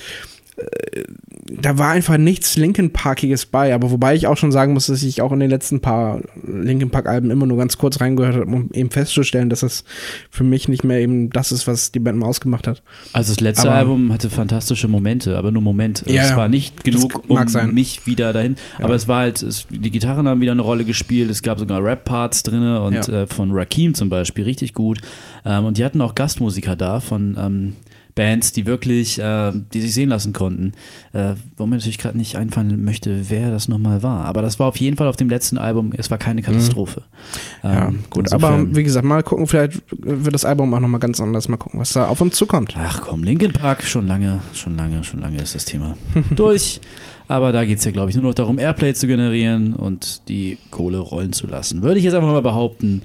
da 1.61 1.77
war 1.79 1.91
einfach 1.91 2.17
nichts 2.17 2.57
Linkin 2.57 2.93
Parkiges 2.93 3.47
bei, 3.47 3.75
aber 3.75 3.91
wobei 3.91 4.15
ich 4.15 4.27
auch 4.27 4.37
schon 4.37 4.53
sagen 4.53 4.73
muss, 4.73 4.87
dass 4.87 5.03
ich 5.03 5.21
auch 5.23 5.33
in 5.33 5.41
den 5.41 5.51
letzten 5.51 5.81
paar 5.81 6.21
Linkin 6.47 6.91
Park 6.91 7.07
Alben 7.07 7.31
immer 7.31 7.47
nur 7.47 7.59
ganz 7.59 7.77
kurz 7.79 8.01
reingehört 8.01 8.35
habe, 8.37 8.47
um 8.47 8.71
eben 8.73 8.91
festzustellen, 8.91 9.51
dass 9.51 9.63
es 9.63 9.85
für 10.31 10.45
mich 10.45 10.69
nicht 10.69 10.85
mehr 10.85 11.01
eben 11.01 11.31
das 11.31 11.53
ist, 11.53 11.67
was 11.67 11.93
die 11.93 11.99
Band 11.99 12.19
mal 12.19 12.27
ausgemacht 12.27 12.67
hat. 12.67 12.83
Also 13.13 13.33
das 13.33 13.41
letzte 13.41 13.69
Aber- 13.69 13.79
Album 13.79 14.13
hatte 14.13 14.31
fantastische 14.31 14.89
Momente, 14.89 15.37
aber 15.37 15.51
nur 15.51 15.63
Momente. 15.63 16.11
Ja, 16.11 16.23
es 16.23 16.31
ja. 16.31 16.37
war 16.37 16.49
nicht 16.49 16.85
genug, 16.85 17.23
Das 17.29 17.39
um 17.43 17.49
sein. 17.49 17.75
mich 17.75 18.07
wieder 18.07 18.33
dahin. 18.33 18.57
Aber 18.81 18.95
es 18.95 19.09
war 19.09 19.21
halt, 19.21 19.43
es, 19.43 19.67
die 19.69 19.91
Gitarren 19.91 20.27
haben 20.29 20.41
wieder 20.41 20.53
eine 20.53 20.63
Rolle 20.63 20.85
gespielt. 20.85 21.31
Es 21.31 21.43
gab 21.43 21.59
sogar 21.59 21.83
Rap-Parts 21.85 22.43
drin 22.45 22.63
und 22.77 22.95
Ja. 23.09 23.23
äh, 23.23 23.27
von 23.27 23.51
Rakim 23.53 23.95
zum 23.95 24.09
Beispiel 24.09 24.45
richtig 24.45 24.75
gut. 24.75 25.01
Ähm, 25.45 25.65
und 25.67 25.77
die 25.79 25.85
hatten 25.85 26.01
auch 26.01 26.15
Gastmusiker 26.15 26.77
da 26.77 27.01
von 27.01 27.37
ähm, 27.39 27.77
Bands, 28.15 28.53
die 28.53 28.67
wirklich, 28.67 29.19
äh, 29.19 29.53
die 29.73 29.81
sich 29.81 29.95
sehen 29.95 30.09
lassen 30.11 30.33
konnten. 30.33 30.73
Äh, 31.13 31.35
wo 31.57 31.67
mir 31.67 31.77
natürlich 31.77 31.99
gerade 31.99 32.17
nicht 32.19 32.37
einfallen 32.37 32.85
möchte, 32.85 33.31
wer 33.31 33.51
das 33.51 33.69
nochmal 33.69 34.03
war. 34.03 34.25
Aber 34.27 34.43
das 34.43 34.59
war 34.59 34.67
auf 34.69 34.77
jeden 34.77 34.97
Fall 34.97 35.07
auf 35.07 35.17
dem 35.17 35.29
letzten 35.31 35.57
Album. 35.59 35.93
Es 35.97 36.11
war 36.11 36.19
keine 36.19 36.43
Katastrophe. 36.43 37.03
Mhm. 37.63 37.69
Ja, 37.71 37.89
Ähm, 37.89 37.99
gut, 38.11 38.25
insofern- 38.27 38.61
aber 38.67 38.77
wie 38.77 38.83
gesagt, 38.83 39.07
mal 39.07 39.23
gucken, 39.23 39.47
vielleicht 39.47 39.83
wird 39.91 40.35
das 40.35 40.45
Album 40.45 40.73
auch 40.75 40.81
nochmal 40.81 41.01
ganz 41.01 41.21
anders. 41.21 41.49
Mal 41.49 41.57
gucken, 41.57 41.81
was 41.81 41.93
da 41.93 42.07
auf 42.09 42.21
uns 42.21 42.37
zukommt. 42.37 42.75
Ach 42.79 43.01
komm, 43.01 43.23
Linkin 43.25 43.53
Park, 43.53 43.83
schon 43.85 44.07
lange, 44.07 44.41
schon 44.53 44.77
lange, 44.77 45.05
schon 45.05 45.21
lange 45.21 45.41
ist 45.41 45.55
das 45.55 45.65
Thema 45.65 45.97
durch. 46.37 46.81
Aber 47.29 47.53
da 47.53 47.65
geht 47.65 47.79
es 47.79 47.85
ja, 47.85 47.93
glaube 47.93 48.11
ich, 48.11 48.17
nur 48.17 48.25
noch 48.27 48.35
darum, 48.35 48.59
Airplay 48.59 48.93
zu 48.93 49.07
generieren 49.07 49.73
und 49.75 50.29
die 50.29 50.59
Kohle 50.71 50.99
rollen 50.99 51.33
zu 51.33 51.47
lassen. 51.47 51.81
Würde 51.83 51.99
ich 51.99 52.05
jetzt 52.05 52.13
einfach 52.15 52.29
mal 52.29 52.43
behaupten, 52.43 53.01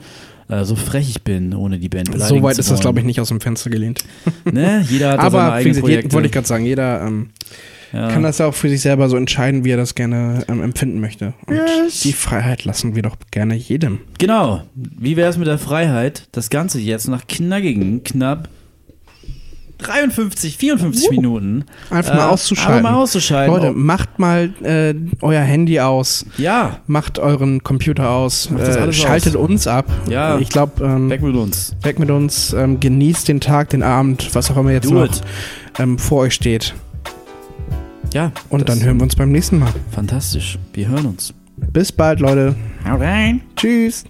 äh, 0.50 0.64
so 0.64 0.76
frech 0.76 1.10
ich 1.10 1.24
bin, 1.24 1.54
ohne 1.54 1.80
die 1.80 1.90
Band 1.90 2.12
beleidigen 2.12 2.40
So 2.40 2.44
weit 2.44 2.58
ist 2.58 2.72
das, 2.72 2.80
glaube 2.80 3.00
ich, 3.00 3.06
nicht 3.06 3.20
aus 3.20 3.30
dem 3.30 3.42
Fenster 3.42 3.70
gelehnt. 3.70 4.04
Ne? 4.52 4.86
Jeder 4.90 5.12
hat 5.12 5.22
seine 5.22 5.28
Aber 5.28 5.48
wie 5.48 5.52
eigenen 5.60 5.80
Projekte. 5.82 6.14
wollte 6.14 6.28
ich 6.28 6.32
gerade 6.32 6.48
sagen, 6.48 6.66
jeder 6.66 7.02
ähm, 7.02 7.30
ja. 7.92 8.10
kann 8.10 8.24
das 8.24 8.38
ja 8.38 8.46
auch 8.46 8.54
für 8.54 8.70
sich 8.70 8.80
selber 8.80 9.10
so 9.10 9.18
entscheiden, 9.18 9.66
wie 9.66 9.72
er 9.72 9.78
das 9.78 9.94
gerne 9.94 10.46
ähm, 10.48 10.64
empfinden 10.64 11.02
möchte. 11.02 11.34
Und 11.48 11.60
die 12.04 12.14
Freiheit 12.14 12.64
lassen 12.64 12.96
wir 12.96 13.02
doch 13.02 13.18
gerne 13.30 13.56
jedem. 13.56 14.00
Genau. 14.20 14.64
Wie 14.74 15.18
wäre 15.18 15.30
es 15.30 15.38
mit 15.38 15.48
der 15.48 15.58
Freiheit, 15.58 16.30
das 16.32 16.50
Ganze 16.50 16.80
jetzt 16.80 17.08
nach 17.08 17.28
knackigen, 17.28 18.04
knapp 18.04 18.50
53, 19.80 20.58
54 20.58 21.12
Minuten 21.12 21.66
Einfach 21.90 22.14
äh, 22.14 22.18
mal 22.18 22.30
auszuschalten. 22.30 22.78
Einfach 22.78 22.92
mal 22.92 23.02
auszuschalten. 23.04 23.54
Leute, 23.54 23.72
macht 23.74 24.20
mal 24.20 24.50
äh, 24.64 24.94
euer 25.22 25.42
Handy 25.42 25.80
aus, 25.80 26.26
ja, 26.38 26.80
macht 26.88 27.20
euren 27.20 27.64
Computer 27.64 28.10
aus, 28.10 28.50
Macht 28.50 28.68
das 28.68 28.76
äh, 28.76 28.94
schaltet 28.94 29.36
aus. 29.36 29.50
uns 29.50 29.68
ab. 29.68 29.86
Ja. 30.10 30.40
Ich 30.40 30.50
glaube, 30.50 30.84
ähm, 30.84 31.10
weg 31.10 31.22
mit 31.22 31.36
uns. 31.36 31.76
weg 31.84 32.00
mit 32.00 32.10
uns, 32.10 32.54
ähm, 32.54 32.80
genießt 32.80 33.28
den 33.28 33.40
Tag, 33.40 33.70
den 33.70 33.84
Abend, 33.84 34.34
was 34.34 34.50
auch 34.52 34.58
immer 34.58 34.72
jetzt 34.72 34.90
Do 34.90 34.96
noch 34.96 35.10
ähm, 35.80 35.98
vor 36.00 36.22
euch 36.22 36.34
steht. 36.34 36.74
Ja. 38.14 38.32
Und 38.50 38.68
dann 38.70 38.82
hören 38.84 38.98
wir 38.98 39.04
uns 39.04 39.16
beim 39.16 39.32
nächsten 39.32 39.60
Mal. 39.60 39.72
Fantastisch. 39.92 40.58
Wir 40.74 40.88
hören 40.88 41.06
uns. 41.06 41.34
Bis 41.58 41.92
bald, 41.92 42.20
Leute. 42.20 42.56
Hau 42.88 42.98
rein. 42.98 43.42
Tschüss. 43.56 44.06